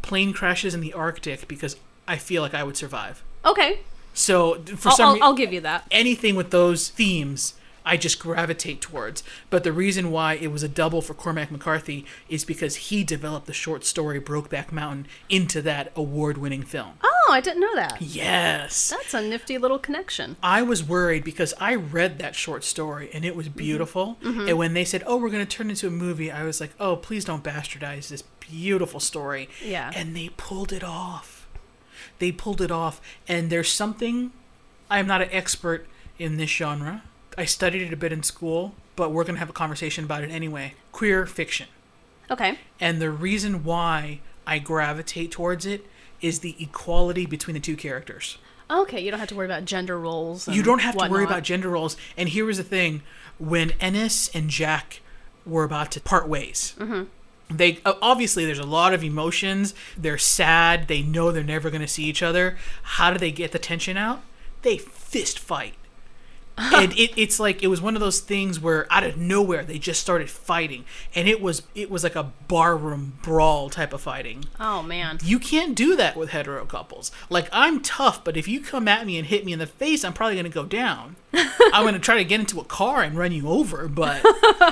plane 0.03 0.33
crashes 0.33 0.75
in 0.75 0.81
the 0.81 0.93
Arctic 0.93 1.47
because 1.49 1.77
I 2.09 2.17
feel 2.17 2.43
like 2.43 2.55
I 2.55 2.63
would 2.65 2.77
survive. 2.77 3.23
okay. 3.45 3.81
So 4.15 4.57
for 4.77 4.91
I'll, 4.91 4.97
some 4.97 5.09
I'll, 5.17 5.23
I'll 5.31 5.35
give 5.35 5.55
you 5.55 5.61
that. 5.63 5.87
anything 5.91 6.35
with 6.35 6.51
those 6.51 6.89
themes, 6.91 7.55
I 7.85 7.97
just 7.97 8.19
gravitate 8.19 8.81
towards. 8.81 9.23
But 9.51 9.65
the 9.65 9.73
reason 9.73 10.11
why 10.11 10.35
it 10.35 10.53
was 10.53 10.63
a 10.63 10.69
double 10.69 11.03
for 11.03 11.15
Cormac 11.15 11.51
McCarthy 11.51 12.05
is 12.29 12.45
because 12.45 12.77
he 12.77 13.03
developed 13.05 13.47
the 13.47 13.53
short 13.53 13.85
story 13.85 14.21
Brokeback 14.21 14.71
Mountain 14.73 15.07
into 15.29 15.61
that 15.63 15.93
award-winning 15.97 16.63
film. 16.63 16.93
Oh, 17.03 17.33
I 17.33 17.41
didn't 17.41 17.61
know 17.61 17.75
that. 17.75 18.01
Yes. 18.01 18.91
That's 18.91 19.15
a 19.15 19.21
nifty 19.23 19.59
little 19.59 19.79
connection. 19.79 20.37
I 20.43 20.63
was 20.63 20.83
worried 20.83 21.25
because 21.25 21.55
I 21.61 21.75
read 21.75 22.19
that 22.19 22.35
short 22.35 22.65
story 22.65 23.11
and 23.13 23.25
it 23.25 23.35
was 23.37 23.43
Mm-hmm. 23.49 23.59
beautiful. 23.59 24.19
And 24.23 24.57
when 24.57 24.73
they 24.75 24.85
said, 24.85 25.03
"Oh, 25.07 25.17
we're 25.17 25.31
going 25.31 25.45
to 25.45 25.57
turn 25.57 25.67
it 25.69 25.71
into 25.71 25.89
a 25.89 25.91
movie," 25.91 26.31
I 26.31 26.45
was 26.45 26.61
like, 26.61 26.71
"Oh, 26.79 26.95
please 26.97 27.25
don't 27.25 27.43
bastardize 27.43 28.09
this 28.09 28.23
beautiful 28.41 29.01
story." 29.01 29.49
Yeah. 29.65 29.91
And 29.95 30.15
they 30.17 30.31
pulled 30.37 30.73
it 30.73 30.85
off. 30.85 31.49
They 32.21 32.31
pulled 32.33 32.61
it 32.61 32.71
off, 32.71 33.01
and 33.27 33.51
there's 33.51 33.69
something. 33.71 34.31
I'm 34.89 35.07
not 35.07 35.23
an 35.23 35.29
expert 35.33 35.87
in 36.19 36.37
this 36.37 36.51
genre. 36.51 37.03
I 37.39 37.45
studied 37.45 37.83
it 37.83 37.93
a 37.93 37.97
bit 37.97 38.13
in 38.13 38.23
school, 38.23 38.75
but 38.97 39.11
we're 39.11 39.25
going 39.25 39.35
to 39.37 39.41
have 39.41 39.51
a 39.51 39.55
conversation 39.55 40.05
about 40.05 40.23
it 40.25 40.31
anyway. 40.31 40.75
Queer 40.93 41.27
fiction. 41.27 41.69
Okay. 42.31 42.59
And 42.81 43.01
the 43.01 43.11
reason 43.11 43.65
why 43.65 44.21
I 44.47 44.59
gravitate 44.59 45.31
towards 45.31 45.67
it 45.67 45.87
is 46.21 46.41
the 46.41 46.57
equality 46.61 47.27
between 47.27 47.55
the 47.55 47.61
two 47.61 47.77
characters. 47.77 48.39
Okay, 48.71 49.01
you 49.01 49.11
don't 49.11 49.21
have 49.21 49.29
to 49.29 49.35
worry 49.35 49.47
about 49.47 49.65
gender 49.65 49.99
roles. 49.99 50.49
You 50.49 50.63
don't 50.63 50.79
have 50.81 50.97
to 50.97 51.09
worry 51.11 51.25
about 51.25 51.43
gender 51.43 51.69
roles. 51.69 51.97
And 52.17 52.29
here 52.29 52.45
was 52.47 52.57
the 52.57 52.63
thing: 52.65 53.03
when 53.39 53.73
Ennis 53.81 54.31
and 54.35 54.49
Jack 54.49 55.01
were 55.45 55.65
about 55.65 55.91
to 55.93 56.01
part 56.01 56.27
ways, 56.29 56.75
Mm-hmm. 56.79 57.03
they 57.55 57.81
obviously 57.85 58.47
there's 58.47 58.59
a 58.59 58.65
lot 58.67 58.95
of 58.95 59.03
emotions. 59.05 59.75
They're 59.99 60.17
sad. 60.17 60.89
They 60.89 61.03
know 61.03 61.33
they're 61.33 61.43
never 61.43 61.69
going 61.71 61.83
to 61.83 61.89
see 61.89 62.05
each 62.05 62.23
other. 62.23 62.57
How 62.83 63.11
do 63.13 63.19
they 63.19 63.33
get 63.33 63.53
the 63.53 63.59
tension 63.59 63.97
out? 63.99 64.23
They 64.63 64.79
fist 64.79 65.39
fight. 65.39 65.75
and 66.59 66.93
it, 66.93 67.13
it's 67.17 67.41
like 67.41 67.63
it 67.63 67.69
was 67.69 67.81
one 67.81 67.95
of 67.95 68.01
those 68.01 68.21
things 68.21 68.61
where 68.61 68.87
out 68.93 69.05
of 69.05 69.17
nowhere 69.17 69.65
they 69.65 69.79
just 69.79 70.01
started 70.01 70.29
fighting 70.29 70.85
and 71.15 71.27
it 71.27 71.41
was 71.41 71.63
it 71.75 71.91
was 71.91 72.05
like 72.05 72.15
a 72.15 72.31
barroom 72.47 73.19
brawl 73.23 73.71
type 73.71 73.93
of 73.95 74.03
fighting 74.03 74.45
Oh 74.61 74.83
man. 74.83 75.19
you 75.25 75.39
can't 75.39 75.75
do 75.75 75.97
that 75.97 76.15
with 76.17 76.31
hetero 76.31 76.67
couples. 76.67 77.11
Like 77.31 77.49
I'm 77.53 77.81
tough, 77.81 78.23
but 78.23 78.37
if 78.37 78.47
you 78.47 78.61
come 78.61 78.87
at 78.87 79.07
me 79.07 79.17
and 79.17 79.27
hit 79.27 79.45
me 79.47 79.53
in 79.53 79.59
the 79.59 79.67
face, 79.67 80.05
I'm 80.05 80.13
probably 80.13 80.35
going 80.35 80.45
to 80.45 80.51
go 80.51 80.65
down. 80.65 81.17
I'm 81.35 81.85
going 81.85 81.95
to 81.95 82.01
try 82.01 82.17
to 82.17 82.25
get 82.25 82.41
into 82.41 82.61
a 82.61 82.65
car 82.65 83.03
and 83.03 83.17
run 83.17 83.33
you 83.33 83.49
over, 83.49 83.89
but 83.89 84.21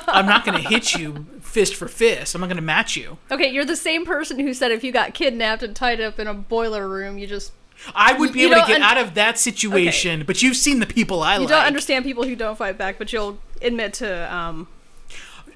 I'm 0.07 0.27
not 0.27 0.45
going 0.45 0.63
to 0.63 0.69
hit 0.69 0.95
you 0.95 1.27
fist 1.41 1.75
for 1.75 1.89
fist. 1.89 2.35
I'm 2.35 2.43
not 2.43 2.49
going 2.49 2.57
to 2.57 2.63
match 2.63 2.97
you. 2.97 3.17
Okay, 3.31 3.51
you're 3.51 3.65
the 3.65 3.77
same 3.77 4.05
person 4.05 4.39
who 4.39 4.53
said 4.53 4.71
if 4.71 4.85
you 4.85 4.93
got 4.93 5.15
kidnapped 5.15 5.63
and 5.63 5.75
tied 5.75 6.01
up 6.01 6.19
in 6.19 6.27
a 6.27 6.35
boiler 6.35 6.87
room, 6.87 7.17
you 7.17 7.27
just 7.27 7.53
I 7.95 8.13
would 8.13 8.33
be 8.33 8.41
You 8.41 8.53
able 8.53 8.63
to 8.63 8.67
get 8.67 8.77
un- 8.77 8.83
out 8.83 8.99
of 8.99 9.15
that 9.15 9.39
situation, 9.39 10.25
but 10.27 10.43
you've 10.43 10.57
seen 10.57 10.81
the 10.81 10.87
people 10.87 11.23
I 11.23 11.33
love. 11.35 11.43
you 11.43 11.47
like. 11.47 11.57
don't 11.57 11.67
understand 11.67 12.05
people 12.05 12.25
who 12.25 12.37
don't 12.37 12.57
fight 12.57 12.77
back, 12.79 12.99
but 12.99 13.13
you'll 13.13 13.39
admit 13.63 13.95
to 13.95 14.35
um 14.35 14.69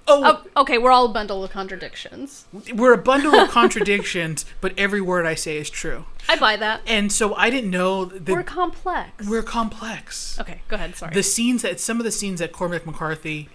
Oh, 0.07 0.43
oh, 0.55 0.61
okay, 0.63 0.77
we're 0.77 0.91
all 0.91 1.07
a 1.07 1.09
bundle 1.09 1.43
of 1.43 1.51
contradictions. 1.51 2.45
we're 2.75 2.93
a 2.93 2.99
bundle 2.99 3.35
of 3.37 3.49
contradictions, 3.49 4.45
but 4.61 4.75
every 4.77 5.01
word 5.01 5.25
I 5.25 5.35
say 5.35 5.57
is 5.57 5.71
true. 5.71 6.05
I 6.29 6.37
buy 6.37 6.57
that. 6.57 6.83
And 6.87 7.11
so 7.11 7.35
I 7.35 7.49
didn't 7.49 7.71
know 7.71 8.05
that 8.05 8.29
We're 8.31 8.43
complex. 8.43 9.27
we're 9.27 9.43
complex. 9.43 10.39
okay, 10.39 10.61
go 10.69 10.77
ahead. 10.77 10.95
Sorry. 10.97 11.15
the 11.15 11.23
scenes 11.23 11.63
that 11.63 11.81
some 11.81 12.01
of 12.01 12.05
the 12.05 12.11
scenes 12.11 12.41
that 12.41 12.53
Cormac 12.53 12.85
McCarthy 12.85 13.49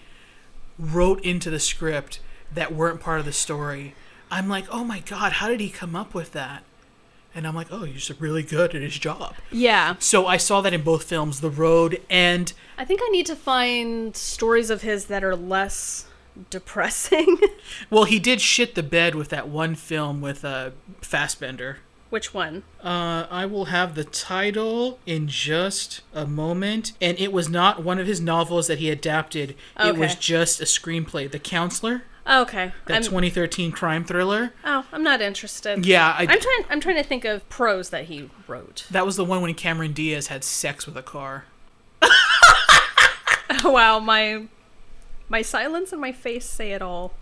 wrote 0.80 1.24
into 1.24 1.52
the 1.52 1.60
script 1.60 2.20
that 2.52 2.74
weren't 2.74 3.00
part 3.00 3.20
of 3.20 3.26
the 3.26 3.32
story, 3.34 3.94
I'm 4.32 4.50
like, 4.50 4.66
oh 4.72 4.84
my 4.84 5.02
god, 5.02 5.34
how 5.34 5.50
did 5.50 5.60
he 5.60 5.70
come 5.70 5.96
up 5.96 6.16
with 6.16 6.32
that? 6.32 6.64
And 7.40 7.48
I'm 7.48 7.56
like, 7.56 7.72
oh, 7.72 7.86
he's 7.86 8.12
really 8.20 8.44
good 8.44 8.76
at 8.76 8.82
his 8.82 9.00
job. 9.00 9.34
yeah, 9.50 9.96
So 10.00 10.28
I 10.28 10.36
saw 10.36 10.60
that 10.60 10.74
in 10.74 10.82
both 10.82 11.04
films, 11.04 11.40
The 11.40 11.50
Road 11.50 12.02
and 12.10 12.52
I 12.78 12.84
think 12.84 13.00
I 13.02 13.08
need 13.12 13.26
to 13.28 13.36
find 13.38 14.14
stories 14.14 14.70
of 14.70 14.82
his 14.82 15.06
that 15.06 15.24
are 15.24 15.38
less 15.38 16.06
depressing. 16.50 17.38
well, 17.90 18.04
he 18.04 18.20
did 18.20 18.42
shit 18.42 18.76
the 18.76 18.84
bed 18.84 19.16
with 19.16 19.30
that 19.30 19.48
one 19.48 19.76
film 19.76 20.20
with 20.20 20.44
uh, 20.44 20.72
Fassbender. 21.00 21.78
Which 22.10 22.34
one? 22.34 22.64
Uh, 22.84 23.26
I 23.32 23.46
will 23.46 23.66
have 23.66 23.96
the 23.96 24.04
title 24.04 25.00
in 25.06 25.30
just 25.30 26.02
a 26.14 26.28
moment. 26.28 26.92
And 27.00 27.18
it 27.18 27.32
was 27.32 27.48
not 27.48 27.86
one 27.86 28.00
of 28.00 28.08
his 28.08 28.20
novels 28.20 28.68
that 28.68 28.80
he 28.80 28.90
adapted. 28.90 29.56
Okay. 29.80 29.88
It 29.88 29.96
was 29.96 30.16
just 30.16 30.60
a 30.60 30.66
screenplay. 30.66 31.32
The 31.32 31.40
Counselor, 31.40 32.04
Oh, 32.32 32.44
okay, 32.44 32.72
that 32.86 32.96
I'm, 32.98 33.02
2013 33.04 33.72
crime 33.72 34.06
thriller. 34.06 34.54
oh, 34.64 34.86
I'm 34.92 35.02
not 35.04 35.20
interested. 35.20 35.84
Yeah, 35.86 36.14
I, 36.16 36.22
I'm 36.30 36.40
trying. 36.40 36.64
I'm 36.70 36.80
trying 36.80 36.98
to 36.98 37.04
think 37.04 37.26
of 37.26 37.48
prose 37.50 37.90
that 37.90 38.06
he 38.06 38.30
wrote. 38.48 38.86
that 38.92 39.04
was 39.06 39.16
the 39.16 39.26
one 39.26 39.42
when 39.42 39.54
Cameron 39.56 39.94
Diaz 39.94 40.28
had 40.28 40.44
sex 40.44 40.86
with 40.86 40.96
a 40.96 41.04
car. 41.04 41.46
Oh, 43.64 43.72
wow, 43.72 43.98
my 44.00 44.46
my 45.28 45.42
silence 45.42 45.92
and 45.92 46.00
my 46.00 46.12
face 46.12 46.46
say 46.46 46.72
it 46.72 46.82
all. 46.84 47.14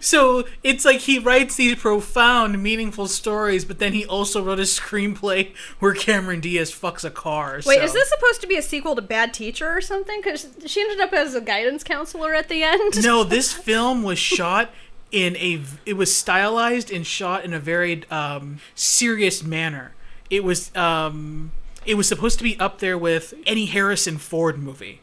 So 0.00 0.44
it's 0.62 0.84
like 0.84 1.00
he 1.00 1.18
writes 1.18 1.56
these 1.56 1.76
profound, 1.76 2.62
meaningful 2.62 3.06
stories, 3.08 3.64
but 3.64 3.78
then 3.78 3.92
he 3.92 4.04
also 4.06 4.42
wrote 4.42 4.58
a 4.58 4.62
screenplay 4.62 5.54
where 5.78 5.94
Cameron 5.94 6.40
Diaz 6.40 6.70
fucks 6.72 7.04
a 7.04 7.10
car. 7.10 7.60
Wait, 7.64 7.78
so- 7.78 7.84
is 7.84 7.92
this 7.92 8.08
supposed 8.08 8.40
to 8.40 8.46
be 8.46 8.56
a 8.56 8.62
sequel 8.62 8.94
to 8.96 9.02
Bad 9.02 9.34
Teacher 9.34 9.68
or 9.68 9.80
something? 9.80 10.20
Because 10.22 10.48
she 10.66 10.80
ended 10.80 11.00
up 11.00 11.12
as 11.12 11.34
a 11.34 11.40
guidance 11.40 11.84
counselor 11.84 12.34
at 12.34 12.48
the 12.48 12.62
end. 12.62 13.02
no, 13.02 13.24
this 13.38 13.52
film 13.52 14.02
was 14.02 14.18
shot 14.18 14.70
in 15.10 15.36
a. 15.36 15.60
It 15.86 15.94
was 15.94 16.14
stylized 16.14 16.90
and 16.92 17.06
shot 17.06 17.44
in 17.44 17.52
a 17.52 17.60
very 17.60 18.08
um, 18.10 18.60
serious 18.74 19.42
manner. 19.42 19.94
It 20.30 20.44
was. 20.44 20.74
Um, 20.76 21.52
it 21.86 21.96
was 21.96 22.06
supposed 22.06 22.36
to 22.38 22.44
be 22.44 22.58
up 22.60 22.80
there 22.80 22.98
with 22.98 23.32
any 23.46 23.66
Harrison 23.66 24.18
Ford 24.18 24.58
movie. 24.58 25.00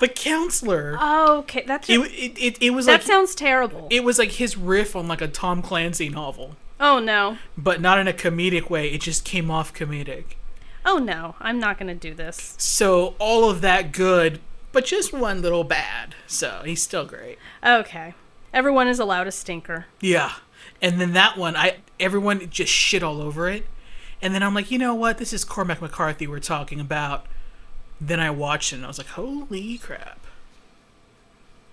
The 0.00 0.08
Counselor. 0.08 0.96
Oh, 1.00 1.38
okay, 1.38 1.64
that's 1.66 1.88
It, 1.88 1.98
it, 2.00 2.38
it, 2.38 2.58
it 2.62 2.70
was 2.70 2.86
that 2.86 2.92
like 2.92 3.02
sounds 3.02 3.34
terrible. 3.34 3.86
it 3.90 4.04
was 4.04 4.18
like 4.18 4.32
his 4.32 4.56
riff 4.56 4.94
on 4.94 5.08
like 5.08 5.20
a 5.20 5.28
Tom 5.28 5.62
Clancy 5.62 6.08
novel. 6.08 6.56
oh 6.80 6.98
no, 6.98 7.38
but 7.56 7.80
not 7.80 7.98
in 7.98 8.06
a 8.08 8.12
comedic 8.12 8.68
way. 8.70 8.88
It 8.90 9.00
just 9.00 9.24
came 9.24 9.50
off 9.50 9.72
comedic. 9.72 10.36
oh 10.84 10.98
no, 10.98 11.34
I'm 11.40 11.58
not 11.58 11.78
gonna 11.78 11.94
do 11.94 12.12
this. 12.14 12.54
So 12.58 13.14
all 13.18 13.48
of 13.48 13.60
that 13.62 13.92
good, 13.92 14.40
but 14.72 14.84
just 14.84 15.12
one 15.12 15.40
little 15.40 15.64
bad. 15.64 16.14
So 16.26 16.62
he's 16.64 16.82
still 16.82 17.06
great. 17.06 17.38
Okay, 17.64 18.14
everyone 18.52 18.88
is 18.88 18.98
allowed 18.98 19.26
a 19.26 19.32
stinker. 19.32 19.86
Yeah. 20.00 20.32
And 20.82 21.00
then 21.00 21.14
that 21.14 21.38
one, 21.38 21.56
I 21.56 21.78
everyone 21.98 22.50
just 22.50 22.70
shit 22.72 23.02
all 23.02 23.22
over 23.22 23.48
it. 23.48 23.64
And 24.20 24.34
then 24.34 24.42
I'm 24.42 24.54
like, 24.54 24.70
you 24.70 24.78
know 24.78 24.94
what? 24.94 25.16
This 25.18 25.32
is 25.32 25.44
Cormac 25.44 25.80
McCarthy 25.80 26.26
we're 26.26 26.38
talking 26.40 26.80
about. 26.80 27.24
Then 28.00 28.20
I 28.20 28.30
watched 28.30 28.72
it 28.72 28.76
and 28.76 28.84
I 28.84 28.88
was 28.88 28.98
like, 28.98 29.08
holy 29.08 29.78
crap. 29.78 30.20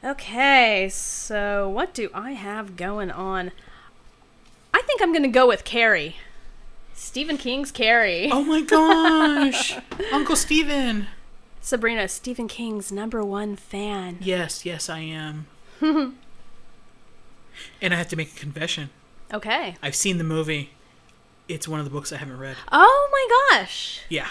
Okay, 0.03 0.89
so 0.91 1.69
what 1.69 1.93
do 1.93 2.09
I 2.13 2.31
have 2.31 2.75
going 2.75 3.09
on? 3.09 3.51
I 4.73 4.81
think 4.81 5.01
I'm 5.01 5.13
gonna 5.13 5.27
go 5.29 5.47
with 5.47 5.63
Carrie. 5.63 6.17
Stephen 6.93 7.37
King's 7.37 7.71
Carrie. 7.71 8.29
Oh 8.31 8.43
my 8.43 8.61
gosh. 8.61 9.77
Uncle 10.11 10.35
Stephen. 10.35 11.07
Sabrina, 11.61 12.07
Stephen 12.07 12.47
King's 12.47 12.91
number 12.91 13.23
one 13.23 13.55
fan. 13.55 14.17
Yes, 14.19 14.65
yes, 14.65 14.89
I 14.89 14.99
am. 14.99 15.47
and 15.81 16.15
I 17.81 17.95
have 17.95 18.09
to 18.09 18.15
make 18.15 18.33
a 18.33 18.39
confession. 18.39 18.89
Okay. 19.33 19.75
I've 19.81 19.95
seen 19.95 20.17
the 20.17 20.23
movie. 20.23 20.71
It's 21.47 21.67
one 21.67 21.79
of 21.79 21.85
the 21.85 21.91
books 21.91 22.11
I 22.11 22.17
haven't 22.17 22.37
read. 22.37 22.57
Oh 22.71 23.09
my 23.11 23.57
gosh. 23.57 24.01
Yeah. 24.09 24.29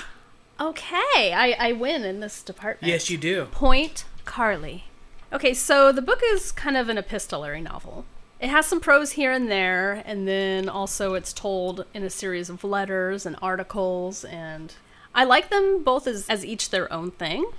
Okay, 0.61 1.33
I, 1.33 1.57
I 1.59 1.73
win 1.73 2.05
in 2.05 2.21
this 2.21 2.43
department. 2.43 2.89
Yes, 2.89 3.11
you 3.11 3.19
do. 3.19 3.47
Point 3.47 4.05
Carlye. 4.25 4.83
Okay, 5.33 5.55
so 5.55 5.93
the 5.93 6.03
book 6.03 6.21
is 6.25 6.53
kind 6.53 6.77
of 6.77 6.89
an 6.89 6.99
epistolary 6.99 7.61
novel. 7.61 8.05
It 8.39 8.51
has 8.51 8.67
some 8.67 8.81
prose 8.81 9.13
here 9.13 9.33
and 9.33 9.51
there, 9.51 10.03
and 10.05 10.27
then 10.27 10.69
also 10.69 11.15
it's 11.15 11.33
told 11.33 11.87
in 11.95 12.03
a 12.03 12.11
series 12.11 12.51
of 12.51 12.65
letters 12.65 13.25
and 13.25 13.37
articles, 13.41 14.25
and 14.25 14.75
I 15.15 15.25
like 15.25 15.49
them 15.49 15.83
both 15.83 16.07
as, 16.07 16.29
as 16.29 16.45
each 16.45 16.71
their 16.71 16.93
own 16.93 17.13
thing. 17.13 17.51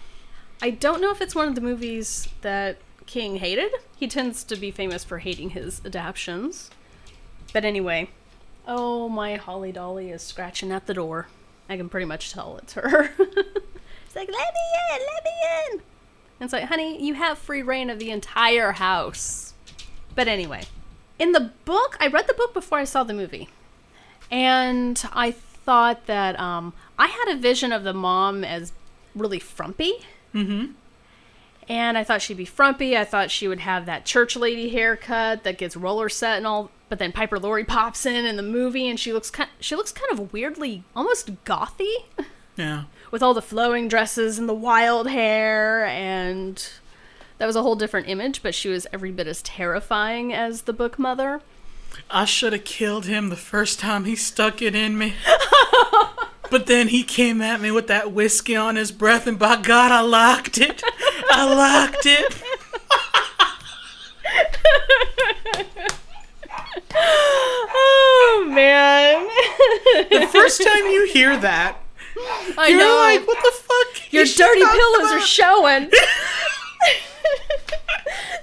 I 0.61 0.69
don't 0.69 1.01
know 1.01 1.11
if 1.11 1.21
it's 1.21 1.35
one 1.35 1.47
of 1.47 1.55
the 1.55 1.61
movies 1.61 2.27
that 2.41 2.77
King 3.05 3.37
hated. 3.37 3.71
He 3.97 4.07
tends 4.07 4.43
to 4.43 4.55
be 4.55 4.71
famous 4.71 5.03
for 5.03 5.19
hating 5.19 5.51
his 5.51 5.81
adaptations. 5.85 6.69
But 7.53 7.65
anyway, 7.65 8.09
oh, 8.67 9.09
my 9.09 9.35
Holly 9.35 9.71
Dolly 9.71 10.09
is 10.09 10.21
scratching 10.21 10.71
at 10.71 10.85
the 10.85 10.93
door. 10.93 11.27
I 11.69 11.77
can 11.77 11.89
pretty 11.89 12.05
much 12.05 12.31
tell 12.31 12.57
it's 12.57 12.73
her. 12.73 13.03
it's 13.19 14.15
like, 14.15 14.29
let 14.29 14.53
me 14.53 14.63
in, 14.91 14.99
let 15.13 15.23
me 15.23 15.31
in. 15.71 15.81
And 16.39 16.47
it's 16.47 16.53
like, 16.53 16.65
honey, 16.65 17.03
you 17.03 17.13
have 17.13 17.37
free 17.37 17.61
reign 17.61 17.89
of 17.89 17.99
the 17.99 18.11
entire 18.11 18.73
house. 18.73 19.53
But 20.15 20.27
anyway, 20.27 20.63
in 21.17 21.31
the 21.31 21.51
book, 21.65 21.97
I 21.99 22.07
read 22.07 22.27
the 22.27 22.33
book 22.33 22.53
before 22.53 22.79
I 22.79 22.83
saw 22.83 23.03
the 23.03 23.13
movie. 23.13 23.49
And 24.29 25.01
I 25.13 25.31
thought 25.31 26.05
that 26.07 26.39
um, 26.39 26.73
I 26.97 27.07
had 27.07 27.33
a 27.33 27.37
vision 27.37 27.71
of 27.71 27.83
the 27.83 27.93
mom 27.93 28.43
as 28.43 28.73
really 29.15 29.39
frumpy. 29.39 29.93
Mm-hmm. 30.33 30.73
And 31.69 31.97
I 31.97 32.03
thought 32.03 32.21
she'd 32.21 32.37
be 32.37 32.45
frumpy. 32.45 32.97
I 32.97 33.05
thought 33.05 33.31
she 33.31 33.47
would 33.47 33.61
have 33.61 33.85
that 33.85 34.05
church 34.05 34.35
lady 34.35 34.69
haircut 34.69 35.43
that 35.43 35.57
gets 35.57 35.77
roller 35.77 36.09
set 36.09 36.37
and 36.37 36.47
all. 36.47 36.71
But 36.93 36.99
then 36.99 37.11
Piper 37.11 37.39
Laurie 37.39 37.63
pops 37.63 38.05
in 38.05 38.23
in 38.23 38.35
the 38.35 38.43
movie, 38.43 38.87
and 38.87 38.99
she 38.99 39.13
looks 39.13 39.31
kind. 39.31 39.49
She 39.59 39.75
looks 39.75 39.91
kind 39.91 40.11
of 40.11 40.31
weirdly, 40.31 40.83
almost 40.95 41.43
gothy, 41.43 41.91
Yeah. 42.55 42.83
with 43.09 43.23
all 43.23 43.33
the 43.33 43.41
flowing 43.41 43.87
dresses 43.87 44.37
and 44.37 44.47
the 44.47 44.53
wild 44.53 45.09
hair, 45.09 45.85
and 45.85 46.63
that 47.39 47.47
was 47.47 47.55
a 47.55 47.63
whole 47.63 47.75
different 47.75 48.07
image. 48.09 48.43
But 48.43 48.53
she 48.53 48.69
was 48.69 48.85
every 48.93 49.11
bit 49.11 49.25
as 49.25 49.41
terrifying 49.41 50.33
as 50.35 50.61
the 50.61 50.71
book 50.71 50.99
mother. 50.99 51.41
I 52.11 52.25
should 52.25 52.53
have 52.53 52.63
killed 52.63 53.07
him 53.07 53.29
the 53.29 53.35
first 53.35 53.79
time 53.79 54.05
he 54.05 54.15
stuck 54.15 54.61
it 54.61 54.75
in 54.75 54.95
me. 54.95 55.15
but 56.51 56.67
then 56.67 56.89
he 56.89 57.01
came 57.01 57.41
at 57.41 57.59
me 57.59 57.71
with 57.71 57.87
that 57.87 58.11
whiskey 58.11 58.55
on 58.55 58.75
his 58.75 58.91
breath, 58.91 59.25
and 59.25 59.39
by 59.39 59.55
God, 59.55 59.91
I 59.91 60.01
locked 60.01 60.59
it. 60.59 60.83
I 61.31 61.51
locked 61.51 62.05
it. 62.05 62.39
Oh 68.35 68.45
man! 68.45 69.27
The 70.09 70.27
first 70.27 70.61
time 70.63 70.85
you 70.87 71.05
hear 71.07 71.37
that, 71.37 71.77
I 72.57 72.67
you're 72.69 72.79
know. 72.79 72.95
like, 72.95 73.27
what 73.27 73.37
the 73.43 73.51
fuck? 73.51 74.11
Your 74.13 74.25
she 74.25 74.37
dirty 74.37 74.61
pillows 74.65 75.11
are 75.11 75.19
showing. 75.21 75.89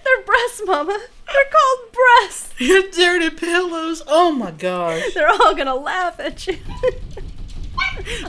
They're 0.04 0.22
breasts, 0.24 0.62
Mama. 0.64 0.98
They're 1.26 1.50
called 1.52 1.92
breasts. 1.92 2.54
Your 2.60 2.82
dirty 2.90 3.30
pillows. 3.30 4.02
Oh 4.06 4.32
my 4.32 4.50
gosh. 4.52 5.02
They're 5.14 5.28
all 5.28 5.54
gonna 5.54 5.74
laugh 5.74 6.18
at 6.20 6.46
you. 6.46 6.58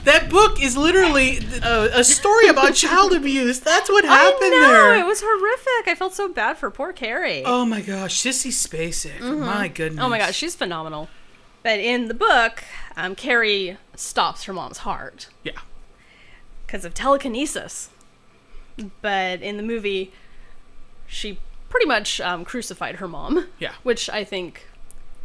That 0.04 0.28
book 0.30 0.62
is 0.62 0.76
literally 0.76 1.38
a, 1.62 1.90
a 2.00 2.04
story 2.04 2.48
about 2.48 2.74
child 2.74 3.12
abuse. 3.16 3.60
That's 3.60 3.88
what 3.88 4.04
happened 4.04 4.38
I 4.42 4.48
know 4.50 4.72
there. 4.72 4.96
it 4.98 5.06
was 5.06 5.22
horrific. 5.24 5.88
I 5.90 5.94
felt 5.94 6.14
so 6.14 6.28
bad 6.28 6.58
for 6.58 6.70
poor 6.70 6.92
Carrie. 6.92 7.42
Oh 7.44 7.64
my 7.64 7.80
gosh, 7.80 8.20
Sissy 8.22 8.50
Spacek. 8.50 9.18
Mm-hmm. 9.18 9.40
My 9.44 9.68
goodness. 9.68 10.04
Oh 10.04 10.08
my 10.08 10.18
gosh, 10.18 10.34
she's 10.34 10.54
phenomenal. 10.54 11.08
But 11.62 11.78
in 11.78 12.08
the 12.08 12.14
book, 12.14 12.64
um, 12.96 13.14
Carrie 13.14 13.76
stops 13.94 14.44
her 14.44 14.52
mom's 14.52 14.78
heart 14.78 15.28
Yeah. 15.44 15.60
because 16.66 16.84
of 16.84 16.92
telekinesis. 16.94 17.90
But 19.00 19.42
in 19.42 19.56
the 19.58 19.62
movie, 19.62 20.12
she 21.06 21.38
pretty 21.68 21.86
much 21.86 22.20
um, 22.20 22.44
crucified 22.44 22.96
her 22.96 23.06
mom. 23.08 23.48
Yeah. 23.58 23.74
Which 23.82 24.10
I 24.10 24.24
think 24.24 24.66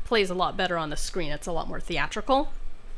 plays 0.06 0.30
a 0.30 0.34
lot 0.36 0.56
better 0.56 0.78
on 0.78 0.90
the 0.90 0.98
screen. 0.98 1.32
It's 1.32 1.48
a 1.48 1.52
lot 1.52 1.68
more 1.68 1.80
theatrical. 1.80 2.52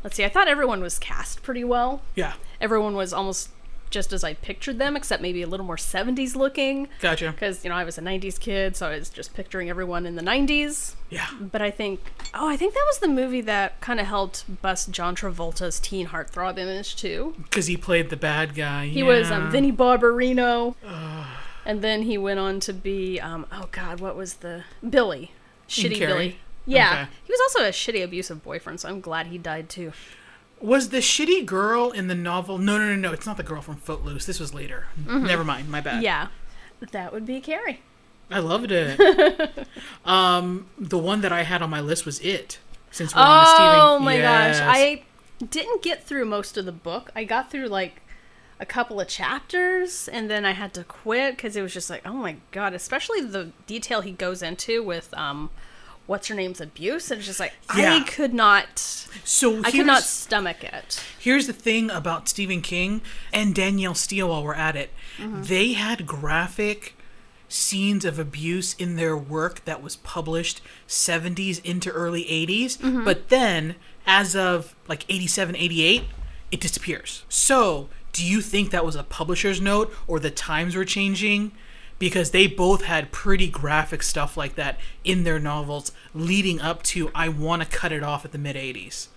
Let's 0.04 0.16
see, 0.16 0.24
I 0.26 0.30
thought 0.30 0.48
everyone 0.48 0.82
was 0.82 0.98
cast 1.00 1.42
pretty 1.44 1.64
well. 1.64 2.02
Yeah. 2.16 2.34
Everyone 2.62 2.94
was 2.96 3.12
almost 3.14 3.50
just 3.90 4.14
as 4.14 4.24
I 4.24 4.34
pictured 4.34 4.80
them, 4.80 4.96
except 4.96 5.22
maybe 5.22 5.42
a 5.42 5.48
little 5.48 5.66
more 5.66 5.76
70s 5.76 6.36
looking. 6.36 6.88
Gotcha. 7.00 7.32
Because, 7.32 7.64
you 7.64 7.70
know, 7.70 7.76
I 7.76 7.84
was 7.84 7.98
a 7.98 8.02
90s 8.02 8.40
kid, 8.40 8.76
so 8.76 8.88
I 8.88 8.98
was 8.98 9.10
just 9.10 9.34
picturing 9.34 9.70
everyone 9.70 10.06
in 10.06 10.16
the 10.16 10.22
90s. 10.22 10.96
Yeah. 11.10 11.28
But 11.40 11.62
I 11.62 11.72
think, 11.72 12.00
oh, 12.34 12.48
I 12.48 12.56
think 12.58 12.74
that 12.74 12.86
was 12.88 13.00
the 13.00 13.08
movie 13.08 13.42
that 13.42 13.80
kind 13.82 14.00
of 14.00 14.08
helped 14.08 14.62
bust 14.62 14.92
John 14.92 15.16
Travolta's 15.16 15.80
teen 15.80 16.08
heartthrob 16.08 16.58
image, 16.58 16.96
too. 16.96 17.36
Because 17.38 17.68
he 17.68 17.78
played 17.78 18.10
the 18.10 18.18
bad 18.18 18.56
guy. 18.56 18.88
He 18.88 19.04
was 19.04 19.32
um, 19.32 19.52
Vinnie 19.52 19.72
Barbarino. 19.72 20.76
and 21.66 21.82
then 21.82 22.04
he 22.04 22.18
went 22.18 22.40
on 22.40 22.60
to 22.62 22.74
be, 22.74 23.20
um, 23.20 23.46
oh 23.52 23.68
God, 23.72 24.00
what 24.00 24.16
was 24.16 24.36
the. 24.36 24.64
Billy. 24.88 25.32
Shitty 25.68 26.00
Billy. 26.00 26.38
Yeah. 26.66 26.92
Okay. 26.92 27.12
He 27.26 27.34
was 27.34 27.40
also 27.42 27.68
a 27.68 27.72
shitty 27.72 28.04
abusive 28.04 28.44
boyfriend, 28.44 28.80
so 28.80 28.90
I'm 28.90 29.02
glad 29.02 29.28
he 29.28 29.38
died 29.38 29.70
too. 29.70 29.94
Was 30.62 30.90
the 30.90 30.98
shitty 30.98 31.46
girl 31.46 31.92
in 31.92 32.08
the 32.08 32.16
novel? 32.16 32.58
No, 32.58 32.78
no, 32.78 32.88
no, 32.88 32.96
no. 32.96 33.14
It's 33.14 33.26
not 33.26 33.38
the 33.38 33.44
girl 33.44 33.62
from 33.62 33.78
Footloose. 33.78 34.26
This 34.26 34.40
was 34.40 34.54
later. 34.54 34.88
Never 35.08 35.44
mind. 35.44 35.70
My 35.70 35.80
bad. 35.82 35.96
Mm-hmm. 35.96 36.04
Yeah. 36.04 36.28
That 36.92 37.14
would 37.14 37.26
be 37.26 37.40
Carrie. 37.42 37.82
I 38.32 38.40
loved 38.40 38.72
it. 38.72 39.00
um, 40.06 40.68
the 40.78 40.98
one 40.98 41.22
that 41.22 41.32
I 41.32 41.44
had 41.44 41.62
on 41.62 41.70
my 41.70 41.82
list 41.82 42.06
was 42.06 42.20
it. 42.20 42.60
Since 42.92 43.16
we're 43.16 43.22
on 43.22 43.44
the 43.44 43.50
Stephen. 43.56 43.76
Oh 43.80 44.00
my 44.00 44.16
Yes. 44.16 44.60
gosh. 44.60 44.68
I 44.70 45.04
didn't 45.50 45.82
get 45.82 46.04
through 46.04 46.26
most 46.26 46.58
of 46.58 46.66
the 46.66 46.72
book. 46.72 47.12
I 47.16 47.24
got 47.24 47.50
through 47.52 47.68
like 47.68 48.02
a 48.60 48.66
couple 48.66 49.00
of 49.00 49.08
chapters 49.08 50.10
and 50.10 50.30
then 50.30 50.44
I 50.46 50.52
had 50.52 50.74
to 50.74 50.84
quit 50.84 51.38
because 51.38 51.56
it 51.56 51.62
was 51.62 51.74
just 51.74 51.90
like, 51.90 52.02
oh 52.06 52.14
my 52.14 52.36
god, 52.52 52.74
especially 52.74 53.22
the 53.22 53.52
detail 53.68 54.02
he 54.02 54.12
goes 54.12 54.42
into 54.42 54.84
with 54.84 55.14
um 55.14 55.50
what's 56.10 56.28
her 56.28 56.36
name's 56.36 56.60
abuse. 56.60 57.12
And 57.12 57.20
it's 57.20 57.28
just 57.28 57.40
like 57.40 57.54
I 57.70 58.04
could 58.08 58.34
not 58.34 58.80
So 59.24 59.62
I 59.64 59.72
could 59.72 59.86
not 59.86 60.02
stomach 60.04 60.64
it. 60.64 61.04
here's 61.20 61.46
the 61.48 61.54
thing 61.54 61.90
about 61.92 62.28
Stephen 62.28 62.62
King 62.62 63.02
and 63.32 63.54
Danielle 63.54 63.94
Steel 63.96 64.30
while 64.30 64.44
we're 64.44 64.56
at 64.56 64.76
it. 64.76 64.90
Mm-hmm. 65.18 65.44
They 65.44 65.74
had 65.74 66.08
graphic 66.08 66.96
scenes 67.48 68.06
of 68.06 68.20
abuse 68.20 68.74
in 68.76 68.96
their 68.96 69.16
work 69.18 69.66
that 69.66 69.82
was 69.82 69.96
published 69.98 70.62
70s 70.88 71.64
into 71.64 71.90
early 71.92 72.24
80s, 72.26 72.78
Mm-hmm. 72.78 73.04
but 73.06 73.30
then 73.30 73.76
as 74.06 74.36
of 74.36 74.76
like 74.88 75.06
87, 75.10 75.56
88, 75.56 76.04
it 76.52 76.60
disappears. 76.60 77.24
So, 77.30 77.90
do 78.14 78.26
you 78.26 78.42
think 78.42 78.72
that 78.72 78.84
was 78.86 78.96
a 78.96 79.04
publisher's 79.04 79.62
note 79.62 79.94
or 80.08 80.20
the 80.20 80.32
times 80.32 80.76
were 80.76 80.86
changing? 80.86 81.52
Because 82.00 82.32
they 82.32 82.48
both 82.48 82.84
had 82.86 83.12
pretty 83.12 83.48
graphic 83.50 84.02
stuff 84.04 84.38
like 84.38 84.56
that 84.56 84.80
in 85.04 85.24
their 85.26 85.38
novels 85.40 85.92
leading 86.14 86.60
up 86.62 86.82
to 86.84 87.12
I 87.14 87.28
want 87.30 87.62
to 87.62 87.68
cut 87.68 87.92
it 87.92 88.02
off 88.04 88.24
at 88.26 88.32
the 88.32 88.38
mid 88.38 88.56
80s. 88.56 89.08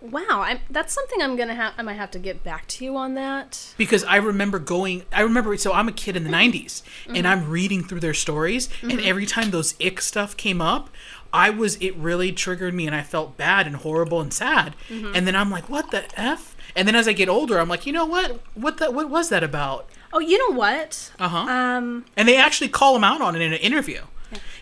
Wow, 0.00 0.20
I, 0.42 0.60
that's 0.68 0.92
something 0.92 1.22
I'm 1.22 1.34
gonna 1.34 1.54
have. 1.54 1.72
I 1.78 1.82
might 1.82 1.94
have 1.94 2.10
to 2.10 2.18
get 2.18 2.44
back 2.44 2.66
to 2.68 2.84
you 2.84 2.94
on 2.96 3.14
that. 3.14 3.72
because 3.78 4.04
I 4.04 4.16
remember 4.16 4.58
going. 4.58 5.04
I 5.10 5.22
remember. 5.22 5.56
So 5.56 5.72
I'm 5.72 5.88
a 5.88 5.92
kid 5.92 6.14
in 6.14 6.24
the 6.24 6.30
'90s, 6.30 6.82
Mm-hmm. 6.82 7.16
and 7.16 7.26
I'm 7.26 7.48
reading 7.48 7.82
through 7.82 8.00
their 8.00 8.12
stories, 8.12 8.68
and 8.82 9.00
every 9.00 9.24
time 9.24 9.50
those 9.50 9.74
ick 9.80 10.02
stuff 10.02 10.36
came 10.36 10.60
up, 10.60 10.90
I 11.32 11.48
was. 11.48 11.76
It 11.76 11.96
really 11.96 12.32
triggered 12.32 12.74
me, 12.74 12.86
and 12.86 12.94
I 12.94 13.00
felt 13.02 13.38
bad 13.38 13.66
and 13.66 13.76
horrible 13.76 14.20
and 14.20 14.30
sad. 14.30 14.74
Mm-hmm. 14.90 15.12
And 15.14 15.26
then 15.26 15.34
I'm 15.36 15.50
like, 15.50 15.70
"What 15.70 15.90
the 15.90 16.04
f?" 16.20 16.54
And 16.76 16.86
then 16.86 16.94
as 16.96 17.08
I 17.08 17.14
get 17.14 17.30
older, 17.30 17.58
I'm 17.58 17.70
like, 17.70 17.86
"You 17.86 17.94
know 17.94 18.04
what? 18.04 18.42
What 18.52 18.76
that? 18.78 18.92
What 18.92 19.08
was 19.08 19.30
that 19.30 19.42
about?" 19.42 19.88
Oh, 20.14 20.20
you 20.20 20.38
know 20.38 20.56
what? 20.56 21.10
Uh 21.18 21.28
huh. 21.28 21.38
Um, 21.52 22.04
and 22.16 22.26
they 22.28 22.36
actually 22.36 22.68
call 22.68 22.94
him 22.96 23.04
out 23.04 23.20
on 23.20 23.34
it 23.36 23.42
in 23.42 23.52
an 23.52 23.58
interview. 23.58 24.02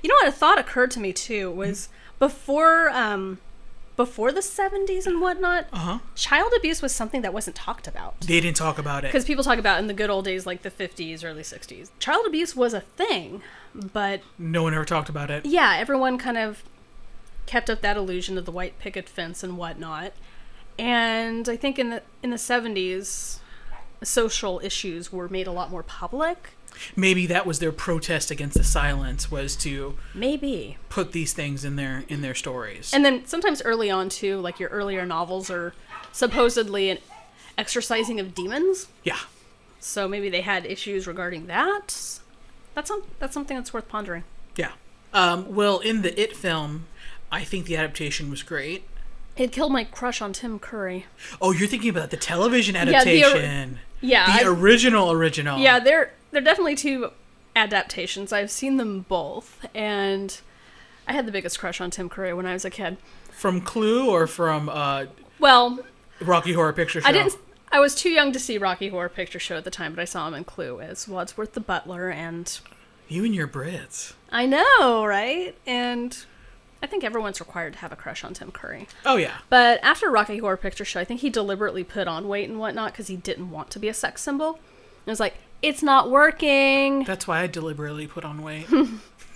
you 0.03 0.09
know 0.09 0.15
what? 0.17 0.27
A 0.29 0.33
thought 0.33 0.59
occurred 0.59 0.91
to 0.93 1.01
me 1.01 1.13
too 1.13 1.51
was 1.51 1.89
before 2.19 2.89
um, 2.91 3.39
before 3.97 4.33
the 4.33 4.41
70s 4.41 5.07
and 5.07 5.21
whatnot. 5.21 5.67
Uh 5.73 5.77
huh. 5.79 5.99
child 6.15 6.53
abuse 6.57 6.81
was 6.83 6.93
something 6.95 7.21
that 7.23 7.33
wasn't 7.35 7.55
talked 7.55 7.87
about 7.87 8.19
They 8.21 8.41
didn't 8.41 8.57
talk 8.57 8.79
about 8.79 9.05
it. 9.05 9.09
because 9.09 9.25
people 9.27 9.45
talk 9.45 9.59
about 9.59 9.79
in 9.79 9.87
the 9.87 9.93
good 9.95 10.09
old 10.11 10.25
days 10.25 10.47
like 10.47 10.63
the 10.63 10.71
50s 10.71 11.23
early 11.25 11.43
60s 11.43 11.91
child 11.99 12.25
abuse 12.27 12.57
was 12.57 12.73
a 12.75 12.81
thing 12.81 13.43
but 13.75 14.23
No 14.39 14.63
one 14.63 14.73
ever 14.75 14.85
talked 14.87 15.09
about 15.11 15.31
it. 15.31 15.45
yeah 15.45 15.77
everyone 15.77 16.17
kind 16.17 16.39
of 16.39 16.63
kept 17.45 17.69
up 17.69 17.83
that 17.83 17.97
illusion 17.99 18.39
of 18.39 18.47
the 18.47 18.53
white 18.53 18.79
picket 18.79 19.09
fence 19.09 19.43
and 19.45 19.59
whatnot. 19.59 20.13
And 20.79 21.49
I 21.49 21.57
think 21.57 21.79
in 21.79 21.91
the 21.91 22.03
in 22.23 22.31
the 22.31 22.39
seventies, 22.39 23.41
social 24.05 24.61
issues 24.63 25.13
were 25.13 25.29
made 25.29 25.47
a 25.47 25.53
lot 25.53 25.71
more 25.71 25.83
public. 25.83 26.51
Maybe 26.97 27.27
that 27.27 27.45
was 27.47 27.59
their 27.59 27.71
protest 27.73 28.31
against 28.31 28.57
the 28.57 28.65
silence 28.65 29.31
was 29.31 29.55
to 29.57 29.97
Maybe. 30.15 30.79
put 30.89 31.13
these 31.13 31.33
things 31.33 31.65
in 31.65 31.77
their 31.77 32.05
in 32.09 32.23
their 32.23 32.35
stories. 32.35 32.93
And 32.95 33.05
then 33.05 33.27
sometimes 33.27 33.61
early 33.63 33.91
on 33.91 34.09
too, 34.09 34.39
like 34.41 34.59
your 34.59 34.71
earlier 34.71 35.05
novels 35.05 35.51
are 35.51 35.75
supposedly 36.13 36.89
an 36.91 36.99
exorcising 37.59 38.19
of 38.21 38.35
demons. 38.35 38.87
yeah. 39.05 39.19
So 39.81 40.07
maybe 40.09 40.31
they 40.31 40.43
had 40.43 40.65
issues 40.65 41.07
regarding 41.09 41.47
that. 41.49 42.21
That's 42.75 42.89
some, 42.89 43.03
that's 43.19 43.35
something 43.35 43.57
that's 43.57 43.75
worth 43.75 43.89
pondering. 43.89 44.23
Yeah. 44.57 44.73
Um, 45.13 45.55
well, 45.55 45.81
in 45.81 46.03
the 46.03 46.19
It 46.21 46.37
film, 46.37 46.87
I 47.31 47.43
think 47.45 47.67
the 47.67 47.77
adaptation 47.77 48.31
was 48.31 48.43
great. 48.43 48.85
It 49.37 49.51
killed 49.53 49.72
my 49.72 49.85
crush 49.85 50.20
on 50.20 50.33
Tim 50.33 50.59
Curry. 50.59 51.07
Oh, 51.41 51.53
you're 51.53 51.68
thinking 51.68 51.89
about 51.91 52.11
the 52.11 52.16
television 52.16 52.74
the 52.74 52.80
or- 52.80 52.83
adaptation. 52.97 53.78
Yeah, 54.01 54.39
the 54.39 54.47
I- 54.47 54.51
original 54.51 55.11
original. 55.12 55.59
Yeah, 55.59 55.78
they're 55.78 56.12
they're 56.33 56.41
definitely 56.43 56.74
two 56.76 57.11
adaptations. 57.57 58.33
I've 58.33 58.51
seen 58.51 58.76
them 58.76 59.01
both, 59.09 59.64
and 59.74 60.39
I 61.07 61.12
had 61.12 61.26
the 61.26 61.33
biggest 61.33 61.59
crush 61.59 61.80
on 61.80 61.91
Tim 61.91 62.09
Curry 62.09 62.33
when 62.35 62.47
I 62.47 62.53
was 62.53 62.64
a 62.64 62.70
kid. 62.70 62.97
From 63.30 63.61
Clue 63.61 64.09
or 64.11 64.26
from 64.26 64.68
uh, 64.68 65.07
Well, 65.39 65.78
Rocky 66.20 66.53
Horror 66.53 66.72
Picture 66.72 67.01
Show? 67.01 67.09
I 67.09 67.12
didn't. 67.12 67.37
I 67.70 67.80
was 67.80 67.95
too 67.95 68.11
young 68.11 68.33
to 68.33 68.39
see 68.39 68.59
Rocky 68.59 68.89
Horror 68.89 69.09
Picture 69.09 69.39
Show 69.39 69.57
at 69.57 69.64
the 69.64 69.70
time, 69.70 69.95
but 69.95 70.03
I 70.03 70.05
saw 70.05 70.28
him 70.28 70.35
in 70.35 70.45
Clue 70.45 70.80
as 70.80 71.09
Wadsworth 71.09 71.53
the 71.55 71.61
Butler, 71.61 72.11
and 72.11 72.59
You 73.09 73.24
and 73.24 73.35
your 73.35 73.49
Brits. 73.49 74.12
I 74.30 74.47
know, 74.47 75.05
right? 75.07 75.55
And 75.66 76.16
I 76.83 76.87
think 76.87 77.05
everyone's 77.05 77.41
required 77.41 77.74
to 77.74 77.78
have 77.78 77.93
a 77.93 77.97
crush 77.97 78.24
on 78.24 78.35
Tim 78.35 78.51
Curry. 78.51 78.89
Oh 79.07 79.16
yeah. 79.16 79.39
But 79.49 79.78
after 79.83 80.11
Rocky 80.11 80.39
Horror 80.39 80.57
Picture 80.57 80.85
Show, 80.85 81.01
I 81.01 81.05
think 81.05 81.20
he 81.20 81.30
deliberately 81.30 81.85
put 81.85 82.09
on 82.09 82.28
weight 82.28 82.49
and 82.49 82.59
whatnot 82.59 82.93
because 82.93 83.07
he 83.07 83.16
didn't 83.16 83.51
want 83.51 83.70
to 83.70 83.78
be 83.78 83.89
a 83.89 83.95
sex 83.95 84.20
symbol. 84.22 84.55
And 84.55 85.09
it 85.09 85.11
was 85.11 85.20
like, 85.20 85.35
it's 85.62 85.83
not 85.83 86.11
working. 86.11 87.05
That's 87.05 87.28
why 87.28 87.41
I 87.41 87.47
deliberately 87.47 88.07
put 88.07 88.24
on 88.24 88.43
weight. 88.43 88.66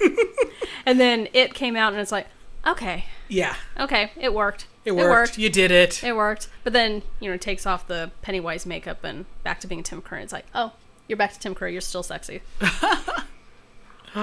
And 0.86 1.00
then 1.00 1.28
it 1.32 1.52
came 1.52 1.76
out, 1.76 1.92
and 1.92 2.00
it's 2.00 2.12
like, 2.12 2.28
okay, 2.64 3.06
yeah. 3.28 3.56
okay, 3.78 4.12
it 4.16 4.32
worked. 4.32 4.68
It 4.84 4.94
worked. 4.94 5.36
You 5.36 5.50
did 5.50 5.72
it. 5.72 6.04
It 6.04 6.14
worked. 6.14 6.48
But 6.62 6.72
then, 6.72 7.02
you 7.18 7.28
know, 7.28 7.36
takes 7.36 7.66
off 7.66 7.88
the 7.88 8.12
Pennywise 8.22 8.64
makeup 8.64 9.02
and 9.02 9.26
back 9.42 9.58
to 9.60 9.66
being 9.66 9.82
Tim 9.82 10.00
Curry. 10.00 10.22
It's 10.22 10.32
like, 10.32 10.46
oh, 10.54 10.74
you're 11.08 11.16
back 11.16 11.32
to 11.32 11.40
Tim 11.40 11.56
Curry. 11.56 11.72
You're 11.72 11.80
still 11.80 12.04
sexy. 12.04 12.42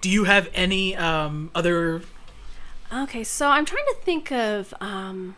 Do 0.00 0.08
you 0.10 0.24
have 0.24 0.48
any 0.54 0.96
um, 0.96 1.50
other? 1.54 2.02
Okay, 2.92 3.24
so 3.24 3.48
I'm 3.48 3.64
trying 3.64 3.86
to 3.86 3.96
think 4.02 4.32
of, 4.32 4.72
um, 4.80 5.36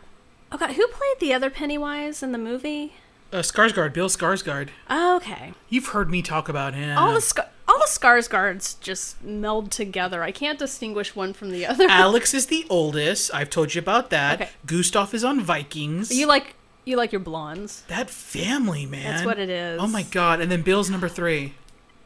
oh 0.51 0.57
god, 0.57 0.71
who 0.71 0.87
played 0.87 1.19
the 1.19 1.33
other 1.33 1.49
Pennywise 1.49 2.23
in 2.23 2.31
the 2.31 2.37
movie? 2.37 2.93
Uh, 3.33 3.37
Skarsgård, 3.37 3.93
Bill 3.93 4.09
Skarsgård. 4.09 4.69
Okay. 4.89 5.53
You've 5.69 5.87
heard 5.87 6.09
me 6.09 6.21
talk 6.21 6.49
about 6.49 6.73
him. 6.73 6.97
All 6.97 7.13
the 7.13 7.21
Scar- 7.21 7.47
all 7.67 7.79
the 7.79 7.87
Skarsgårds 7.87 8.79
just 8.81 9.23
meld 9.23 9.71
together. 9.71 10.21
I 10.23 10.31
can't 10.31 10.59
distinguish 10.59 11.15
one 11.15 11.31
from 11.31 11.51
the 11.51 11.65
other. 11.65 11.85
Alex 11.89 12.33
is 12.33 12.47
the 12.47 12.65
oldest. 12.69 13.33
I've 13.33 13.49
told 13.49 13.73
you 13.73 13.79
about 13.79 14.09
that. 14.09 14.41
Okay. 14.41 14.51
Gustav 14.65 15.13
is 15.13 15.23
on 15.23 15.39
Vikings. 15.39 16.13
you 16.13 16.27
like 16.27 16.55
you 16.83 16.97
like 16.97 17.11
your 17.11 17.21
blondes. 17.21 17.83
that 17.87 18.09
family, 18.09 18.85
man. 18.85 19.03
That's 19.03 19.25
what 19.25 19.39
it 19.39 19.49
is. 19.49 19.79
Oh 19.79 19.87
my 19.87 20.03
god! 20.03 20.41
And 20.41 20.51
then 20.51 20.61
Bill's 20.63 20.89
number 20.89 21.07
three. 21.07 21.53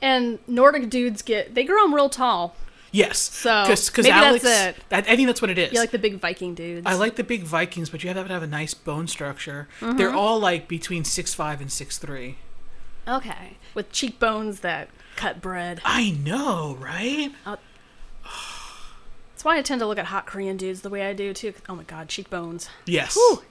And 0.06 0.38
Nordic 0.48 0.92
dudes 0.92 1.24
get 1.24 1.56
they 1.56 1.64
grow 1.64 1.82
them 1.82 1.96
real 1.96 2.10
tall. 2.10 2.56
Yes. 2.92 3.18
So, 3.18 3.64
because 3.64 3.98
maybe 3.98 4.10
that's 4.10 4.46
it. 4.46 4.76
I, 4.92 5.00
I 5.00 5.16
think 5.16 5.26
that's 5.26 5.42
what 5.42 5.50
it 5.50 5.58
is. 5.58 5.74
You 5.74 5.80
like 5.80 5.90
the 5.90 5.98
big 5.98 6.20
Viking 6.20 6.54
dudes. 6.54 6.86
I 6.86 6.94
like 6.94 7.16
the 7.16 7.24
big 7.24 7.42
Vikings, 7.42 7.90
but 7.90 8.04
you 8.04 8.14
have 8.14 8.28
to 8.28 8.32
have 8.32 8.44
a 8.44 8.48
nice 8.48 8.76
bone 8.76 9.08
structure. 9.08 9.68
Mm-hmm. 9.82 9.98
They're 9.98 10.14
all 10.14 10.40
like 10.40 10.68
between 10.68 11.04
six 11.04 11.34
five 11.34 11.60
and 11.60 11.72
six 11.72 11.98
three. 11.98 12.38
Okay. 13.08 13.58
With 13.74 13.92
cheekbones 13.92 14.60
that 14.60 14.90
cut 15.16 15.42
bread. 15.42 15.82
I 15.84 16.12
know, 16.12 16.78
right? 16.80 17.32
That's 17.44 19.44
why 19.44 19.58
I 19.58 19.64
tend 19.64 19.82
to 19.82 19.88
look 19.88 19.98
at 19.98 20.06
hot 20.06 20.28
Korean 20.28 20.56
dudes 20.56 20.82
the 20.82 20.92
way 20.92 21.08
I 21.08 21.14
do 21.14 21.34
too. 21.34 21.56
Oh 21.68 21.74
my 21.74 21.84
god, 21.84 22.10
cheekbones. 22.10 22.70
Yes. 22.86 23.16
Whew. 23.16 23.42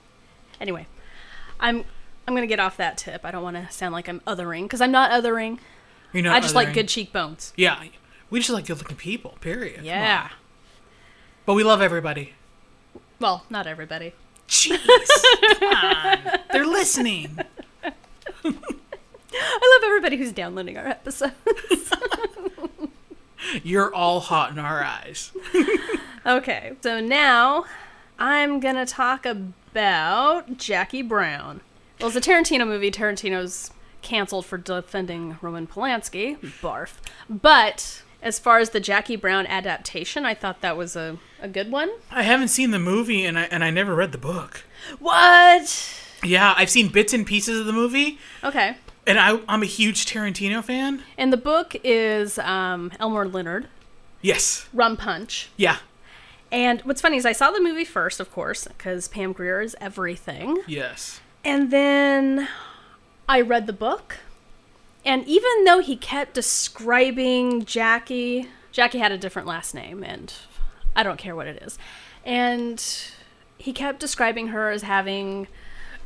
Anyway, 0.60 0.86
I'm 1.58 1.84
I'm 2.28 2.34
gonna 2.34 2.46
get 2.46 2.60
off 2.60 2.76
that 2.76 2.96
tip. 2.96 3.24
I 3.24 3.32
don't 3.32 3.42
want 3.42 3.56
to 3.56 3.68
sound 3.72 3.92
like 3.92 4.08
I'm 4.08 4.20
othering 4.20 4.62
because 4.62 4.80
I'm 4.80 4.92
not 4.92 5.10
othering. 5.10 5.58
You're 6.14 6.22
not 6.22 6.36
I 6.36 6.40
just 6.40 6.54
like 6.54 6.72
good 6.72 6.88
cheekbones. 6.88 7.52
Yeah, 7.56 7.82
we 8.30 8.38
just 8.38 8.50
like 8.50 8.64
good 8.66 8.78
looking 8.78 8.96
people. 8.96 9.36
Period. 9.42 9.76
Come 9.76 9.84
Yeah. 9.84 10.28
on. 10.30 10.36
But 11.44 11.54
we 11.54 11.64
love 11.64 11.82
everybody. 11.82 12.32
Well, 13.20 13.44
not 13.50 13.66
everybody. 13.66 14.14
Jeez. 14.48 14.78
Come 15.58 15.74
on. 15.74 16.18
They're 16.52 16.66
listening. 16.66 17.38
I 17.84 19.78
love 19.80 19.84
everybody 19.84 20.16
who's 20.16 20.32
downloading 20.32 20.78
our 20.78 20.86
episodes. 20.86 21.34
You're 23.62 23.94
all 23.94 24.20
hot 24.20 24.52
in 24.52 24.58
our 24.58 24.82
eyes. 24.82 25.32
okay, 26.24 26.72
so 26.82 27.00
now 27.00 27.66
I'm 28.18 28.58
gonna 28.60 28.86
talk 28.86 29.26
about 29.26 30.56
Jackie 30.56 31.02
Brown. 31.02 31.60
Well, 32.00 32.08
it's 32.08 32.16
a 32.16 32.20
Tarantino 32.30 32.66
movie. 32.66 32.90
Tarantino's 32.90 33.70
canceled 34.04 34.46
for 34.46 34.56
defending 34.58 35.36
Roman 35.40 35.66
Polanski. 35.66 36.36
Barf. 36.62 36.92
But 37.28 38.02
as 38.22 38.38
far 38.38 38.58
as 38.58 38.70
the 38.70 38.80
Jackie 38.80 39.16
Brown 39.16 39.46
adaptation, 39.46 40.24
I 40.24 40.34
thought 40.34 40.60
that 40.60 40.76
was 40.76 40.94
a, 40.94 41.18
a 41.40 41.48
good 41.48 41.70
one. 41.72 41.90
I 42.10 42.22
haven't 42.22 42.48
seen 42.48 42.70
the 42.70 42.78
movie 42.78 43.24
and 43.24 43.36
I 43.38 43.42
and 43.44 43.64
I 43.64 43.70
never 43.70 43.94
read 43.94 44.12
the 44.12 44.18
book. 44.18 44.62
What? 45.00 45.94
Yeah, 46.22 46.54
I've 46.56 46.70
seen 46.70 46.88
bits 46.88 47.12
and 47.12 47.26
pieces 47.26 47.60
of 47.60 47.66
the 47.66 47.72
movie, 47.72 48.18
Okay. 48.42 48.76
and 49.06 49.18
I, 49.18 49.40
I'm 49.46 49.62
a 49.62 49.66
huge 49.66 50.06
Tarantino 50.06 50.64
fan. 50.64 51.02
And 51.18 51.30
the 51.30 51.36
book 51.36 51.76
is 51.84 52.38
um, 52.38 52.92
Elmore 52.98 53.26
Leonard, 53.28 53.68
Yes. 54.22 54.66
Rum 54.72 54.96
Punch. 54.96 55.50
Yeah. 55.58 55.76
And 56.50 56.80
what's 56.82 57.02
funny 57.02 57.18
is 57.18 57.26
I 57.26 57.32
saw 57.32 57.50
the 57.50 57.60
movie 57.60 57.84
first, 57.84 58.20
of 58.20 58.32
course, 58.32 58.66
because 58.66 59.06
Pam 59.08 59.32
Grier 59.34 59.60
is 59.60 59.76
everything. 59.82 60.62
Yes. 60.66 61.20
And 61.44 61.70
then 61.70 62.48
I 63.28 63.40
read 63.40 63.66
the 63.66 63.72
book. 63.72 64.18
And 65.04 65.26
even 65.26 65.64
though 65.64 65.80
he 65.80 65.96
kept 65.96 66.34
describing 66.34 67.64
Jackie, 67.64 68.48
Jackie 68.72 68.98
had 68.98 69.12
a 69.12 69.18
different 69.18 69.46
last 69.46 69.74
name, 69.74 70.02
and 70.02 70.32
I 70.96 71.02
don't 71.02 71.18
care 71.18 71.36
what 71.36 71.46
it 71.46 71.62
is. 71.62 71.78
And 72.24 72.82
he 73.58 73.72
kept 73.72 74.00
describing 74.00 74.48
her 74.48 74.70
as 74.70 74.82
having 74.82 75.46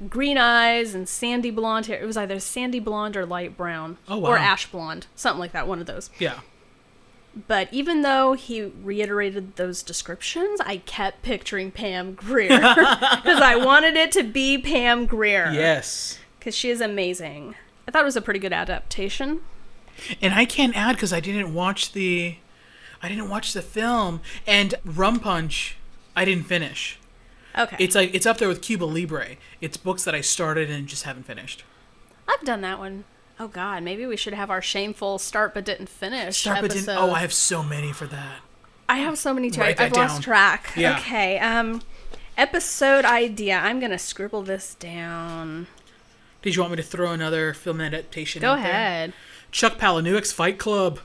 green 0.08 0.36
eyes 0.36 0.94
and 0.94 1.08
sandy 1.08 1.50
blonde 1.50 1.86
hair. 1.86 2.00
It 2.00 2.06
was 2.06 2.16
either 2.16 2.40
sandy 2.40 2.80
blonde 2.80 3.16
or 3.16 3.24
light 3.24 3.56
brown. 3.56 3.98
Oh, 4.08 4.24
Or 4.24 4.36
ash 4.36 4.66
blonde. 4.66 5.06
Something 5.14 5.40
like 5.40 5.52
that, 5.52 5.68
one 5.68 5.80
of 5.80 5.86
those. 5.86 6.10
Yeah. 6.18 6.40
But 7.46 7.68
even 7.72 8.02
though 8.02 8.32
he 8.32 8.62
reiterated 8.62 9.56
those 9.56 9.82
descriptions, 9.82 10.60
I 10.60 10.78
kept 10.78 11.22
picturing 11.22 11.70
Pam 11.70 12.14
Grier 12.14 12.48
because 12.58 13.40
I 13.40 13.54
wanted 13.56 13.96
it 13.96 14.10
to 14.12 14.24
be 14.24 14.58
Pam 14.58 15.06
Grier. 15.06 15.50
Yes. 15.52 16.18
Because 16.38 16.54
she 16.54 16.70
is 16.70 16.80
amazing. 16.80 17.54
I 17.86 17.90
thought 17.90 18.02
it 18.02 18.04
was 18.04 18.16
a 18.16 18.22
pretty 18.22 18.40
good 18.40 18.52
adaptation. 18.52 19.40
And 20.22 20.34
I 20.34 20.44
can't 20.44 20.76
add 20.76 20.96
because 20.96 21.12
I 21.12 21.20
didn't 21.20 21.52
watch 21.54 21.92
the, 21.92 22.36
I 23.02 23.08
didn't 23.08 23.28
watch 23.28 23.52
the 23.52 23.62
film. 23.62 24.20
And 24.46 24.74
Rum 24.84 25.20
Punch, 25.20 25.76
I 26.14 26.24
didn't 26.24 26.44
finish. 26.44 26.98
Okay, 27.56 27.76
It's 27.80 27.94
like 27.94 28.14
it's 28.14 28.26
up 28.26 28.38
there 28.38 28.46
with 28.46 28.62
Cuba 28.62 28.84
Libre. 28.84 29.36
It's 29.60 29.76
books 29.76 30.04
that 30.04 30.14
I 30.14 30.20
started 30.20 30.70
and 30.70 30.86
just 30.86 31.02
haven't 31.04 31.24
finished. 31.24 31.64
I've 32.28 32.42
done 32.44 32.60
that 32.60 32.78
one. 32.78 33.04
Oh 33.40 33.48
God, 33.48 33.82
maybe 33.82 34.04
we 34.06 34.16
should 34.16 34.34
have 34.34 34.50
our 34.50 34.62
shameful 34.62 35.18
start 35.18 35.54
but 35.54 35.64
didn't 35.64 35.88
finish 35.88 36.38
Start 36.38 36.60
but 36.60 36.70
didn't. 36.72 36.88
Oh, 36.90 37.12
I 37.12 37.20
have 37.20 37.32
so 37.32 37.62
many 37.62 37.92
for 37.92 38.06
that. 38.06 38.40
I 38.88 38.98
have 38.98 39.18
so 39.18 39.32
many 39.34 39.50
too. 39.50 39.60
I, 39.60 39.66
Write 39.66 39.76
that 39.78 39.86
I've 39.86 39.92
lost 39.96 40.14
down. 40.16 40.22
track. 40.22 40.72
Yeah. 40.76 40.98
Okay. 40.98 41.38
Um, 41.38 41.82
episode 42.36 43.04
idea. 43.04 43.58
I'm 43.58 43.80
gonna 43.80 43.98
scribble 43.98 44.42
this 44.42 44.74
down. 44.74 45.66
Did 46.48 46.56
you 46.56 46.62
want 46.62 46.70
me 46.70 46.76
to 46.78 46.82
throw 46.82 47.12
another 47.12 47.52
film 47.52 47.78
adaptation? 47.78 48.40
Go 48.40 48.52
out 48.52 48.62
there? 48.62 48.70
ahead. 48.70 49.12
Chuck 49.50 49.76
Palahniuk's 49.76 50.32
Fight 50.32 50.58
Club. 50.58 50.98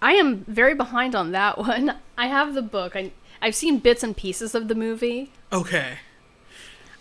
I 0.00 0.12
am 0.12 0.46
very 0.48 0.74
behind 0.74 1.14
on 1.14 1.32
that 1.32 1.58
one. 1.58 1.96
I 2.16 2.28
have 2.28 2.54
the 2.54 2.62
book. 2.62 2.96
I 2.96 3.12
I've 3.42 3.54
seen 3.54 3.78
bits 3.78 4.02
and 4.02 4.16
pieces 4.16 4.54
of 4.54 4.68
the 4.68 4.74
movie. 4.74 5.32
Okay. 5.52 5.98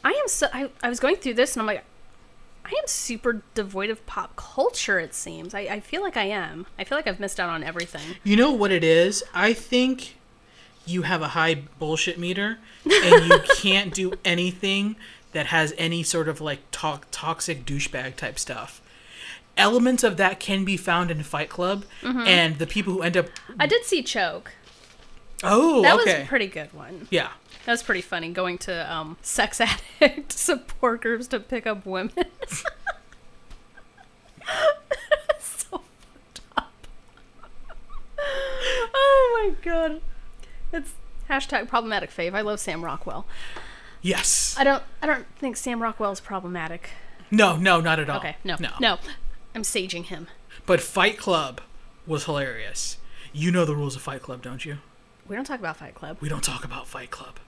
I 0.03 0.11
am 0.11 0.27
so. 0.27 0.47
I, 0.53 0.71
I 0.84 0.89
was 0.89 0.99
going 0.99 1.15
through 1.15 1.36
this 1.36 1.53
and 1.55 1.61
I'm 1.61 1.67
like, 1.67 1.86
I 2.65 2.71
am 2.71 2.86
super 2.86 3.43
devoid 3.53 3.89
of 3.89 4.05
pop 4.05 4.36
culture. 4.36 4.99
It 4.99 5.13
seems. 5.13 5.53
I, 5.53 5.59
I 5.61 5.80
feel 5.80 6.01
like 6.01 6.17
I 6.17 6.25
am. 6.25 6.65
I 6.77 6.84
feel 6.84 6.97
like 6.97 7.07
I've 7.07 7.21
missed 7.21 7.39
out 7.39 7.47
on 7.49 7.63
everything. 7.63 8.17
You 8.25 8.36
know 8.36 8.51
what 8.51 8.73
it 8.73 8.84
is? 8.84 9.23
I 9.34 9.53
think 9.53 10.17
you 10.86 11.03
have 11.03 11.21
a 11.21 11.30
high 11.30 11.55
bullshit 11.55 12.19
meter 12.19 12.57
and 12.84 13.25
you 13.25 13.39
can't 13.55 13.93
do 13.93 14.11
anything 14.25 14.97
that 15.32 15.47
has 15.47 15.73
any 15.77 16.03
sort 16.03 16.27
of 16.27 16.41
like 16.41 16.69
to- 16.71 17.01
toxic 17.11 17.65
douchebag 17.65 18.15
type 18.15 18.39
stuff. 18.39 18.82
Elements 19.57 20.03
of 20.03 20.17
that 20.17 20.39
can 20.39 20.63
be 20.65 20.77
found 20.77 21.11
in 21.11 21.21
Fight 21.23 21.49
Club, 21.49 21.86
Mm-hmm. 22.01 22.19
and 22.21 22.57
the 22.59 22.67
people 22.67 22.93
who 22.93 23.01
end 23.01 23.17
up 23.17 23.27
I 23.59 23.67
did 23.67 23.84
see 23.86 24.01
Choke. 24.03 24.53
Oh, 25.43 25.82
That 25.82 25.95
okay. 25.99 26.19
was 26.19 26.23
a 26.25 26.27
pretty 26.27 26.47
good 26.47 26.73
one. 26.73 27.07
yeah. 27.09 27.30
That 27.65 27.73
was 27.73 27.84
pretty 27.84 28.01
funny. 28.01 28.30
Going 28.30 28.57
to 28.59 28.91
um, 28.93 29.17
sex 29.21 29.61
addict 30.01 30.32
support 30.32 31.01
groups 31.01 31.27
to 31.27 31.39
pick 31.39 31.67
up 31.67 31.86
women. 31.86 32.11
so 35.39 35.82
fucked 35.82 36.41
up. 36.57 36.71
Oh 38.93 39.49
my 39.49 39.55
god. 39.63 40.01
It's 40.73 40.91
hashtag 41.30 41.67
problematic 41.67 42.11
fave. 42.11 42.34
I 42.34 42.41
love 42.41 42.59
Sam 42.59 42.84
Rockwell. 42.84 43.25
Yes. 44.02 44.56
I 44.58 44.64
don't. 44.64 44.84
I 45.02 45.06
don't 45.06 45.26
think 45.38 45.58
Sam 45.58 45.82
Rockwell 45.82 46.12
is 46.12 46.20
problematic. 46.20 46.91
No, 47.32 47.58
no, 47.58 47.80
not 47.80 48.00
at 48.00 48.10
all. 48.10 48.18
Okay. 48.18 48.38
No. 48.43 48.56
no. 48.60 48.70
No. 48.80 48.97
I'm 49.54 49.64
saging 49.64 50.06
him. 50.06 50.28
But 50.66 50.82
Fight 50.82 51.18
Club 51.18 51.62
was 52.08 52.26
hilarious. 52.26 52.97
You 53.34 53.52
know 53.52 53.66
the 53.66 53.76
rules 53.76 53.95
of 53.95 54.02
Fight 54.02 54.22
Club, 54.22 54.41
don't 54.41 54.66
you? 54.66 54.78
We 55.28 55.36
don't 55.36 55.45
talk 55.45 55.60
about 55.60 55.78
Fight 55.78 55.93
Club. 55.93 56.18
We 56.22 56.30
don't 56.30 56.43
talk 56.43 56.64
about 56.66 56.88
Fight 56.88 57.12
Club. 57.12 57.39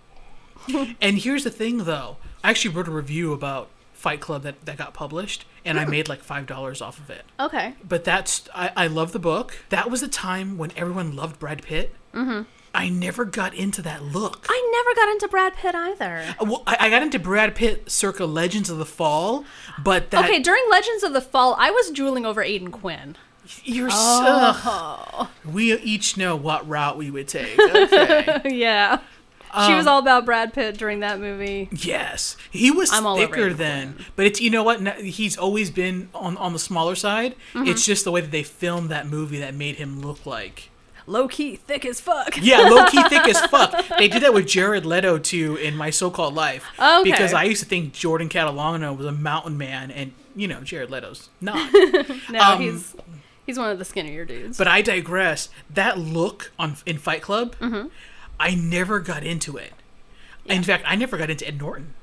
and 1.02 1.18
here's 1.18 1.44
the 1.44 1.50
thing, 1.50 1.80
though. 1.80 2.18
I 2.44 2.52
actually 2.52 2.76
wrote 2.76 2.88
a 2.88 2.92
review 2.92 3.34
about 3.34 3.70
Fight 3.94 4.20
Club 4.20 4.44
that, 4.44 4.66
that 4.66 4.78
got 4.78 4.94
published, 4.94 5.46
and 5.66 5.80
I 5.80 5.86
made 5.86 6.10
like 6.10 6.22
five 6.24 6.46
dollars 6.46 6.82
off 6.82 7.00
of 7.00 7.10
it. 7.10 7.24
Okay. 7.40 7.74
But 7.88 8.04
that's 8.04 8.48
I, 8.54 8.72
I 8.76 8.88
love 8.88 9.12
the 9.12 9.20
book. 9.20 9.60
That 9.70 9.90
was 9.90 10.04
a 10.04 10.08
time 10.08 10.58
when 10.58 10.72
everyone 10.76 11.16
loved 11.16 11.40
Brad 11.40 11.62
Pitt. 11.64 11.96
Mm-hmm. 12.14 12.44
I 12.74 12.88
never 12.90 13.26
got 13.26 13.54
into 13.54 13.82
that 13.82 14.04
look. 14.04 14.46
I 14.50 14.72
never 14.72 14.96
got 14.96 15.10
into 15.12 15.28
Brad 15.28 15.56
Pitt 15.56 15.76
either. 15.76 16.36
well, 16.40 16.64
I, 16.66 16.78
I 16.82 16.90
got 16.90 17.02
into 17.04 17.20
Brad 17.20 17.54
Pitt 17.56 17.92
circa 17.92 18.26
Legends 18.26 18.70
of 18.70 18.78
the 18.78 18.86
Fall, 18.86 19.44
but 19.84 20.10
that 20.12 20.24
Okay, 20.26 20.40
during 20.40 20.64
Legends 20.70 21.04
of 21.04 21.14
the 21.14 21.22
Fall, 21.22 21.56
I 21.60 21.70
was 21.70 21.92
drooling 21.92 22.26
over 22.26 22.42
Aidan 22.42 22.72
Quinn. 22.72 23.18
you're 23.64 23.90
Oh. 23.92 25.28
so. 25.44 25.50
We 25.52 25.74
each 25.80 26.16
know 26.18 26.36
what 26.36 26.68
route 26.68 26.98
we 26.98 27.12
would 27.12 27.28
take. 27.28 27.60
Okay. 27.60 28.42
yeah. 28.46 29.00
she 29.68 29.74
was 29.74 29.86
all 29.86 30.00
about 30.00 30.24
Brad 30.26 30.54
Pitt 30.54 30.78
during 30.78 31.02
that 31.02 31.20
movie. 31.20 31.68
Yes, 31.74 32.38
he 32.50 32.72
was 32.72 32.90
I'm 32.94 33.04
thicker 33.18 33.54
then, 33.54 33.98
but 34.16 34.26
it's 34.26 34.40
you 34.40 34.50
know 34.50 34.64
what? 34.64 35.00
He's 35.00 35.38
always 35.38 35.70
been 35.70 36.08
on 36.16 36.38
on 36.38 36.54
the 36.54 36.60
smaller 36.60 36.96
side. 36.96 37.36
Mm-hmm. 37.54 37.68
It's 37.68 37.86
just 37.86 38.06
the 38.06 38.12
way 38.12 38.22
that 38.22 38.32
they 38.32 38.44
filmed 38.44 38.90
that 38.90 39.08
movie 39.08 39.40
that 39.40 39.54
made 39.54 39.76
him 39.76 40.00
look 40.02 40.26
like 40.26 40.70
Low 41.08 41.28
key, 41.28 41.56
thick 41.56 41.86
as 41.86 42.00
fuck. 42.00 42.38
yeah, 42.42 42.60
low 42.60 42.86
key 42.88 43.02
thick 43.10 43.28
as 43.28 43.40
fuck. 43.48 43.86
They 43.98 44.08
did 44.08 44.24
that 44.24 44.34
with 44.34 44.48
Jared 44.48 44.86
Leto 44.86 45.18
too 45.18 45.56
in 45.56 45.76
My 45.76 45.90
So 45.90 46.10
Called 46.12 46.34
Life 46.36 46.66
Okay. 46.80 47.10
because 47.12 47.34
I 47.34 47.44
used 47.44 47.64
to 47.64 47.68
think 47.70 47.94
Jordan 47.94 48.30
Catalano 48.30 48.96
was 48.96 49.06
a 49.06 49.12
mountain 49.12 49.58
man, 49.58 49.92
and 49.92 50.14
you 50.36 50.48
know 50.48 50.62
Jared 50.62 50.90
Leto's 50.92 51.30
not. 51.42 51.72
No, 52.30 52.40
Um, 52.40 52.62
he's 52.62 52.96
he's 53.46 53.58
one 53.60 53.70
of 53.72 53.80
the 53.80 53.86
skinnier 53.86 54.26
dudes. 54.26 54.58
but 54.58 54.68
I 54.68 54.82
digress. 54.82 55.50
That 55.70 55.98
look 55.98 56.52
on 56.60 56.76
in 56.86 56.98
Fight 56.98 57.22
Club, 57.22 57.56
Mm-hmm. 57.58 57.88
I 58.40 58.56
never 58.56 59.00
got 59.00 59.24
into 59.24 59.58
it. 59.58 59.74
In 60.46 60.64
fact, 60.64 60.84
I 60.88 60.96
never 60.96 61.18
got 61.18 61.30
into 61.30 61.48
Ed 61.48 61.60
Norton. 61.60 61.94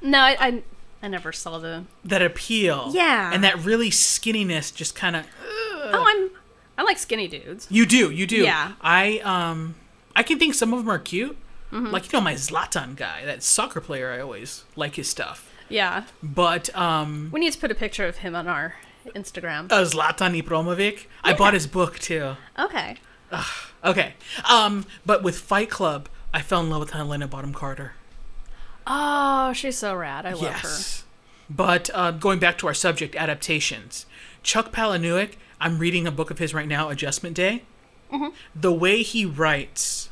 no, 0.00 0.18
I, 0.18 0.36
I 0.40 0.62
I 1.02 1.08
never 1.08 1.32
saw 1.32 1.58
the. 1.58 1.84
That 2.04 2.22
appeal, 2.22 2.90
Yeah. 2.94 3.30
and 3.34 3.44
that 3.44 3.58
really 3.62 3.90
skinniness, 3.90 4.74
just 4.74 4.94
kind 4.94 5.16
of. 5.16 5.26
Oh, 5.42 6.04
I'm 6.08 6.30
I 6.76 6.82
like 6.82 6.98
skinny 6.98 7.28
dudes. 7.28 7.66
You 7.70 7.86
do, 7.86 8.10
you 8.10 8.26
do. 8.26 8.36
Yeah. 8.42 8.72
I 8.80 9.18
um, 9.20 9.74
I 10.16 10.22
can 10.22 10.38
think 10.38 10.54
some 10.54 10.72
of 10.72 10.80
them 10.80 10.88
are 10.90 10.98
cute. 10.98 11.36
Mm-hmm. 11.72 11.86
Like 11.92 12.04
you 12.12 12.18
know 12.18 12.20
my 12.22 12.34
Zlatan 12.34 12.96
guy, 12.96 13.24
that 13.24 13.42
soccer 13.42 13.80
player. 13.80 14.12
I 14.12 14.20
always 14.20 14.64
like 14.76 14.94
his 14.96 15.08
stuff. 15.08 15.50
Yeah, 15.68 16.04
But 16.22 16.74
um, 16.76 17.30
we 17.32 17.40
need 17.40 17.52
to 17.54 17.58
put 17.58 17.70
a 17.70 17.74
picture 17.74 18.06
of 18.06 18.18
him 18.18 18.36
on 18.36 18.46
our 18.46 18.74
Instagram. 19.06 19.72
uh, 19.72 19.80
Zlatan 19.82 20.40
Ibrahimovic. 20.40 21.06
I 21.24 21.32
bought 21.32 21.54
his 21.54 21.66
book 21.66 21.98
too. 21.98 22.36
Okay. 22.58 22.96
Okay. 23.82 24.14
Um, 24.48 24.84
but 25.06 25.22
with 25.22 25.38
Fight 25.38 25.70
Club, 25.70 26.08
I 26.34 26.42
fell 26.42 26.60
in 26.60 26.70
love 26.70 26.80
with 26.80 26.90
Helena 26.90 27.26
Bonham 27.26 27.54
Carter. 27.54 27.94
Oh, 28.86 29.52
she's 29.54 29.76
so 29.78 29.94
rad. 29.94 30.26
I 30.26 30.32
love 30.32 30.42
her. 30.42 30.68
yes. 30.68 31.04
But 31.48 31.90
uh, 31.94 32.10
going 32.12 32.38
back 32.38 32.58
to 32.58 32.66
our 32.66 32.74
subject, 32.74 33.16
adaptations. 33.16 34.06
Chuck 34.42 34.70
Palahniuk, 34.72 35.32
I'm 35.64 35.78
reading 35.80 36.06
a 36.06 36.12
book 36.12 36.30
of 36.30 36.38
his 36.38 36.52
right 36.54 36.68
now, 36.68 36.90
Adjustment 36.90 37.34
Day. 37.34 37.62
The 38.54 38.72
way 38.72 39.02
he 39.02 39.24
writes, 39.26 40.08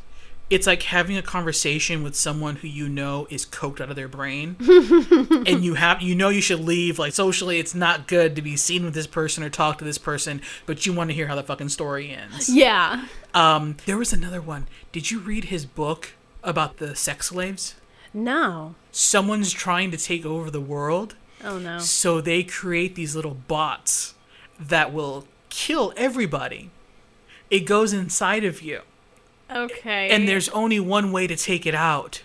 it's 0.51 0.67
like 0.67 0.83
having 0.83 1.17
a 1.17 1.23
conversation 1.23 2.03
with 2.03 2.17
someone 2.17 2.57
who 2.57 2.67
you 2.67 2.89
know 2.89 3.29
is 3.31 3.47
coked 3.47 3.81
out 3.81 3.91
of 3.91 3.95
their 3.97 4.09
brain, 4.09 4.57
and 5.47 5.63
you 5.65 5.75
have 5.75 6.03
you 6.03 6.17
know 6.17 6.29
you 6.31 6.41
should 6.41 6.59
leave. 6.61 6.99
Like 6.99 7.13
socially, 7.13 7.61
it's 7.61 7.75
not 7.77 8.09
good 8.09 8.35
to 8.35 8.43
be 8.43 8.57
seen 8.57 8.85
with 8.85 8.95
this 8.95 9.07
person 9.07 9.45
or 9.45 9.51
talk 9.51 9.79
to 9.79 9.85
this 9.85 9.99
person, 9.99 10.41
but 10.67 10.85
you 10.85 10.93
want 10.93 11.11
to 11.11 11.15
hear 11.15 11.29
how 11.29 11.37
the 11.37 11.45
fucking 11.45 11.69
story 11.69 12.11
ends. 12.11 12.49
Yeah. 12.49 13.07
Um, 13.35 13.77
there 13.87 13.97
was 13.99 14.13
another 14.13 14.41
one. 14.43 14.67
Did 14.91 15.13
you 15.13 15.21
read 15.21 15.45
his 15.45 15.65
book 15.65 16.11
about 16.43 16.79
the 16.79 16.97
sex 16.97 17.29
slaves? 17.29 17.77
No. 18.13 18.75
Someone's 18.91 19.53
trying 19.53 19.91
to 19.93 19.97
take 19.97 20.27
over 20.27 20.51
the 20.51 20.61
world, 20.61 21.15
Oh 21.45 21.59
no. 21.59 21.79
so 21.79 22.21
they 22.21 22.43
create 22.43 22.95
these 22.97 23.15
little 23.15 23.35
bots 23.35 24.15
that 24.59 24.93
will 24.93 25.27
kill 25.53 25.93
everybody. 25.97 26.71
It 27.51 27.61
goes 27.61 27.93
inside 27.93 28.45
of 28.45 28.63
you, 28.63 28.81
Okay. 29.55 30.09
and 30.11 30.27
there's 30.27 30.49
only 30.49 30.81
one 30.81 31.13
way 31.13 31.27
to 31.27 31.37
take 31.37 31.67
it 31.67 31.75
out. 31.75 32.23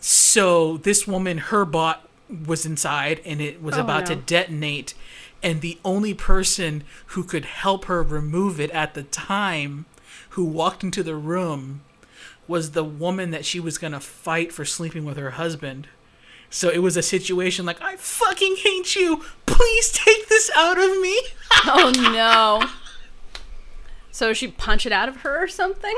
So 0.00 0.76
this 0.78 1.06
woman, 1.06 1.38
her 1.38 1.64
bot 1.64 2.08
was 2.46 2.66
inside, 2.66 3.20
and 3.24 3.40
it 3.40 3.62
was 3.62 3.76
Oh, 3.76 3.80
about 3.82 4.06
to 4.06 4.16
detonate. 4.16 4.94
And 5.42 5.60
the 5.60 5.78
only 5.84 6.12
person 6.12 6.82
who 7.08 7.22
could 7.22 7.44
help 7.44 7.84
her 7.84 8.02
remove 8.02 8.58
it 8.58 8.70
at 8.72 8.94
the 8.94 9.04
time, 9.04 9.86
who 10.30 10.44
walked 10.44 10.82
into 10.82 11.04
the 11.04 11.14
room, 11.14 11.82
was 12.48 12.72
the 12.72 12.84
woman 12.84 13.30
that 13.30 13.44
she 13.44 13.60
was 13.60 13.78
gonna 13.78 14.00
fight 14.00 14.52
for 14.52 14.64
sleeping 14.64 15.04
with 15.04 15.16
her 15.16 15.32
husband. 15.32 15.86
So 16.50 16.70
it 16.70 16.78
was 16.78 16.96
a 16.96 17.02
situation 17.02 17.66
like, 17.66 17.80
I 17.82 17.96
fucking 17.96 18.56
hate 18.58 18.94
you. 18.94 19.22
Please 19.46 19.92
take 19.92 20.28
this 20.28 20.50
out 20.56 20.78
of 20.78 21.00
me. 21.00 21.20
oh 21.66 21.92
no. 21.96 22.68
So 24.10 24.32
she 24.32 24.48
punch 24.48 24.86
it 24.86 24.92
out 24.92 25.08
of 25.08 25.18
her 25.18 25.42
or 25.42 25.48
something? 25.48 25.94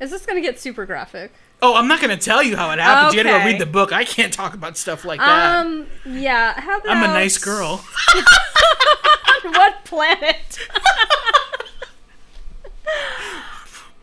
Is 0.00 0.10
this 0.10 0.26
gonna 0.26 0.40
get 0.40 0.58
super 0.58 0.84
graphic? 0.84 1.32
Oh, 1.62 1.76
I'm 1.76 1.86
not 1.86 2.00
gonna 2.00 2.16
tell 2.16 2.42
you 2.42 2.56
how 2.56 2.72
it 2.72 2.80
happened. 2.80 3.16
You 3.16 3.22
gotta 3.22 3.38
go 3.38 3.44
read 3.44 3.60
the 3.60 3.66
book. 3.66 3.92
I 3.92 4.04
can't 4.04 4.32
talk 4.32 4.52
about 4.54 4.76
stuff 4.76 5.04
like 5.04 5.20
that. 5.20 5.60
Um. 5.60 5.86
Yeah. 6.04 6.60
How 6.60 6.78
about 6.78 6.96
I'm 6.96 7.04
a 7.04 7.06
nice 7.06 7.38
girl. 7.38 7.76
what 9.44 9.84
planet? 9.84 10.58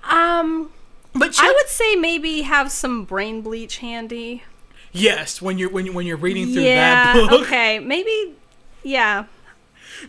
um. 0.10 0.72
But 1.14 1.38
I 1.38 1.51
would 1.51 1.68
say 1.68 1.97
maybe 1.97 2.43
have 2.43 2.72
some 2.72 3.03
brain 3.03 3.41
bleach 3.41 3.80
handy. 3.80 4.43
Yes, 4.91 5.41
when 5.41 5.57
you're 5.57 5.69
when 5.69 5.85
you 5.85 5.93
when 5.93 6.05
you're 6.05 6.17
reading 6.17 6.53
through 6.53 6.63
yeah. 6.63 7.13
that 7.13 7.29
book. 7.29 7.41
Okay. 7.43 7.79
Maybe. 7.79 8.35
Yeah. 8.83 9.25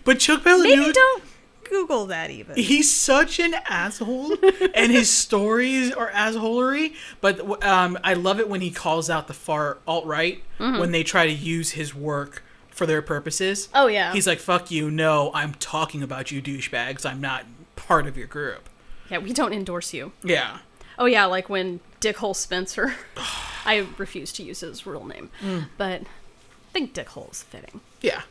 But 0.04 0.20
Chuck 0.20 0.44
Maybe 0.44 0.76
Palahniuk, 0.76 0.92
don't 0.92 1.22
Google 1.68 2.06
that 2.06 2.30
even. 2.30 2.56
he's 2.56 2.90
such 2.94 3.40
an 3.40 3.54
asshole, 3.68 4.34
and 4.74 4.92
his 4.92 5.10
stories 5.24 5.92
are 5.92 6.10
assholery. 6.10 6.94
But 7.20 7.64
um, 7.64 7.98
I 8.04 8.14
love 8.14 8.38
it 8.38 8.48
when 8.48 8.60
he 8.60 8.70
calls 8.70 9.10
out 9.10 9.26
the 9.26 9.34
far 9.34 9.78
alt 9.86 10.06
right 10.06 10.42
Mm-hmm. 10.60 10.78
when 10.78 10.92
they 10.92 11.02
try 11.02 11.24
to 11.26 11.32
use 11.32 11.70
his 11.70 11.94
work 11.94 12.42
for 12.68 12.84
their 12.86 13.00
purposes. 13.02 13.68
Oh 13.74 13.86
yeah. 13.86 14.12
He's 14.12 14.26
like, 14.26 14.38
"Fuck 14.38 14.70
you! 14.70 14.90
No, 14.90 15.30
I'm 15.34 15.54
talking 15.54 16.02
about 16.02 16.30
you, 16.30 16.42
douchebags. 16.42 17.04
I'm 17.06 17.20
not 17.20 17.46
part 17.76 18.06
of 18.06 18.16
your 18.16 18.26
group." 18.26 18.68
yeah. 19.08 19.18
We 19.18 19.32
don't 19.32 19.52
endorse 19.54 19.92
you. 19.94 20.12
Yeah. 20.22 20.58
Oh 20.98 21.06
yeah, 21.06 21.24
like 21.24 21.48
when 21.48 21.80
Dickhole 22.00 22.34
Spencer. 22.36 22.94
I 23.64 23.86
refuse 23.98 24.32
to 24.32 24.42
use 24.42 24.60
his 24.60 24.86
real 24.86 25.04
name, 25.04 25.30
Mm. 25.42 25.66
but 25.76 26.00
I 26.02 26.72
think 26.72 26.94
Dickhole 26.94 27.30
is 27.32 27.42
fitting. 27.42 27.80
Yeah. 28.00 28.22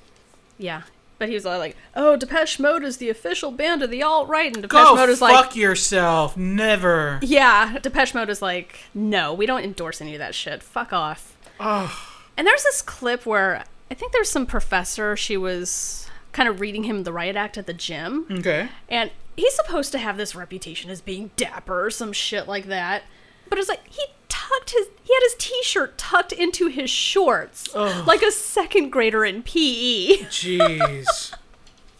Yeah. 0.58 0.84
But 1.20 1.28
he 1.28 1.36
was 1.36 1.44
like, 1.46 1.76
"Oh, 1.96 2.16
Depeche 2.16 2.60
Mode 2.60 2.84
is 2.84 2.98
the 2.98 3.10
official 3.10 3.52
band 3.52 3.84
of 3.84 3.92
the 3.92 4.02
alt 4.02 4.28
right," 4.30 4.54
and 4.54 4.62
Depeche 4.64 4.72
Go 4.72 4.96
Mode 4.96 5.10
is 5.10 5.20
fuck 5.20 5.30
like, 5.30 5.46
"Fuck 5.48 5.56
yourself. 5.58 6.38
Never. 6.38 7.20
"Yeah." 7.22 7.78
Depeche 7.82 8.14
Mode 8.14 8.30
is 8.30 8.42
like, 8.42 8.80
"No, 8.94 9.34
we 9.34 9.46
don't 9.46 9.64
endorse 9.64 10.00
any 10.02 10.16
of 10.16 10.20
that 10.20 10.34
shit. 10.34 10.64
Fuck 10.64 10.94
off." 10.94 11.36
Oh. 11.60 11.94
And 12.38 12.48
there's 12.48 12.64
this 12.64 12.82
clip 12.82 13.26
where 13.26 13.66
I 13.92 13.94
think 13.96 14.14
there's 14.14 14.30
some 14.30 14.46
professor. 14.46 15.18
She 15.18 15.36
was 15.36 16.08
kind 16.32 16.48
of 16.48 16.62
reading 16.62 16.84
him 16.84 17.04
the 17.04 17.12
riot 17.12 17.36
act 17.36 17.58
at 17.58 17.66
the 17.68 17.74
gym, 17.74 18.26
Okay. 18.32 18.70
and 18.88 19.12
he's 19.36 19.54
supposed 19.56 19.92
to 19.92 19.98
have 19.98 20.16
this 20.16 20.36
reputation 20.36 20.90
as 20.90 21.02
being 21.02 21.32
dapper 21.36 21.86
or 21.86 21.90
some 21.92 22.14
shit 22.14 22.48
like 22.48 22.68
that. 22.68 23.04
But 23.50 23.58
it's 23.60 23.70
like 23.70 23.82
he 23.88 24.04
tucked 24.28 24.72
his 24.72 24.88
he 25.04 25.14
had 25.14 25.24
his 25.24 25.36
t-shirt 25.38 25.98
tucked 25.98 26.32
into 26.32 26.68
his 26.68 26.90
shorts 26.90 27.68
Ugh. 27.76 28.08
like 28.08 28.22
a 28.22 28.32
second 28.32 28.92
grader 28.92 29.26
in 29.26 29.42
PE. 29.44 30.24
Jeez. 30.30 31.34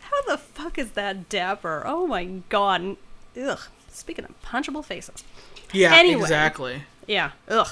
How 0.00 0.22
the 0.26 0.38
fuck 0.38 0.78
is 0.78 0.92
that 0.92 1.28
dapper? 1.28 1.82
Oh 1.86 2.06
my 2.06 2.24
god. 2.48 2.96
Ugh. 3.40 3.60
Speaking 3.90 4.24
of 4.24 4.40
punchable 4.42 4.84
faces. 4.84 5.24
Yeah, 5.72 5.94
Anyway. 5.94 6.22
exactly. 6.22 6.82
Yeah. 7.06 7.32
Ugh. 7.48 7.68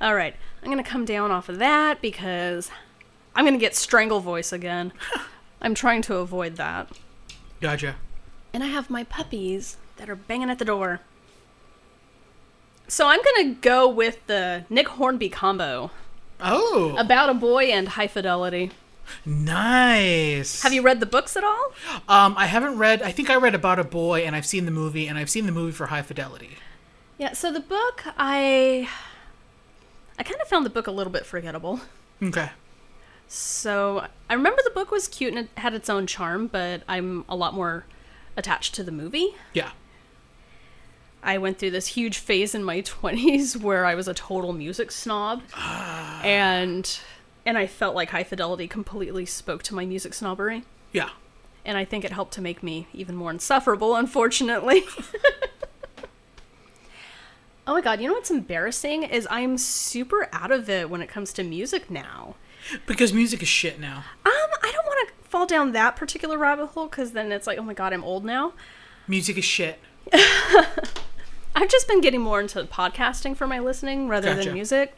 All 0.00 0.14
right. 0.14 0.34
I'm 0.62 0.70
going 0.70 0.82
to 0.82 0.88
come 0.88 1.04
down 1.04 1.30
off 1.30 1.48
of 1.48 1.58
that 1.58 2.00
because 2.02 2.70
I'm 3.34 3.44
going 3.44 3.54
to 3.54 3.60
get 3.60 3.74
strangle 3.74 4.20
voice 4.20 4.52
again. 4.52 4.92
I'm 5.62 5.74
trying 5.74 6.02
to 6.02 6.16
avoid 6.16 6.56
that. 6.56 6.88
Gotcha. 7.60 7.96
And 8.52 8.62
I 8.64 8.66
have 8.68 8.90
my 8.90 9.04
puppies 9.04 9.76
that 9.96 10.08
are 10.10 10.16
banging 10.16 10.50
at 10.50 10.58
the 10.58 10.64
door. 10.64 11.00
So 12.90 13.06
I'm 13.06 13.20
gonna 13.22 13.54
go 13.54 13.88
with 13.88 14.26
the 14.26 14.64
Nick 14.68 14.88
Hornby 14.88 15.28
combo 15.28 15.92
Oh, 16.40 16.96
about 16.98 17.30
a 17.30 17.34
boy 17.34 17.66
and 17.66 17.86
high 17.86 18.08
fidelity. 18.08 18.72
nice. 19.24 20.62
Have 20.62 20.72
you 20.72 20.82
read 20.82 20.98
the 20.98 21.06
books 21.06 21.36
at 21.36 21.44
all? 21.44 21.72
Um, 22.08 22.34
I 22.36 22.46
haven't 22.46 22.78
read. 22.78 23.00
I 23.02 23.12
think 23.12 23.30
I 23.30 23.36
read 23.36 23.54
about 23.54 23.78
a 23.78 23.84
boy, 23.84 24.20
and 24.22 24.34
I've 24.34 24.46
seen 24.46 24.64
the 24.64 24.70
movie, 24.72 25.06
and 25.06 25.16
I've 25.18 25.30
seen 25.30 25.46
the 25.46 25.52
movie 25.52 25.72
for 25.72 25.86
High 25.86 26.02
Fidelity. 26.02 26.56
Yeah. 27.16 27.32
So 27.34 27.52
the 27.52 27.60
book, 27.60 28.02
I, 28.16 28.88
I 30.18 30.22
kind 30.24 30.40
of 30.40 30.48
found 30.48 30.66
the 30.66 30.70
book 30.70 30.86
a 30.86 30.90
little 30.90 31.12
bit 31.12 31.26
forgettable. 31.26 31.80
Okay. 32.22 32.50
So 33.28 34.06
I 34.28 34.34
remember 34.34 34.62
the 34.64 34.70
book 34.70 34.90
was 34.90 35.06
cute 35.06 35.30
and 35.34 35.38
it 35.46 35.58
had 35.60 35.74
its 35.74 35.88
own 35.88 36.06
charm, 36.08 36.48
but 36.48 36.82
I'm 36.88 37.24
a 37.28 37.36
lot 37.36 37.54
more 37.54 37.84
attached 38.36 38.74
to 38.76 38.82
the 38.82 38.90
movie. 38.90 39.34
Yeah. 39.52 39.70
I 41.22 41.38
went 41.38 41.58
through 41.58 41.72
this 41.72 41.88
huge 41.88 42.18
phase 42.18 42.54
in 42.54 42.64
my 42.64 42.80
20s 42.82 43.56
where 43.56 43.84
I 43.84 43.94
was 43.94 44.08
a 44.08 44.14
total 44.14 44.52
music 44.52 44.90
snob. 44.90 45.42
and 46.22 46.98
and 47.46 47.56
I 47.56 47.66
felt 47.66 47.94
like 47.94 48.10
High 48.10 48.24
Fidelity 48.24 48.68
completely 48.68 49.24
spoke 49.26 49.62
to 49.64 49.74
my 49.74 49.84
music 49.86 50.14
snobbery. 50.14 50.64
Yeah. 50.92 51.10
And 51.64 51.76
I 51.78 51.84
think 51.84 52.04
it 52.04 52.12
helped 52.12 52.34
to 52.34 52.42
make 52.42 52.62
me 52.62 52.86
even 52.92 53.16
more 53.16 53.30
insufferable, 53.30 53.96
unfortunately. 53.96 54.82
oh 57.66 57.74
my 57.74 57.80
god, 57.80 58.00
you 58.00 58.08
know 58.08 58.14
what's 58.14 58.30
embarrassing 58.30 59.02
is 59.04 59.26
I'm 59.30 59.58
super 59.58 60.28
out 60.32 60.50
of 60.50 60.68
it 60.68 60.90
when 60.90 61.02
it 61.02 61.08
comes 61.08 61.32
to 61.34 61.42
music 61.42 61.90
now. 61.90 62.36
Because 62.86 63.12
music 63.12 63.42
is 63.42 63.48
shit 63.48 63.80
now. 63.80 64.04
Um, 64.24 64.32
I 64.62 64.70
don't 64.72 64.86
want 64.86 65.08
to 65.08 65.28
fall 65.28 65.46
down 65.46 65.72
that 65.72 65.96
particular 65.96 66.36
rabbit 66.36 66.66
hole 66.66 66.88
because 66.88 67.12
then 67.12 67.32
it's 67.32 67.46
like, 67.46 67.58
oh 67.58 67.62
my 67.62 67.74
god, 67.74 67.92
I'm 67.92 68.04
old 68.04 68.24
now. 68.24 68.52
Music 69.08 69.38
is 69.38 69.44
shit. 69.44 69.78
I've 71.54 71.68
just 71.68 71.88
been 71.88 72.00
getting 72.00 72.20
more 72.20 72.40
into 72.40 72.62
podcasting 72.64 73.36
for 73.36 73.46
my 73.46 73.58
listening 73.58 74.08
rather 74.08 74.34
Gotcha. 74.34 74.46
than 74.46 74.54
music. 74.54 74.94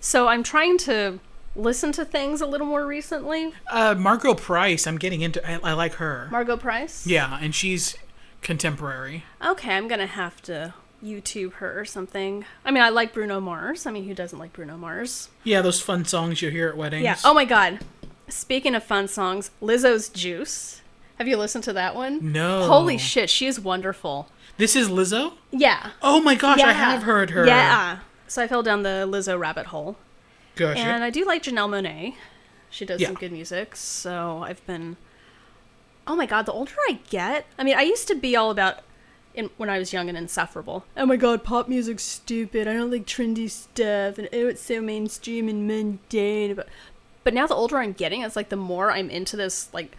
So 0.00 0.28
I'm 0.28 0.42
trying 0.42 0.78
to 0.78 1.20
listen 1.54 1.92
to 1.92 2.04
things 2.04 2.40
a 2.40 2.46
little 2.46 2.66
more 2.66 2.86
recently. 2.86 3.52
Uh, 3.70 3.94
Margo 3.96 4.34
Price, 4.34 4.86
I'm 4.86 4.98
getting 4.98 5.20
into. 5.20 5.46
I, 5.48 5.70
I 5.70 5.72
like 5.74 5.94
her. 5.94 6.28
Margo 6.30 6.56
Price. 6.56 7.06
yeah, 7.06 7.38
and 7.40 7.54
she's 7.54 7.96
contemporary. 8.40 9.24
Okay, 9.44 9.74
I'm 9.74 9.86
gonna 9.88 10.06
have 10.06 10.42
to 10.42 10.74
YouTube 11.04 11.54
her 11.54 11.78
or 11.78 11.84
something. 11.84 12.44
I 12.64 12.70
mean, 12.70 12.82
I 12.82 12.88
like 12.88 13.12
Bruno 13.12 13.40
Mars. 13.40 13.86
I 13.86 13.90
mean, 13.90 14.04
who 14.06 14.14
doesn't 14.14 14.38
like 14.38 14.52
Bruno 14.52 14.76
Mars? 14.76 15.28
Yeah, 15.44 15.60
those 15.62 15.80
fun 15.80 16.04
songs 16.04 16.42
you 16.42 16.50
hear 16.50 16.68
at 16.68 16.76
weddings. 16.76 17.04
Yeah. 17.04 17.16
Oh 17.24 17.34
my 17.34 17.44
god. 17.44 17.80
Speaking 18.28 18.74
of 18.74 18.82
fun 18.82 19.08
songs, 19.08 19.50
Lizzo's 19.60 20.08
Juice. 20.08 20.80
Have 21.18 21.28
you 21.28 21.36
listened 21.36 21.64
to 21.64 21.72
that 21.74 21.94
one? 21.94 22.32
No. 22.32 22.66
Holy 22.66 22.98
shit, 22.98 23.28
she 23.30 23.46
is 23.46 23.60
wonderful. 23.60 24.28
This 24.62 24.76
is 24.76 24.88
Lizzo. 24.88 25.32
Yeah. 25.50 25.90
Oh 26.02 26.20
my 26.20 26.36
gosh, 26.36 26.60
I 26.60 26.70
have 26.72 27.02
heard 27.02 27.30
her. 27.30 27.44
Yeah. 27.44 27.98
So 28.28 28.44
I 28.44 28.46
fell 28.46 28.62
down 28.62 28.84
the 28.84 29.08
Lizzo 29.10 29.36
rabbit 29.36 29.66
hole. 29.66 29.96
Gotcha. 30.54 30.78
And 30.78 31.02
I 31.02 31.10
do 31.10 31.24
like 31.24 31.42
Janelle 31.42 31.68
Monáe. 31.68 32.14
She 32.70 32.86
does 32.86 33.00
Yeah. 33.00 33.08
some 33.08 33.16
good 33.16 33.32
music. 33.32 33.74
So 33.74 34.44
I've 34.44 34.64
been. 34.64 34.98
Oh 36.06 36.14
my 36.14 36.26
god, 36.26 36.46
the 36.46 36.52
older 36.52 36.74
I 36.88 37.00
get, 37.10 37.46
I 37.58 37.64
mean, 37.64 37.76
I 37.76 37.82
used 37.82 38.06
to 38.06 38.14
be 38.14 38.36
all 38.36 38.52
about. 38.52 38.84
In, 39.34 39.50
when 39.56 39.68
I 39.68 39.80
was 39.80 39.92
young 39.92 40.08
and 40.08 40.16
insufferable. 40.16 40.84
Oh 40.96 41.06
my 41.06 41.16
god, 41.16 41.42
pop 41.42 41.66
music's 41.68 42.04
stupid. 42.04 42.68
I 42.68 42.74
don't 42.74 42.92
like 42.92 43.04
trendy 43.04 43.50
stuff, 43.50 44.16
and 44.16 44.28
oh, 44.32 44.46
it's 44.46 44.62
so 44.62 44.80
mainstream 44.80 45.48
and 45.48 45.66
mundane. 45.66 46.54
But, 46.54 46.68
but 47.24 47.34
now 47.34 47.48
the 47.48 47.56
older 47.56 47.78
I'm 47.78 47.94
getting, 47.94 48.22
it's 48.22 48.36
like 48.36 48.50
the 48.50 48.56
more 48.56 48.92
I'm 48.92 49.10
into 49.10 49.36
this 49.36 49.74
like 49.74 49.96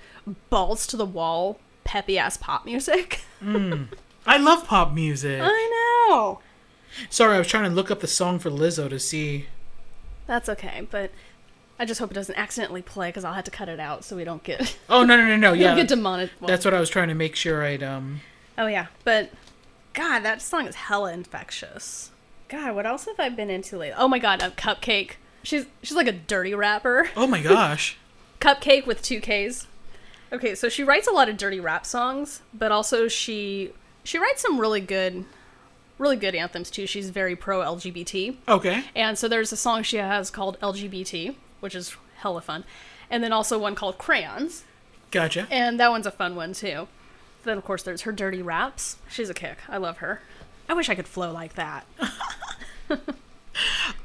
balls 0.50 0.88
to 0.88 0.96
the 0.96 1.06
wall, 1.06 1.60
peppy 1.84 2.18
ass 2.18 2.38
pop 2.38 2.64
music. 2.64 3.26
Hmm. 3.42 3.84
I 4.26 4.38
love 4.38 4.66
pop 4.68 4.94
music. 4.94 5.42
I 5.44 6.08
know. 6.10 6.40
Sorry, 7.10 7.36
I 7.36 7.40
was 7.40 7.48
trying 7.48 7.64
to 7.70 7.70
look 7.76 7.90
up 7.92 8.00
the 8.00 8.08
song 8.08 8.40
for 8.40 8.50
Lizzo 8.50 8.90
to 8.90 9.00
see. 9.00 9.48
That's 10.28 10.48
okay, 10.50 10.88
but 10.90 11.12
I 11.80 11.86
just 11.86 12.00
hope 12.00 12.12
it 12.12 12.14
doesn't 12.14 12.38
accidentally 12.38 12.82
play 12.82 13.10
because 13.10 13.26
I'll 13.26 13.34
have 13.34 13.44
to 13.46 13.52
cut 13.52 13.68
it 13.68 13.80
out 13.80 14.04
so 14.06 14.16
we 14.16 14.24
don't 14.24 14.44
get 14.44 14.78
Oh 14.90 15.04
no 15.04 15.18
no 15.18 15.26
no 15.26 15.36
no 15.36 15.54
yeah. 15.54 15.76
get 15.76 15.88
demonetized. 15.88 16.32
Well, 16.40 16.48
That's 16.48 16.66
what 16.66 16.74
I 16.74 16.80
was 16.80 16.90
trying 16.90 17.10
to 17.10 17.14
make 17.16 17.36
sure 17.36 17.64
I'd 17.64 17.84
um. 17.84 18.22
Oh 18.58 18.68
yeah, 18.68 18.88
but 19.04 19.32
God, 19.94 20.20
that 20.20 20.42
song 20.42 20.68
is 20.68 20.76
hella 20.76 21.12
infectious. 21.14 22.12
God, 22.48 22.76
what 22.76 22.86
else 22.86 23.06
have 23.06 23.20
I 23.20 23.30
been 23.30 23.50
into 23.50 23.78
lately? 23.78 23.96
Oh 23.98 24.08
my 24.08 24.20
God, 24.20 24.42
a 24.42 24.52
CupcakKe. 24.52 25.14
She's 25.42 25.66
she's 25.82 25.96
like 25.98 26.08
a 26.08 26.12
dirty 26.14 26.54
rapper. 26.54 27.10
Oh 27.18 27.28
my 27.28 27.42
gosh. 27.42 27.98
CupcakKe 28.40 28.86
with 28.86 29.02
two 29.02 29.20
Ks. 29.20 29.68
Okay, 30.32 30.56
so 30.56 30.70
she 30.70 30.84
writes 30.84 31.08
a 31.08 31.12
lot 31.12 31.30
of 31.30 31.38
dirty 31.38 31.60
rap 31.60 31.86
songs, 31.86 32.42
but 32.54 32.72
also 32.72 33.08
she 33.08 33.72
she 34.04 34.18
writes 34.18 34.42
some 34.42 34.60
really 34.60 34.82
good, 34.82 35.26
really 35.98 36.16
good 36.16 36.36
anthems 36.36 36.70
too. 36.70 36.86
She's 36.88 37.10
very 37.10 37.36
pro 37.36 37.60
LGBT, 37.62 38.36
Okay. 38.48 38.84
and 38.96 39.18
so 39.18 39.28
there's 39.28 39.52
a 39.52 39.58
song 39.58 39.84
she 39.84 39.98
has 39.98 40.30
called 40.30 40.60
LGBT, 40.62 41.36
which 41.60 41.76
is 41.76 41.96
hella 42.18 42.42
fun, 42.42 42.64
and 43.10 43.24
then 43.24 43.32
also 43.34 43.58
one 43.58 43.76
called 43.76 43.98
Crayons, 43.98 44.64
Gotcha. 45.12 45.48
and 45.52 45.80
that 45.80 45.90
one's 45.92 46.06
a 46.08 46.12
fun 46.12 46.36
one 46.36 46.54
too. 46.54 46.88
Then 47.44 47.58
of 47.58 47.66
course 47.66 47.84
there's 47.84 48.02
her 48.02 48.12
dirty 48.12 48.42
raps. 48.42 48.98
She's 49.10 49.30
a 49.30 49.34
kick. 49.34 49.58
I 49.68 49.78
love 49.78 49.98
her. 49.98 50.22
I 50.70 50.74
wish 50.74 50.88
I 50.90 50.96
could 50.96 51.08
flow 51.08 51.32
like 51.32 51.56
that. 51.56 51.86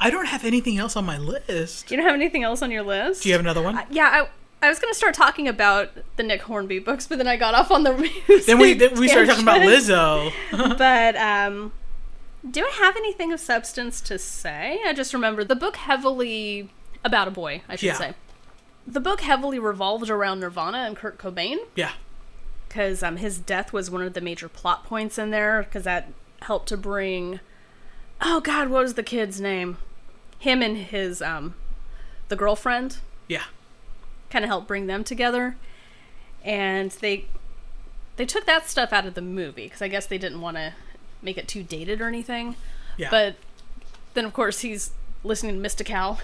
I 0.01 0.11
don't 0.11 0.27
have 0.27 0.45
anything 0.45 0.77
else 0.79 0.97
on 0.97 1.05
my 1.07 1.19
list. 1.19 1.91
You 1.91 1.97
don't 1.97 2.07
have 2.07 2.15
anything 2.15 2.43
else 2.45 2.63
on 2.63 2.71
your 2.71 2.83
list? 2.83 3.23
Do 3.23 3.29
you 3.29 3.33
have 3.35 3.41
another 3.41 3.63
one? 3.63 3.79
Uh, 3.79 3.85
yeah, 3.91 4.05
I, 4.25 4.29
I 4.61 4.69
was 4.69 4.79
gonna 4.79 4.95
start 4.95 5.15
talking 5.15 5.47
about 5.49 5.91
the 6.17 6.23
Nick 6.23 6.43
Hornby 6.43 6.81
books, 6.81 7.07
but 7.07 7.19
then 7.19 7.29
I 7.29 7.37
got 7.37 7.55
off 7.55 7.71
on 7.71 7.85
the 7.85 7.93
music 8.29 8.47
then 8.47 8.59
we 8.59 8.75
then 8.75 8.99
we 8.99 9.09
started 9.09 9.29
talking 9.29 9.45
about. 9.45 9.61
Lizzo. 9.61 10.33
but 10.79 11.17
um, 11.17 11.73
do 12.49 12.65
I 12.65 12.71
have 12.71 12.97
anything 12.97 13.33
of 13.33 13.41
substance 13.41 14.01
to 14.03 14.19
say? 14.19 14.81
I 14.85 14.93
just 14.93 15.15
remember 15.15 15.45
the 15.45 15.57
book 15.57 15.77
heavily 15.77 16.71
about 17.05 17.29
a 17.29 17.31
boy. 17.31 17.63
I 17.69 17.77
should 17.77 17.87
Yeah. 17.87 17.95
say 17.95 18.15
the 18.87 19.01
book 19.01 19.21
heavily 19.21 19.59
revolved 19.59 20.09
around 20.09 20.41
Nirvana 20.41 20.79
and 20.79 20.97
Kurt 20.97 21.19
Cobain 21.19 21.59
yeah. 21.77 21.93
because 22.67 23.03
um, 23.03 23.19
his 23.19 23.39
death 23.39 23.71
was 23.73 23.91
one 23.91 24.01
of 24.03 24.15
the 24.15 24.21
major 24.23 24.49
plot 24.49 24.83
points 24.85 25.19
in 25.19 25.31
there 25.31 25.63
because 25.63 25.85
that 25.85 26.09
helped 26.43 26.69
to 26.69 26.77
bring. 26.77 27.41
Oh 28.23 28.41
God, 28.41 28.71
what 28.71 28.83
was 28.83 28.95
the 28.95 29.03
kid's 29.03 29.41
name? 29.41 29.77
Him 30.39 30.63
and 30.63 30.77
his 30.79 31.21
um, 31.23 31.55
the 32.29 32.37
girlfriend 32.37 32.99
Yeah. 33.29 33.45
Kind 34.31 34.45
of 34.45 34.49
helped 34.49 34.69
bring 34.69 34.87
them 34.87 35.05
together. 35.05 35.57
And 36.45 36.91
they 36.93 37.27
they 38.17 38.27
took 38.27 38.47
that 38.47 38.69
stuff 38.69 38.93
out 38.93 39.07
of 39.07 39.15
the 39.15 39.23
movie 39.23 39.65
because 39.65 39.81
i 39.81 39.87
guess 39.87 40.05
they 40.07 40.19
didn't 40.19 40.41
want 40.41 40.57
to 40.57 40.73
make 41.23 41.39
it 41.39 41.47
too 41.49 41.63
dated 41.63 42.01
or 42.01 42.07
anything. 42.09 42.57
Yeah. 42.97 43.11
but 43.11 43.37
then 44.15 44.25
of 44.25 44.33
course 44.33 44.61
he's 44.61 44.91
listening 45.23 45.61
to 45.63 45.69
Mystikal 45.69 46.19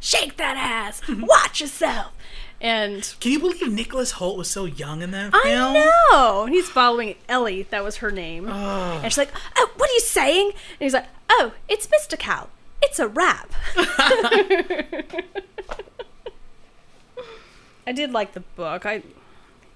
shake 0.00 0.36
that 0.36 0.56
ass! 0.56 1.00
Watch 1.08 1.60
yourself! 1.60 2.12
And 2.60 3.14
Can 3.20 3.32
you 3.32 3.38
believe 3.40 3.70
Nicholas 3.72 4.12
Hoult 4.14 4.36
was 4.36 4.48
so 4.50 4.64
young 4.64 5.00
in 5.02 5.10
that 5.12 5.32
film? 5.32 5.76
i 5.76 5.90
know! 6.12 6.44
And 6.44 6.54
he's 6.54 6.68
following 6.68 7.14
ellie 7.28 7.62
that 7.64 7.82
was 7.84 7.96
her 7.96 8.10
name. 8.10 8.46
Oh. 8.48 9.00
and 9.02 9.10
she's 9.12 9.18
like 9.18 9.32
oh 9.56 9.70
what 9.76 9.88
are 9.90 9.94
you 9.94 10.00
saying? 10.00 10.46
And 10.46 10.80
he's 10.80 10.94
like 10.94 11.06
oh 11.30 11.52
it's 11.68 11.86
Mystikal 11.86 12.48
it's 12.82 12.98
a 12.98 13.08
rap 13.08 13.52
I 17.88 17.92
did 17.92 18.12
like 18.12 18.32
the 18.34 18.40
book. 18.40 18.84
I, 18.84 19.02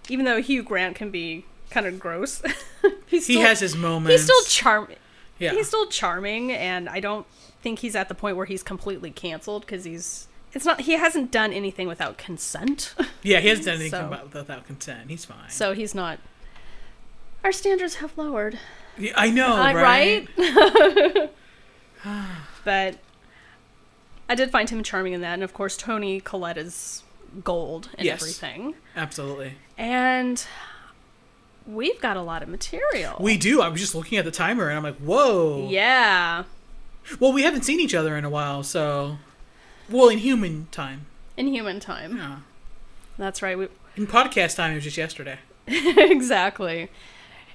even 0.09 0.25
though 0.27 0.41
Hugh 0.43 0.63
Grant 0.63 0.97
can 0.97 1.11
be 1.11 1.45
kind 1.71 1.87
of 1.87 1.99
gross, 1.99 2.43
he's 3.07 3.27
He 3.27 3.41
has 3.41 3.61
his 3.61 3.75
moments. 3.75 4.13
he's 4.13 4.25
still 4.25 4.43
charming. 4.45 4.97
yeah. 5.39 5.53
He's 5.53 5.69
still 5.69 5.87
charming, 5.87 6.53
and 6.53 6.89
I 6.89 7.01
don't 7.01 7.27
think 7.63 7.79
he's 7.79 7.97
at 7.97 8.09
the 8.09 8.15
point 8.15 8.37
where 8.37 8.47
he's 8.47 8.63
completely 8.63 9.11
canceled 9.11 9.63
because 9.63 9.85
he's. 9.85 10.29
It's 10.53 10.67
not. 10.67 10.83
He 10.83 10.93
hasn't 10.93 11.31
done 11.31 11.53
anything 11.55 11.89
without 11.89 12.19
consent, 12.19 12.95
yeah, 13.23 13.41
he 13.41 13.49
hasn't 13.49 13.65
done 13.67 13.77
anything 13.77 13.91
So- 14.01 14.07
about, 14.09 14.35
without 14.35 14.67
consent. 14.67 15.09
He's 15.09 15.25
fine. 15.25 15.49
so 15.49 15.73
he's 15.73 15.95
not. 15.95 16.19
Our 17.45 17.53
standards 17.53 17.95
have 17.97 18.17
lowered, 18.19 18.59
Yeah, 18.99 19.13
I 19.17 19.31
know, 19.31 19.55
Uh, 19.57 19.73
right? 19.73 20.29
right? 20.37 21.31
but 22.65 22.99
I 24.29 24.35
did 24.35 24.51
find 24.51 24.69
him 24.71 24.83
charming 24.83 25.13
in 25.13 25.21
that, 25.23 25.35
and 25.35 25.43
of 25.43 25.53
course 25.55 25.77
Toni 25.77 26.21
Collette 26.21 26.59
is 26.59 27.03
gold 27.45 27.89
and 27.97 28.05
Yes. 28.05 28.21
everything. 28.23 28.75
Absolutely. 28.97 29.55
And 29.79 30.45
we've 31.67 32.01
got 32.01 32.17
a 32.17 32.23
lot 32.23 32.43
of 32.43 32.49
material. 32.49 33.17
We 33.21 33.37
do. 33.37 33.61
I 33.63 33.69
was 33.69 33.81
just 33.81 33.95
looking 33.95 34.19
at 34.19 34.25
the 34.25 34.31
timer 34.31 34.69
and 34.69 34.77
I'm 34.77 34.83
like, 34.85 34.97
whoa. 34.99 35.69
yeah, 35.71 36.45
Well, 37.19 37.33
we 37.33 37.43
haven't 37.43 37.63
seen 37.63 37.81
each 37.81 37.95
other 37.95 38.17
in 38.17 38.25
a 38.25 38.31
while, 38.31 38.63
so. 38.63 39.19
Well, 39.91 40.09
in 40.09 40.19
human 40.19 40.69
time. 40.71 41.07
in 41.37 41.49
human 41.49 41.81
time. 41.81 42.17
Yeah. 42.17 42.37
That's 43.19 43.43
right. 43.43 43.57
We, 43.59 43.69
In 43.97 44.07
podcast 44.07 44.57
time, 44.57 44.73
it 44.73 44.77
was 44.77 44.85
just 44.85 44.97
yesterday. 44.97 45.39
exactly. 45.67 46.89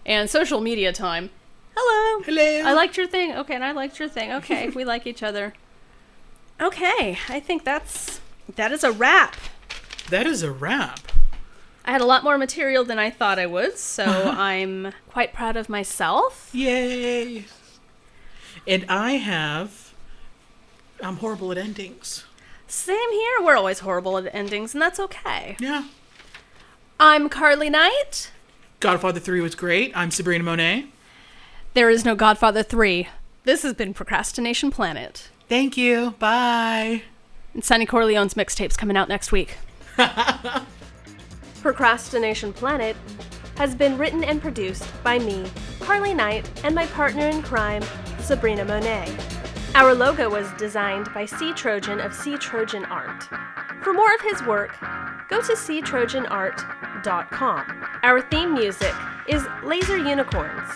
And 0.06 0.30
social 0.30 0.62
media 0.62 0.92
time. 0.94 1.30
Hello. 1.76 2.24
Hello. 2.24 2.70
I 2.70 2.74
liked 2.74 2.98
your 2.98 3.08
thing. 3.08 3.34
Okay, 3.36 3.54
and 3.56 3.64
I 3.64 3.72
liked 3.72 4.00
your 4.00 4.08
thing. 4.10 4.32
Okay, 4.34 4.70
we 4.76 4.84
like 4.86 5.06
each 5.08 5.22
other. 5.24 5.54
Okay, 6.62 7.18
I 7.30 7.40
think 7.40 7.64
that's 7.64 8.20
that 8.56 8.72
is 8.72 8.84
a 8.84 8.92
wrap. 8.92 9.36
That 10.10 10.26
is 10.26 10.42
a 10.44 10.52
wrap. 10.52 11.00
I 11.84 11.92
had 11.92 12.02
a 12.02 12.06
lot 12.06 12.24
more 12.24 12.38
material 12.38 12.84
than 12.84 13.00
I 13.00 13.10
thought 13.10 13.40
I 13.40 13.46
would, 13.46 13.78
so 13.78 14.04
I'm 14.38 14.94
quite 15.10 15.34
proud 15.34 15.56
of 15.56 15.70
myself. 15.70 16.50
Yay. 16.54 17.46
And 18.66 18.86
I 18.90 19.14
have. 19.14 19.94
I'm 21.02 21.18
horrible 21.18 21.52
at 21.52 21.58
endings. 21.58 22.26
Same 22.68 23.12
here. 23.12 23.42
We're 23.42 23.56
always 23.56 23.80
horrible 23.80 24.18
at 24.18 24.34
endings, 24.34 24.74
and 24.74 24.82
that's 24.82 25.00
okay. 25.00 25.56
Yeah. 25.60 25.86
I'm 27.00 27.30
Carlye 27.30 27.72
Knight. 27.72 28.32
Godfather 28.80 29.20
3 29.20 29.42
was 29.42 29.56
great. 29.56 29.96
I'm 29.96 30.12
Sabrina 30.12 30.44
Monet. 30.44 30.88
There 31.74 31.90
is 31.90 32.04
no 32.04 32.16
Godfather 32.16 32.64
3. 32.64 33.08
This 33.44 33.64
has 33.64 33.74
been 33.74 33.94
Procrastination 33.94 34.72
Planet. 34.72 35.30
Thank 35.48 35.78
you. 35.78 36.12
Bye. 36.20 37.04
And 37.54 37.64
Sonny 37.64 37.86
Corleone's 37.86 38.34
mixtape's 38.34 38.76
coming 38.76 38.98
out 38.98 39.08
next 39.08 39.32
week. 39.32 39.58
Procrastination 41.62 42.54
Planet 42.54 42.96
has 43.58 43.76
been 43.76 43.98
written 43.98 44.24
and 44.24 44.42
produced 44.42 44.86
by 45.04 45.20
me, 45.20 45.44
Carlye 45.80 46.16
Knight, 46.16 46.50
and 46.64 46.74
my 46.76 46.86
partner 46.88 47.28
in 47.28 47.42
crime, 47.42 47.84
Sabrina 48.20 48.64
Monet. 48.64 49.14
Our 49.76 49.94
logo 49.94 50.30
was 50.30 50.50
designed 50.54 51.14
by 51.14 51.26
C. 51.26 51.52
Trojan 51.54 52.00
of 52.00 52.14
C. 52.14 52.38
Trojan 52.38 52.86
Art. 52.86 53.26
For 53.84 53.92
more 53.94 54.14
of 54.14 54.22
his 54.22 54.42
work, 54.44 54.80
go 55.30 55.42
to 55.42 55.52
ctrojanart.com. 55.54 57.88
Our 58.04 58.22
theme 58.22 58.54
music 58.54 58.94
is 59.28 59.46
Laser 59.64 59.98
Unicorns 59.98 60.70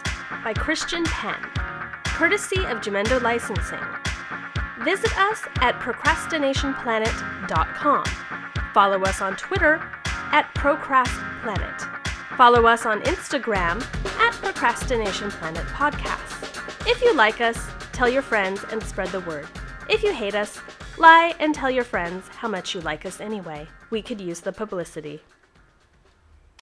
by 0.43 0.53
Christian 0.53 1.05
Penn, 1.05 1.39
courtesy 2.05 2.65
of 2.65 2.81
Jamendo 2.81 3.21
Licensing. 3.21 3.79
Visit 4.83 5.17
us 5.19 5.43
at 5.61 5.79
procrastinationplanet.com. 5.79 8.03
Follow 8.73 9.01
us 9.03 9.21
on 9.21 9.35
Twitter 9.35 9.81
at 10.05 10.53
procrastplanet. 10.55 11.81
Follow 12.37 12.65
us 12.65 12.85
on 12.85 13.01
Instagram 13.01 13.81
at 14.17 14.33
Procrastination 14.35 15.29
Planet 15.29 15.65
Podcast. 15.67 16.87
If 16.87 17.01
you 17.01 17.13
like 17.13 17.41
us, 17.41 17.67
tell 17.91 18.07
your 18.07 18.21
friends 18.21 18.63
and 18.71 18.81
spread 18.81 19.09
the 19.09 19.19
word. 19.21 19.47
If 19.89 20.03
you 20.03 20.13
hate 20.13 20.35
us, 20.35 20.59
lie 20.97 21.35
and 21.39 21.53
tell 21.53 21.69
your 21.69 21.83
friends 21.83 22.29
how 22.29 22.47
much 22.47 22.73
you 22.73 22.79
like 22.81 23.05
us 23.05 23.19
anyway. 23.19 23.67
We 23.89 24.01
could 24.01 24.21
use 24.21 24.39
the 24.39 24.53
publicity. 24.53 25.21